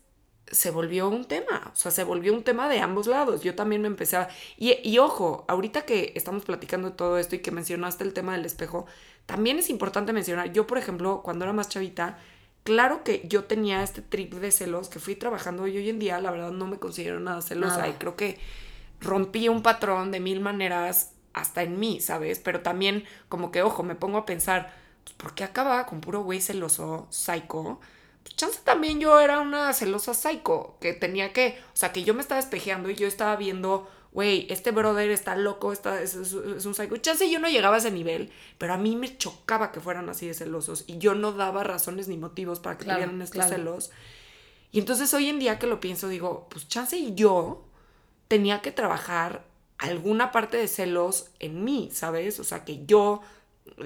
se 0.46 0.70
volvió 0.70 1.09
un 1.09 1.24
tema, 1.24 1.70
o 1.72 1.76
sea, 1.76 1.90
se 1.90 2.05
volvió 2.05 2.32
un 2.32 2.44
tema 2.44 2.68
de 2.68 2.78
ambos 2.80 3.07
lados. 3.07 3.42
Yo 3.42 3.55
también 3.55 3.82
me 3.82 3.88
empecé 3.88 4.16
a... 4.18 4.28
Y, 4.57 4.76
y 4.88 4.98
ojo, 4.98 5.44
ahorita 5.48 5.82
que 5.82 6.12
estamos 6.16 6.44
platicando 6.44 6.90
de 6.90 6.96
todo 6.96 7.18
esto 7.18 7.34
y 7.34 7.40
que 7.40 7.50
mencionaste 7.50 8.05
el 8.05 8.12
tema 8.12 8.36
del 8.36 8.44
espejo, 8.44 8.86
también 9.27 9.59
es 9.59 9.70
importante 9.70 10.12
mencionar, 10.12 10.53
yo 10.53 10.66
por 10.66 10.79
ejemplo, 10.79 11.22
cuando 11.22 11.45
era 11.45 11.53
más 11.53 11.68
chavita, 11.68 12.18
claro 12.62 13.05
que 13.05 13.22
yo 13.27 13.45
tenía 13.45 13.83
este 13.83 14.03
trip 14.03 14.35
de 14.35 14.51
celos 14.51 14.89
que 14.89 14.99
fui 14.99 15.16
trabajando 15.16 15.66
y 15.66 15.77
hoy 15.77 15.89
en 15.89 15.99
día 15.99 16.20
la 16.20 16.31
verdad 16.31 16.51
no 16.51 16.66
me 16.66 16.79
considero 16.79 17.20
nada 17.20 17.43
celosa 17.43 17.79
Nada. 17.79 17.89
y 17.89 17.93
creo 17.95 18.16
que 18.16 18.39
rompí 19.01 19.49
un 19.49 19.62
patrón 19.62 20.11
de 20.11 20.20
mil 20.20 20.41
maneras 20.41 21.12
hasta 21.33 21.62
en 21.62 21.79
mí, 21.79 22.01
¿sabes? 22.01 22.39
Pero 22.39 22.61
también 22.61 23.05
como 23.29 23.51
que, 23.51 23.62
ojo, 23.62 23.83
me 23.83 23.95
pongo 23.95 24.18
a 24.18 24.27
pensar, 24.27 24.72
pues, 25.03 25.14
¿por 25.14 25.35
qué 25.35 25.45
acaba 25.45 25.85
con 25.87 26.01
puro 26.01 26.22
güey 26.22 26.41
celoso, 26.41 27.07
psycho? 27.11 27.81
Pues 28.22 28.37
chance 28.37 28.61
también 28.64 29.01
yo 29.01 29.20
era 29.20 29.41
una 29.41 29.72
celosa 29.75 30.14
psycho, 30.14 30.77
que 30.81 30.95
tenía 30.95 31.33
que, 31.33 31.59
o 31.75 31.77
sea, 31.77 31.93
que 31.93 32.05
yo 32.05 32.14
me 32.14 32.22
estaba 32.22 32.41
espejeando 32.41 32.89
y 32.89 32.95
yo 32.95 33.07
estaba 33.07 33.37
viendo, 33.37 33.91
güey, 34.14 34.46
este 34.48 34.70
brother 34.70 35.10
está 35.10 35.36
loco, 35.36 35.72
está, 35.72 36.00
es, 36.00 36.14
es- 36.14 36.32
es 36.32 36.64
un 36.64 36.74
psycho. 36.74 36.96
Chance 36.96 37.30
yo 37.30 37.38
no 37.40 37.48
llegaba 37.48 37.74
a 37.74 37.78
ese 37.78 37.90
nivel, 37.90 38.30
pero 38.56 38.72
a 38.72 38.78
mí 38.78 38.96
me 38.96 39.18
chocaba 39.18 39.72
que 39.72 39.80
fueran 39.80 40.08
así 40.08 40.26
de 40.26 40.34
celosos 40.34 40.84
y 40.86 40.96
yo 40.98 41.14
no 41.14 41.32
daba 41.32 41.64
razones 41.64 42.08
ni 42.08 42.16
motivos 42.16 42.60
para 42.60 42.78
que 42.78 42.84
Claro, 42.84 43.00
tuvieran 43.00 43.20
estos 43.22 43.34
claro. 43.44 43.54
celos. 43.56 43.90
Y 44.72 44.78
entonces 44.78 45.12
hoy 45.14 45.28
en 45.28 45.38
día 45.38 45.58
que 45.58 45.66
lo 45.66 45.80
pienso, 45.80 46.08
digo, 46.08 46.46
pues 46.50 46.66
chance 46.68 46.96
y 46.96 47.14
yo 47.14 47.66
tenía 48.28 48.62
que 48.62 48.72
trabajar 48.72 49.44
alguna 49.78 50.32
parte 50.32 50.56
de 50.56 50.68
celos 50.68 51.26
en 51.40 51.62
mí, 51.64 51.90
¿sabes? 51.92 52.40
O 52.40 52.44
sea, 52.44 52.64
que 52.64 52.84
yo, 52.86 53.20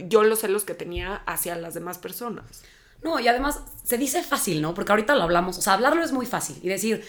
yo 0.07 0.23
los 0.25 0.41
celos 0.41 0.65
que 0.65 0.75
tenía 0.75 1.17
hacia 1.27 1.57
las 1.57 1.75
demás 1.75 1.99
personas. 1.99 2.63
No, 3.03 3.19
y 3.21 3.29
además 3.29 3.63
se 3.85 3.97
dice 3.97 4.23
fácil, 4.23 4.61
¿no? 4.61 4.75
Porque 4.75 4.93
ahorita 4.93 5.15
lo 5.15 5.23
hablamos, 5.23 5.57
o 5.59 5.63
sea, 5.63 5.75
hablarlo 5.75 6.03
es 6.03 6.13
muy 6.13 6.27
fácil 6.27 6.59
y 6.63 6.69
decir, 6.69 7.05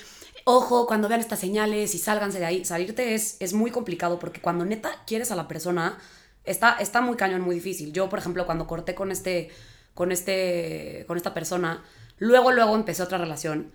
ojo, 0.50 0.88
cuando 0.88 1.08
vean 1.08 1.20
estas 1.22 1.40
señales 1.40 1.94
y 1.96 1.98
sálganse 1.98 2.40
de 2.40 2.46
ahí, 2.46 2.66
salirte 2.66 3.14
es, 3.14 3.38
es 3.40 3.54
muy 3.54 3.72
complicado 3.72 4.20
porque 4.20 4.42
cuando 4.42 4.66
neta 4.66 4.92
quieres 5.06 5.32
a 5.32 5.36
la 5.36 5.48
persona, 5.48 5.98
está, 6.44 6.78
está 6.80 7.02
muy 7.02 7.16
cañón, 7.16 7.42
muy 7.42 7.56
difícil. 7.56 7.94
Yo, 7.94 8.10
por 8.10 8.20
ejemplo, 8.20 8.46
cuando 8.46 8.68
corté 8.68 8.96
con 8.96 9.12
este, 9.12 9.50
con 9.94 10.12
este, 10.12 11.06
con 11.08 11.18
esta 11.18 11.34
persona, 11.34 11.84
luego, 12.18 12.52
luego 12.52 12.76
empecé 12.76 13.04
otra 13.04 13.18
relación 13.18 13.72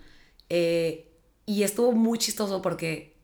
eh, 0.49 1.11
y 1.45 1.63
estuvo 1.63 1.91
muy 1.93 2.17
chistoso 2.17 2.61
porque, 2.61 3.15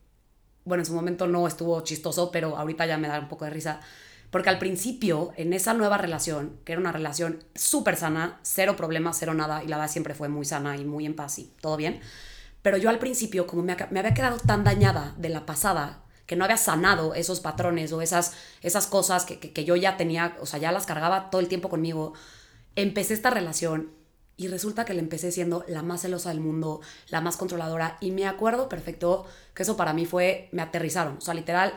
bueno, 0.64 0.82
en 0.82 0.86
su 0.86 0.94
momento 0.94 1.26
no 1.26 1.46
estuvo 1.46 1.80
chistoso, 1.82 2.30
pero 2.30 2.56
ahorita 2.56 2.86
ya 2.86 2.96
me 2.96 3.08
da 3.08 3.20
un 3.20 3.28
poco 3.28 3.44
de 3.44 3.50
risa. 3.50 3.80
Porque 4.30 4.48
al 4.48 4.58
principio, 4.58 5.34
en 5.36 5.52
esa 5.52 5.74
nueva 5.74 5.98
relación, 5.98 6.58
que 6.64 6.72
era 6.72 6.80
una 6.80 6.92
relación 6.92 7.44
súper 7.54 7.96
sana, 7.96 8.40
cero 8.42 8.76
problemas, 8.76 9.18
cero 9.18 9.34
nada, 9.34 9.62
y 9.62 9.68
la 9.68 9.76
verdad 9.76 9.92
siempre 9.92 10.14
fue 10.14 10.30
muy 10.30 10.46
sana 10.46 10.78
y 10.78 10.86
muy 10.86 11.04
en 11.04 11.14
paz 11.14 11.38
y 11.38 11.52
todo 11.60 11.76
bien. 11.76 12.00
Pero 12.62 12.76
yo 12.76 12.90
al 12.90 12.98
principio, 12.98 13.46
como 13.46 13.62
me, 13.62 13.72
había 13.72 14.14
quedado 14.14 14.38
tan 14.38 14.64
dañada 14.64 15.14
de 15.18 15.28
la 15.28 15.46
pasada, 15.46 16.04
que 16.26 16.36
no 16.36 16.44
había 16.44 16.56
sanado 16.56 17.14
esos 17.14 17.40
patrones 17.40 17.92
o 17.92 18.00
esas, 18.00 18.32
esas 18.62 18.86
cosas 18.86 19.24
que, 19.24 19.38
que, 19.38 19.52
que 19.52 19.64
yo 19.64 19.76
ya 19.76 19.96
tenía, 19.96 20.36
o 20.40 20.46
sea, 20.46 20.58
ya 20.58 20.72
las 20.72 20.86
cargaba 20.86 21.30
todo 21.30 21.40
el 21.40 21.48
tiempo 21.48 21.68
conmigo, 21.68 22.14
empecé 22.76 23.14
esta 23.14 23.30
relación 23.30 23.90
y 24.36 24.48
resulta 24.48 24.84
que 24.84 24.94
le 24.94 25.00
empecé 25.00 25.30
siendo 25.30 25.64
la 25.68 25.82
más 25.82 26.02
celosa 26.02 26.30
del 26.30 26.40
mundo, 26.40 26.80
la 27.08 27.20
más 27.20 27.36
controladora. 27.36 27.96
Y 28.00 28.10
me 28.10 28.26
acuerdo 28.26 28.68
perfecto 28.68 29.26
que 29.54 29.62
eso 29.62 29.76
para 29.76 29.92
mí 29.92 30.06
fue, 30.06 30.48
me 30.52 30.62
aterrizaron. 30.62 31.18
O 31.18 31.20
sea, 31.20 31.34
literal, 31.34 31.74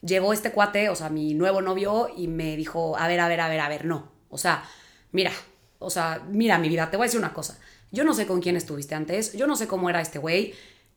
llegó 0.00 0.32
este 0.32 0.50
cuate, 0.52 0.88
o 0.88 0.96
sea, 0.96 1.10
mi 1.10 1.34
nuevo 1.34 1.60
novio, 1.60 2.08
y 2.16 2.28
me 2.28 2.56
dijo, 2.56 2.96
a 2.98 3.06
ver, 3.08 3.20
a 3.20 3.28
ver, 3.28 3.40
a 3.40 3.48
ver, 3.48 3.60
a 3.60 3.68
ver, 3.68 3.84
no. 3.84 4.10
O 4.30 4.38
sea, 4.38 4.64
mira, 5.12 5.32
o 5.78 5.90
sea, 5.90 6.24
mira 6.28 6.58
mi 6.58 6.68
vida, 6.68 6.90
te 6.90 6.96
voy 6.96 7.04
a 7.04 7.08
decir 7.08 7.20
una 7.20 7.34
cosa. 7.34 7.58
Yo 7.90 8.04
no 8.04 8.14
sé 8.14 8.26
con 8.26 8.40
quién 8.40 8.56
estuviste 8.56 8.94
antes, 8.94 9.32
yo 9.32 9.46
no 9.46 9.56
sé 9.56 9.66
cómo 9.66 9.88
era 9.88 10.00
este 10.00 10.18
güey, 10.18 10.54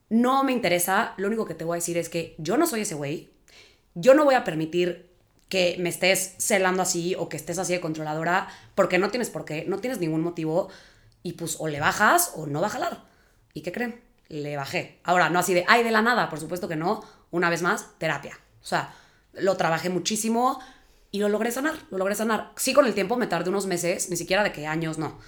no 0.10 0.44
me 0.44 0.52
interesa, 0.52 1.14
lo 1.18 1.28
único 1.28 1.46
que 1.46 1.56
te 1.56 1.64
voy 1.64 1.76
a 1.76 1.80
decir 1.80 1.98
es 1.98 2.10
que 2.10 2.36
yo 2.38 2.58
no 2.58 2.68
soy 2.68 2.82
ese 2.82 2.96
güey, 2.96 3.30
yo 3.96 4.14
no 4.14 4.26
voy 4.26 4.36
a 4.36 4.44
permitir 4.44 5.10
que 5.48 5.76
me 5.80 5.90
estés 5.90 6.36
celando 6.38 6.82
así 6.82 7.16
o 7.16 7.30
que 7.30 7.38
estés 7.38 7.60
así 7.60 7.74
de 7.74 7.82
controladora, 7.82 8.48
porque 8.76 8.98
no 8.98 9.10
tienes 9.10 9.30
por 9.30 9.46
qué, 9.46 9.66
no 9.68 9.80
tienes 9.80 10.00
ningún 10.00 10.22
motivo, 10.22 10.70
y 11.24 11.34
pues 11.34 11.58
o 11.60 11.68
le 11.68 11.80
bajas 11.80 12.34
o 12.36 12.48
no 12.48 12.62
va 12.62 12.68
a 12.68 12.72
jalar. 12.72 13.04
¿Y 13.54 13.62
qué 13.62 13.72
creen? 13.72 14.02
Le 14.30 14.56
bajé. 14.56 15.00
Ahora, 15.04 15.30
no 15.30 15.40
así 15.40 15.54
de, 15.54 15.66
ay, 15.68 15.84
de 15.84 15.92
la 15.92 16.02
nada, 16.02 16.30
por 16.30 16.40
supuesto 16.40 16.68
que 16.68 16.76
no, 16.76 17.04
una 17.32 17.50
vez 17.50 17.62
más, 17.62 17.88
terapia. 17.98 18.40
O 18.62 18.66
sea, 18.66 18.94
lo 19.34 19.58
trabajé 19.58 19.90
muchísimo 19.90 20.60
y 21.12 21.20
lo 21.20 21.30
logré 21.30 21.52
sanar, 21.52 21.76
lo 21.90 21.98
logré 21.98 22.16
sanar. 22.16 22.54
Sí, 22.56 22.74
con 22.74 22.86
el 22.86 22.94
tiempo 22.94 23.18
me 23.18 23.28
tardé 23.28 23.50
unos 23.50 23.66
meses, 23.66 24.10
ni 24.10 24.16
siquiera 24.16 24.44
de 24.44 24.52
qué 24.52 24.68
años, 24.68 24.98
no. 24.98 25.20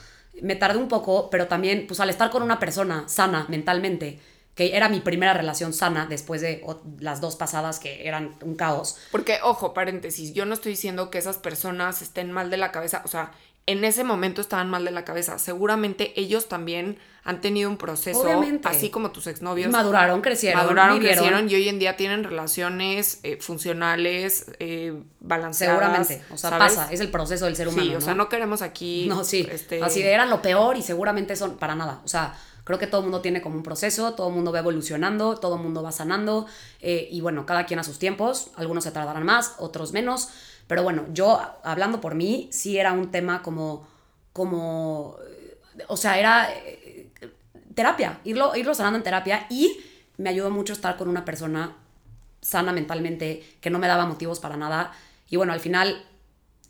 Me 0.41 0.55
tardé 0.55 0.77
un 0.77 0.87
poco, 0.87 1.29
pero 1.29 1.47
también, 1.47 1.85
pues 1.87 1.99
al 1.99 2.09
estar 2.09 2.29
con 2.29 2.43
una 2.43 2.59
persona 2.59 3.07
sana 3.07 3.45
mentalmente, 3.49 4.19
que 4.55 4.75
era 4.75 4.89
mi 4.89 4.99
primera 4.99 5.33
relación 5.33 5.73
sana 5.73 6.05
después 6.05 6.41
de 6.41 6.63
las 6.99 7.21
dos 7.21 7.35
pasadas 7.35 7.79
que 7.79 8.07
eran 8.07 8.35
un 8.41 8.55
caos. 8.55 8.97
Porque, 9.11 9.39
ojo, 9.43 9.73
paréntesis, 9.73 10.33
yo 10.33 10.45
no 10.45 10.53
estoy 10.53 10.73
diciendo 10.73 11.09
que 11.09 11.17
esas 11.17 11.37
personas 11.37 12.01
estén 12.01 12.31
mal 12.31 12.49
de 12.49 12.57
la 12.57 12.71
cabeza, 12.71 13.01
o 13.05 13.07
sea, 13.07 13.31
en 13.65 13.83
ese 13.85 14.03
momento 14.03 14.41
estaban 14.41 14.69
mal 14.69 14.83
de 14.83 14.91
la 14.91 15.05
cabeza. 15.05 15.39
Seguramente 15.39 16.19
ellos 16.19 16.49
también 16.49 16.97
han 17.23 17.39
tenido 17.39 17.69
un 17.69 17.77
proceso, 17.77 18.25
así 18.65 18.89
como 18.89 19.11
tus 19.11 19.27
exnovios. 19.27 19.71
Maduraron, 19.71 20.21
crecieron. 20.21 20.61
Maduraron, 20.61 20.99
crecieron 20.99 21.49
y 21.49 21.55
hoy 21.55 21.69
en 21.69 21.79
día 21.79 21.95
tienen 21.95 22.25
relaciones 22.25 23.19
eh, 23.23 23.37
funcionales, 23.39 24.47
eh, 24.59 24.93
balanceadas. 25.21 25.79
Seguramente, 25.79 26.21
o 26.33 26.37
sea, 26.37 26.57
pasa, 26.57 26.91
es 26.91 26.99
el 26.99 27.09
proceso 27.09 27.45
del 27.45 27.55
ser 27.55 27.69
humano. 27.69 27.83
Sí, 27.83 27.95
o 27.95 28.01
sea, 28.01 28.13
no 28.13 28.27
queremos 28.27 28.61
aquí... 28.61 29.05
No, 29.07 29.23
sí, 29.23 29.47
este... 29.49 29.81
así 29.81 30.03
de 30.03 30.11
eran 30.11 30.29
lo 30.29 30.41
peor 30.41 30.75
y 30.75 30.81
seguramente 30.81 31.37
son 31.37 31.55
para 31.57 31.75
nada. 31.75 32.01
O 32.03 32.09
sea, 32.09 32.35
creo 32.65 32.77
que 32.77 32.87
todo 32.87 32.99
el 32.99 33.05
mundo 33.05 33.21
tiene 33.21 33.41
como 33.41 33.55
un 33.55 33.63
proceso, 33.63 34.13
todo 34.13 34.27
el 34.27 34.35
mundo 34.35 34.51
va 34.51 34.59
evolucionando, 34.59 35.37
todo 35.37 35.55
el 35.55 35.61
mundo 35.61 35.81
va 35.81 35.93
sanando 35.93 36.45
eh, 36.81 37.07
y 37.09 37.21
bueno, 37.21 37.45
cada 37.45 37.65
quien 37.65 37.79
a 37.79 37.83
sus 37.85 37.99
tiempos, 37.99 38.51
algunos 38.55 38.83
se 38.83 38.91
tardarán 38.91 39.23
más, 39.23 39.55
otros 39.59 39.93
menos 39.93 40.29
pero 40.67 40.83
bueno, 40.83 41.05
yo 41.13 41.39
hablando 41.63 42.01
por 42.01 42.15
mí, 42.15 42.49
sí 42.51 42.77
era 42.77 42.93
un 42.93 43.11
tema 43.11 43.41
como, 43.41 43.87
como, 44.31 45.17
o 45.87 45.97
sea, 45.97 46.17
era 46.17 46.49
eh, 46.53 47.09
terapia, 47.75 48.19
irlo, 48.23 48.55
irlo 48.55 48.73
sanando 48.73 48.97
en 48.97 49.03
terapia 49.03 49.45
y 49.49 49.77
me 50.17 50.29
ayudó 50.29 50.51
mucho 50.51 50.73
estar 50.73 50.97
con 50.97 51.09
una 51.09 51.25
persona 51.25 51.75
sana 52.41 52.71
mentalmente, 52.71 53.43
que 53.61 53.69
no 53.69 53.79
me 53.79 53.87
daba 53.87 54.05
motivos 54.05 54.39
para 54.39 54.57
nada. 54.57 54.91
Y 55.29 55.37
bueno, 55.37 55.53
al 55.53 55.59
final, 55.59 56.05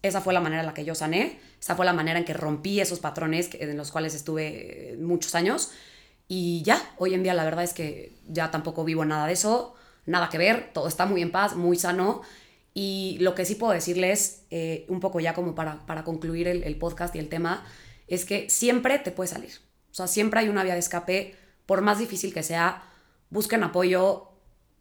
esa 0.01 0.21
fue 0.21 0.33
la 0.33 0.39
manera 0.39 0.61
en 0.61 0.67
la 0.67 0.73
que 0.73 0.85
yo 0.85 0.95
sané, 0.95 1.39
esa 1.59 1.75
fue 1.75 1.85
la 1.85 1.93
manera 1.93 2.19
en 2.19 2.25
que 2.25 2.33
rompí 2.33 2.79
esos 2.79 2.99
patrones 2.99 3.49
en 3.53 3.75
los 3.77 3.91
cuales 3.91 4.15
estuve 4.15 4.97
muchos 4.99 5.35
años. 5.35 5.71
Y 6.27 6.61
ya, 6.63 6.81
hoy 6.97 7.13
en 7.13 7.23
día 7.23 7.33
la 7.33 7.43
verdad 7.43 7.63
es 7.63 7.73
que 7.73 8.15
ya 8.27 8.49
tampoco 8.51 8.83
vivo 8.83 9.05
nada 9.05 9.27
de 9.27 9.33
eso, 9.33 9.75
nada 10.05 10.29
que 10.29 10.37
ver, 10.37 10.71
todo 10.73 10.87
está 10.87 11.05
muy 11.05 11.21
en 11.21 11.31
paz, 11.31 11.55
muy 11.55 11.77
sano 11.77 12.21
y 12.73 13.17
lo 13.19 13.35
que 13.35 13.45
sí 13.45 13.55
puedo 13.55 13.73
decirles, 13.73 14.43
eh, 14.49 14.85
un 14.89 14.99
poco 14.99 15.19
ya 15.19 15.33
como 15.33 15.53
para, 15.53 15.85
para 15.85 16.03
concluir 16.03 16.47
el, 16.47 16.63
el, 16.63 16.75
podcast 16.75 17.15
y 17.15 17.19
el 17.19 17.29
tema, 17.29 17.65
es 18.07 18.25
que 18.25 18.49
siempre 18.49 18.97
te 18.99 19.11
puede 19.11 19.27
salir. 19.27 19.51
O 19.91 19.93
sea, 19.93 20.07
siempre 20.07 20.39
hay 20.39 20.49
una 20.49 20.63
vía 20.63 20.73
de 20.73 20.79
escape, 20.79 21.35
por 21.67 21.81
más 21.81 21.99
difícil 21.99 22.33
que 22.33 22.41
sea, 22.41 22.83
busquen 23.29 23.63
apoyo. 23.63 24.29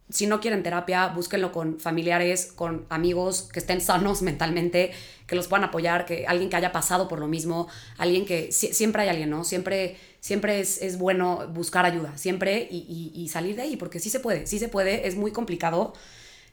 Si 0.09 0.26
no 0.26 0.40
quieren 0.40 0.62
terapia, 0.62 1.09
búsquenlo 1.09 1.53
con 1.53 1.78
familiares, 1.80 2.53
con 2.55 2.86
amigos 2.88 3.51
que 3.53 3.61
estén 3.61 3.82
sanos 3.82 4.22
mentalmente, 4.22 4.93
que 5.26 5.36
los 5.36 5.47
puedan 5.47 5.64
apoyar, 5.64 6.07
que 6.07 6.26
alguien 6.26 6.49
que 6.49 6.57
haya 6.57 6.72
pasado 6.72 7.09
por 7.09 7.18
lo 7.18 7.28
mismo, 7.28 7.68
alguien 7.99 8.24
que 8.24 8.53
siempre 8.53 9.03
hay 9.03 9.11
alguien, 9.11 9.28
¿no? 9.28 9.45
Siempre, 9.45 9.99
siempre 10.20 10.61
es, 10.61 10.80
es 10.80 10.97
bueno 10.99 11.47
buscar 11.49 11.84
ayuda, 11.84 12.16
siempre 12.16 12.68
y, 12.70 13.12
y, 13.14 13.20
y 13.20 13.28
salir 13.28 13.57
de 13.57 13.62
ahí, 13.62 13.76
porque 13.76 14.01
sí 14.01 14.09
se 14.09 14.18
puede, 14.18 14.47
sí 14.47 14.59
se 14.59 14.68
puede, 14.68 15.07
es 15.07 15.14
muy 15.14 15.30
complicado 15.30 15.93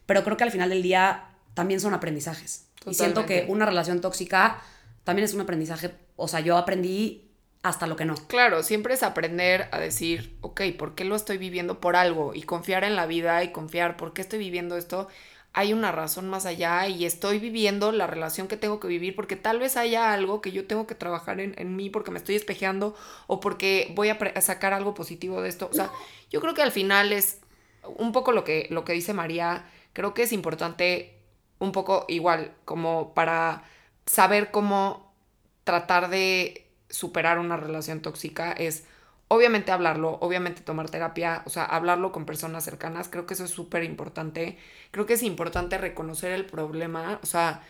pero 0.10 0.24
creo 0.24 0.38
que 0.38 0.44
al 0.44 0.50
final 0.50 0.72
del 0.72 0.82
día 0.82 1.29
también 1.60 1.82
son 1.82 1.93
aprendizajes. 1.93 2.70
Y 2.86 2.93
siento 2.93 3.26
que 3.26 3.43
una 3.49 3.66
relación 3.66 3.99
tóxica 3.99 4.62
también 5.03 5.26
es 5.26 5.34
un 5.34 5.41
aprendizaje, 5.41 5.93
o 6.16 6.30
sea, 6.30 6.39
yo 6.39 6.55
aprendí 6.55 7.34
hasta 7.64 7.86
lo 7.86 7.97
que 7.97 8.05
no. 8.05 8.16
Claro, 8.16 8.64
siempre 8.64 8.93
es 8.93 9.03
aprender 9.03 9.68
a 9.74 9.78
decir, 9.78 10.38
ok, 10.39 10.62
¿por 10.78 10.95
qué 10.95 11.03
lo 11.03 11.18
estoy 11.18 11.38
viviendo 11.38 11.82
por 11.82 11.97
algo? 11.97 12.34
Y 12.34 12.43
confiar 12.43 12.86
en 12.86 12.95
la 12.95 13.07
vida 13.07 13.43
y 13.43 13.51
confiar, 13.51 13.97
¿por 13.97 14.14
qué 14.14 14.22
estoy 14.22 14.39
viviendo 14.39 14.78
esto? 14.78 15.10
Hay 15.51 15.74
una 15.74 15.91
razón 15.91 16.30
más 16.30 16.45
allá 16.45 16.88
y 16.88 17.03
estoy 17.03 17.39
viviendo 17.39 17.91
la 17.91 18.07
relación 18.07 18.47
que 18.47 18.55
tengo 18.55 18.80
que 18.80 18.88
vivir 18.88 19.14
porque 19.14 19.36
tal 19.36 19.60
vez 19.60 19.76
haya 19.76 20.14
algo 20.14 20.39
que 20.39 20.53
yo 20.53 20.66
tengo 20.66 20.88
que 20.88 20.95
trabajar 20.95 21.41
en, 21.41 21.55
en 21.57 21.76
mí 21.76 21.89
porque 21.89 22.10
me 22.10 22.20
estoy 22.20 22.36
espejeando 22.36 22.95
o 23.28 23.41
porque 23.41 23.91
voy 23.95 24.07
a, 24.07 24.18
a, 24.34 24.39
sacar 24.39 24.72
algo 24.72 24.93
positivo 24.93 25.41
de 25.41 25.49
esto. 25.49 25.68
O 25.70 25.76
sea, 25.76 25.91
yo 26.32 26.39
creo 26.39 26.53
que 26.53 26.62
al 26.62 26.72
final 26.72 27.12
es 27.12 27.39
un 27.84 28.14
poco 28.14 28.32
lo 28.32 28.45
que, 28.45 28.68
lo 28.70 28.86
que 28.86 28.93
dice 28.93 29.14
María 29.14 29.66
creo 29.91 30.14
que 30.14 30.24
es 30.24 30.32
importante 30.32 31.18
un 31.60 31.72
poco 31.72 32.05
igual, 32.07 32.53
como 32.66 33.14
para 33.14 33.64
saber 34.05 34.51
cómo 34.51 35.14
tratar 35.64 36.10
de 36.10 36.68
superar 36.89 37.38
una 37.39 37.57
relación 37.57 38.01
tóxica, 38.01 38.51
es 38.51 38.86
obviamente 39.30 39.72
hablarlo, 39.72 40.18
obviamente 40.22 40.62
tomar 40.62 40.89
terapia, 40.89 41.43
o 41.45 41.49
sea, 41.49 41.64
hablarlo 41.64 42.12
con 42.12 42.26
personas 42.26 42.64
cercanas, 42.66 43.10
creo 43.10 43.26
que 43.26 43.36
eso 43.36 43.45
es 43.45 43.51
súper 43.51 43.84
importante. 43.84 44.57
Creo 44.91 45.05
que 45.05 45.14
es 45.14 45.24
importante 45.24 45.78
reconocer 45.78 46.32
el 46.32 46.45
problema, 46.45 47.20
o 47.22 47.26
sea, 47.26 47.62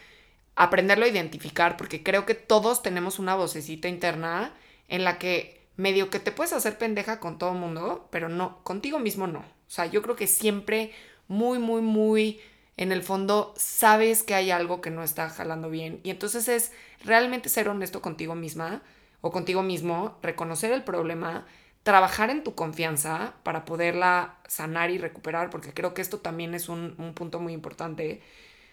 aprenderlo 0.56 1.06
a 1.06 1.10
identificar, 1.10 1.78
porque 1.78 2.02
creo 2.02 2.26
que 2.26 2.36
todos 2.36 2.82
tenemos 2.82 3.20
una 3.20 3.36
vocecita 3.36 3.90
interna 3.90 4.54
en 4.88 5.04
la 5.04 5.20
que 5.20 5.68
medio 5.76 6.10
que 6.10 6.20
te 6.20 6.32
puedes 6.32 6.54
hacer 6.54 6.78
pendeja 6.78 7.20
con 7.20 7.38
todo 7.38 7.52
el 7.52 7.60
mundo, 7.60 8.08
pero 8.12 8.30
no, 8.30 8.64
contigo 8.64 9.00
mismo 9.00 9.28
no. 9.28 9.40
O 9.40 9.72
sea, 9.72 9.86
yo 9.86 10.02
creo 10.02 10.16
que 10.16 10.28
siempre 10.28 10.92
muy, 11.28 11.60
muy, 11.60 11.82
muy 11.82 12.40
en 12.80 12.94
el 12.94 13.04
fondo 13.04 13.54
sabes 13.58 14.24
que 14.24 14.36
hay 14.36 14.52
algo 14.52 14.80
que 14.80 14.90
no 14.90 15.04
está 15.04 15.30
jalando 15.30 15.70
bien. 15.70 16.00
Y 16.04 16.12
entonces 16.12 16.48
es 16.48 16.72
realmente 17.04 17.50
ser 17.50 17.68
honesto 17.68 18.02
contigo 18.02 18.36
misma 18.36 18.82
o 19.20 19.32
contigo 19.32 19.64
mismo, 19.64 20.18
reconocer 20.22 20.72
el 20.72 20.86
problema, 20.86 21.46
trabajar 21.84 22.30
en 22.30 22.42
tu 22.42 22.56
confianza 22.56 23.34
para 23.44 23.66
poderla 23.66 24.38
sanar 24.48 24.92
y 24.92 24.98
recuperar, 24.98 25.50
porque 25.50 25.74
creo 25.74 25.94
que 25.94 26.02
esto 26.02 26.20
también 26.20 26.54
es 26.54 26.70
un, 26.70 26.96
punto 27.16 27.42
muy 27.42 27.52
importante. 27.52 28.22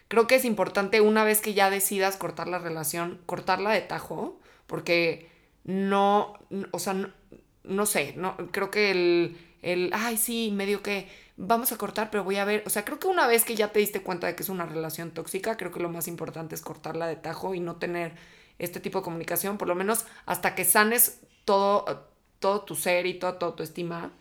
Creo 0.06 0.28
que 0.28 0.36
es 0.36 0.44
importante 0.44 1.00
una 1.00 1.24
vez 1.24 1.40
que 1.40 1.54
ya 1.54 1.68
decidas 1.68 2.16
cortar 2.16 2.46
la 2.46 2.60
relación, 2.60 3.20
cortarla 3.26 3.72
de 3.72 3.80
tajo, 3.80 4.38
porque 4.68 5.28
no, 5.64 6.38
o 6.70 6.78
sea, 6.78 6.94
no, 6.94 7.10
no 7.64 7.86
sé, 7.86 8.14
no, 8.16 8.36
creo 8.52 8.70
que 8.70 8.92
el, 8.92 9.36
el, 9.62 9.90
ay, 9.92 10.16
sí, 10.16 10.52
medio 10.52 10.80
que 10.80 11.08
vamos 11.36 11.72
a 11.72 11.76
cortar, 11.76 12.10
pero 12.10 12.24
voy 12.24 12.36
a 12.36 12.44
ver, 12.44 12.62
o 12.66 12.70
sea, 12.70 12.84
creo 12.84 12.98
que 12.98 13.08
una 13.08 13.26
vez 13.26 13.44
que 13.44 13.54
ya 13.54 13.72
te 13.72 13.78
diste 13.78 14.02
cuenta 14.02 14.26
de 14.26 14.34
que 14.34 14.42
es 14.42 14.48
una 14.48 14.66
relación 14.66 15.10
tóxica, 15.10 15.56
creo 15.56 15.70
que 15.70 15.80
lo 15.80 15.88
más 15.88 16.08
importante 16.08 16.54
es 16.54 16.62
cortarla 16.62 17.06
de 17.06 17.16
tajo 17.16 17.54
y 17.54 17.60
no 17.60 17.76
tener 17.76 18.14
este 18.58 18.80
tipo 18.80 19.00
de 19.00 19.04
comunicación, 19.04 19.58
por 19.58 19.68
lo 19.68 19.74
menos 19.74 20.06
hasta 20.24 20.54
que 20.54 20.64
sanes 20.64 21.20
todo, 21.44 22.08
todo 22.38 22.62
tu 22.62 22.74
ser 22.74 23.06
y 23.06 23.14
toda 23.14 23.38
tu 23.38 23.46
autoestima. 23.46 24.12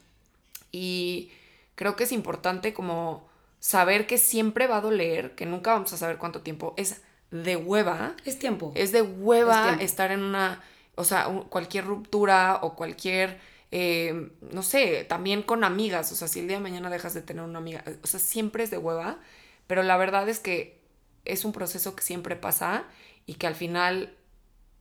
Y 0.72 1.32
creo 1.76 1.96
que 1.96 2.04
es 2.04 2.12
importante 2.12 2.74
como 2.74 3.28
saber 3.60 4.08
que 4.08 4.18
siempre 4.18 4.68
va 4.68 4.78
a 4.78 4.82
doler, 4.82 5.36
que 5.36 5.46
nunca 5.46 5.72
vamos 5.72 5.94
a 5.94 5.98
saber 5.98 6.18
cuánto 6.18 6.42
tiempo, 6.42 6.74
es 6.76 7.02
de 7.32 7.56
hueva. 7.56 8.14
Es 8.26 8.38
tiempo. 8.40 8.74
Es 8.76 8.92
de 8.92 9.02
hueva 9.02 9.76
estar 9.80 10.12
en 10.12 10.22
una, 10.22 10.62
o 10.96 11.04
sea, 11.04 11.28
cualquier 11.50 11.86
ruptura 11.86 12.60
o 12.62 12.76
cualquier 12.76 13.40
eh, 13.78 14.30
no 14.54 14.64
sé, 14.64 15.04
también 15.04 15.42
con 15.42 15.66
amigas, 15.66 16.10
o 16.14 16.16
sea, 16.16 16.30
si 16.30 16.40
el 16.40 16.48
día 16.48 16.56
de 16.56 16.64
mañana 16.64 16.90
dejas 16.90 17.14
de 17.14 17.22
tener 17.22 17.44
una 17.44 17.60
amiga, 17.60 17.84
o 18.02 18.08
sea, 18.08 18.22
siempre 18.22 18.64
es 18.64 18.72
de 18.72 18.78
hueva, 18.78 19.20
pero 19.68 19.84
la 19.84 19.98
verdad 19.98 20.30
es 20.30 20.40
que 20.40 20.80
es 21.26 21.44
un 21.44 21.52
proceso 21.52 21.94
que 21.94 22.02
siempre 22.02 22.38
pasa 22.38 22.86
y 23.26 23.34
que 23.34 23.48
al 23.48 23.56
final 23.56 24.16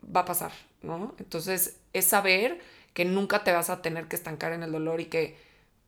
va 0.04 0.20
a 0.20 0.24
pasar, 0.24 0.52
¿no? 0.82 1.16
Entonces, 1.18 1.80
es 1.92 2.04
saber 2.04 2.60
que 2.92 3.04
nunca 3.04 3.42
te 3.42 3.50
vas 3.50 3.68
a 3.68 3.82
tener 3.82 4.06
que 4.06 4.14
estancar 4.14 4.52
en 4.52 4.62
el 4.62 4.70
dolor 4.70 5.00
y 5.00 5.06
que 5.06 5.36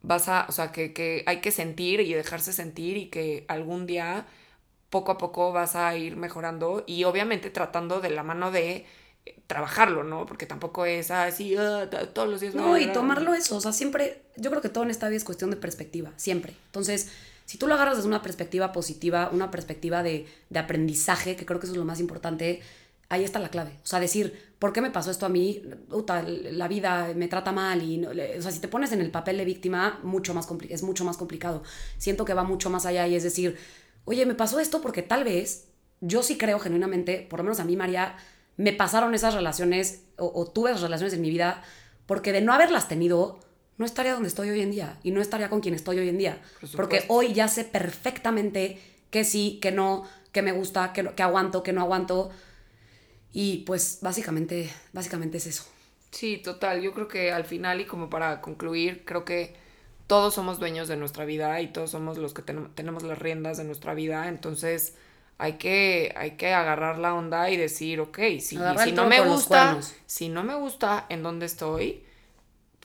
vas 0.02 0.28
a, 0.28 0.44
o 0.48 0.52
sea, 0.52 0.72
que, 0.72 0.92
que 0.92 1.22
hay 1.26 1.40
que 1.40 1.52
sentir 1.52 2.00
y 2.00 2.12
dejarse 2.12 2.52
sentir 2.52 2.96
y 2.96 3.06
que 3.06 3.44
algún 3.46 3.86
día 3.86 4.26
poco 4.90 5.12
a 5.12 5.18
poco 5.18 5.52
vas 5.52 5.76
a 5.76 5.96
ir 5.96 6.16
mejorando 6.16 6.82
y 6.88 7.04
obviamente 7.04 7.50
tratando 7.50 8.00
de 8.00 8.10
la 8.10 8.24
mano 8.24 8.50
de 8.50 8.84
trabajarlo, 9.46 10.04
¿no? 10.04 10.26
Porque 10.26 10.46
tampoco 10.46 10.86
es 10.86 11.10
así, 11.10 11.56
ah, 11.56 11.88
todos 12.12 12.28
los 12.28 12.40
días. 12.40 12.54
No, 12.54 12.78
y 12.78 12.92
tomarlo 12.92 13.34
eso, 13.34 13.56
o 13.56 13.60
sea, 13.60 13.72
siempre, 13.72 14.22
yo 14.36 14.50
creo 14.50 14.62
que 14.62 14.68
todo 14.68 14.84
en 14.84 14.90
esta 14.90 15.08
vida 15.08 15.18
es 15.18 15.24
cuestión 15.24 15.50
de 15.50 15.56
perspectiva, 15.56 16.12
siempre. 16.16 16.54
Entonces, 16.66 17.10
si 17.44 17.58
tú 17.58 17.66
lo 17.66 17.74
agarras 17.74 17.96
desde 17.96 18.08
una 18.08 18.22
perspectiva 18.22 18.72
positiva, 18.72 19.30
una 19.32 19.50
perspectiva 19.50 20.02
de, 20.02 20.26
de 20.50 20.58
aprendizaje, 20.58 21.36
que 21.36 21.46
creo 21.46 21.60
que 21.60 21.66
eso 21.66 21.74
es 21.74 21.78
lo 21.78 21.84
más 21.84 22.00
importante, 22.00 22.60
ahí 23.08 23.24
está 23.24 23.38
la 23.38 23.48
clave. 23.48 23.72
O 23.84 23.86
sea, 23.86 24.00
decir, 24.00 24.54
¿por 24.58 24.72
qué 24.72 24.80
me 24.80 24.90
pasó 24.90 25.10
esto 25.10 25.26
a 25.26 25.28
mí? 25.28 25.62
la 26.50 26.68
vida 26.68 27.12
me 27.14 27.28
trata 27.28 27.52
mal. 27.52 27.82
Y, 27.82 28.04
o 28.04 28.42
sea, 28.42 28.50
si 28.50 28.60
te 28.60 28.68
pones 28.68 28.92
en 28.92 29.00
el 29.00 29.10
papel 29.10 29.36
de 29.38 29.44
víctima, 29.44 30.00
mucho 30.02 30.34
más 30.34 30.48
es 30.68 30.82
mucho 30.82 31.04
más 31.04 31.16
complicado. 31.16 31.62
Siento 31.98 32.24
que 32.24 32.34
va 32.34 32.44
mucho 32.44 32.70
más 32.70 32.86
allá 32.86 33.06
y 33.06 33.14
es 33.14 33.22
decir, 33.22 33.56
oye, 34.04 34.26
me 34.26 34.34
pasó 34.34 34.58
esto 34.58 34.80
porque 34.80 35.02
tal 35.02 35.24
vez 35.24 35.68
yo 36.00 36.22
sí 36.22 36.36
creo 36.36 36.58
genuinamente, 36.58 37.26
por 37.28 37.38
lo 37.38 37.44
menos 37.44 37.60
a 37.60 37.64
mí, 37.64 37.76
María, 37.76 38.16
me 38.56 38.72
pasaron 38.72 39.14
esas 39.14 39.34
relaciones 39.34 40.02
o, 40.16 40.46
tuve 40.46 40.70
esas 40.70 40.82
relaciones 40.82 41.14
en 41.14 41.20
mi 41.20 41.30
vida 41.30 41.62
porque 42.06 42.32
de 42.32 42.40
no 42.40 42.52
haberlas 42.52 42.88
tenido, 42.88 43.38
no 43.78 43.84
estaría 43.84 44.14
donde 44.14 44.28
estoy 44.28 44.50
hoy 44.50 44.60
en 44.60 44.70
día 44.70 44.98
y 45.02 45.10
no 45.10 45.20
estaría 45.20 45.50
con 45.50 45.60
quien 45.60 45.74
estoy 45.74 45.98
hoy 45.98 46.08
en 46.08 46.18
día. 46.18 46.40
Porque 46.74 47.04
hoy 47.08 47.34
ya 47.34 47.48
sé 47.48 47.64
perfectamente 47.64 48.80
que 49.10 49.24
sí, 49.24 49.58
que 49.60 49.72
no, 49.72 50.04
que 50.32 50.42
me 50.42 50.52
gusta, 50.52 50.92
que, 50.92 51.04
que 51.14 51.22
aguanto, 51.22 51.62
que 51.62 51.72
no 51.72 51.82
aguanto. 51.82 52.30
Y 53.32 53.58
pues 53.66 53.98
básicamente, 54.00 54.70
básicamente 54.92 55.38
es 55.38 55.46
eso. 55.46 55.64
Sí, 56.10 56.38
total. 56.38 56.80
Yo 56.80 56.94
creo 56.94 57.08
que 57.08 57.32
al 57.32 57.44
final 57.44 57.80
y 57.80 57.84
como 57.84 58.08
para 58.08 58.40
concluir, 58.40 59.04
creo 59.04 59.24
que 59.24 59.54
todos 60.06 60.34
somos 60.34 60.58
dueños 60.58 60.88
de 60.88 60.96
nuestra 60.96 61.24
vida 61.24 61.60
y 61.60 61.68
todos 61.68 61.90
somos 61.90 62.16
los 62.16 62.32
que 62.32 62.42
tenemos 62.42 63.02
las 63.02 63.18
riendas 63.18 63.58
de 63.58 63.64
nuestra 63.64 63.92
vida. 63.92 64.28
Entonces 64.28 64.94
hay 65.38 65.54
que, 65.54 66.14
hay 66.16 66.32
que 66.32 66.52
agarrar 66.52 66.98
la 66.98 67.14
onda 67.14 67.50
y 67.50 67.56
decir, 67.56 68.00
ok, 68.00 68.18
si, 68.40 68.58
si 68.84 68.92
no 68.92 69.06
me 69.06 69.20
gusta, 69.20 69.78
si 70.06 70.28
no 70.28 70.42
me 70.44 70.54
gusta 70.54 71.06
en 71.10 71.22
dónde 71.22 71.46
estoy, 71.46 72.02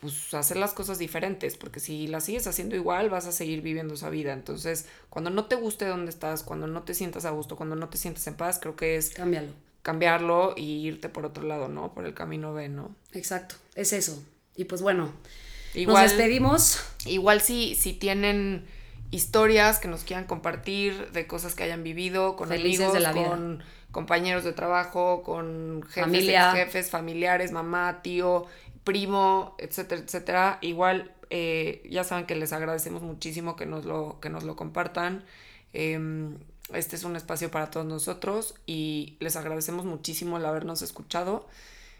pues 0.01 0.33
hacer 0.33 0.57
las 0.57 0.73
cosas 0.73 0.97
diferentes, 0.97 1.55
porque 1.55 1.79
si 1.79 2.07
las 2.07 2.25
sigues 2.25 2.47
haciendo 2.47 2.75
igual, 2.75 3.09
vas 3.09 3.27
a 3.27 3.31
seguir 3.31 3.61
viviendo 3.61 3.93
esa 3.93 4.09
vida. 4.09 4.33
Entonces, 4.33 4.87
cuando 5.09 5.29
no 5.29 5.45
te 5.45 5.55
guste 5.55 5.85
dónde 5.85 6.09
estás, 6.09 6.43
cuando 6.43 6.67
no 6.67 6.83
te 6.83 6.93
sientas 6.93 7.23
a 7.25 7.29
gusto, 7.29 7.55
cuando 7.55 7.75
no 7.75 7.87
te 7.87 7.97
sientes 7.97 8.25
en 8.27 8.35
paz, 8.35 8.59
creo 8.59 8.75
que 8.75 8.97
es... 8.97 9.11
Cámbialo. 9.11 9.53
Cambiarlo 9.83 10.53
y 10.57 10.87
irte 10.87 11.07
por 11.07 11.25
otro 11.25 11.43
lado, 11.43 11.67
¿no? 11.67 11.93
Por 11.93 12.05
el 12.05 12.13
camino 12.13 12.53
B, 12.53 12.69
¿no? 12.69 12.95
Exacto, 13.13 13.55
es 13.75 13.93
eso. 13.93 14.23
Y 14.55 14.65
pues 14.65 14.81
bueno, 14.81 15.11
igual, 15.73 16.03
nos 16.03 16.11
despedimos. 16.11 16.79
Igual 17.05 17.41
si, 17.41 17.75
si 17.75 17.93
tienen 17.93 18.65
historias 19.11 19.79
que 19.79 19.87
nos 19.87 20.03
quieran 20.03 20.25
compartir 20.25 21.11
de 21.11 21.27
cosas 21.27 21.53
que 21.53 21.63
hayan 21.63 21.83
vivido 21.83 22.35
con 22.35 22.51
amigos, 22.51 22.97
con 23.13 23.63
compañeros 23.91 24.43
de 24.43 24.53
trabajo, 24.53 25.21
con 25.21 25.83
jefes, 25.89 26.25
jefes, 26.53 26.89
familiares, 26.89 27.51
mamá, 27.51 28.01
tío, 28.01 28.45
primo, 28.83 29.55
etcétera, 29.57 30.01
etcétera. 30.01 30.57
Igual 30.61 31.11
eh, 31.29 31.85
ya 31.89 32.03
saben 32.03 32.25
que 32.25 32.35
les 32.35 32.53
agradecemos 32.53 33.01
muchísimo 33.01 33.55
que 33.55 33.65
nos 33.65 33.85
lo, 33.85 34.19
que 34.21 34.29
nos 34.29 34.43
lo 34.43 34.55
compartan. 34.55 35.23
Em, 35.73 36.37
este 36.73 36.95
es 36.95 37.03
un 37.03 37.17
espacio 37.17 37.51
para 37.51 37.69
todos 37.69 37.85
nosotros 37.85 38.55
y 38.65 39.17
les 39.19 39.35
agradecemos 39.35 39.85
muchísimo 39.85 40.37
el 40.37 40.45
habernos 40.45 40.81
escuchado. 40.81 41.47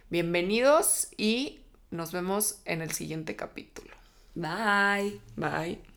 Bienvenidos 0.10 1.10
y 1.18 1.60
nos 1.90 2.14
vemos 2.14 2.60
en 2.64 2.82
el 2.82 2.92
siguiente 2.92 3.36
capítulo. 3.36 3.94
Bye. 4.34 5.20
Bye. 5.36 5.91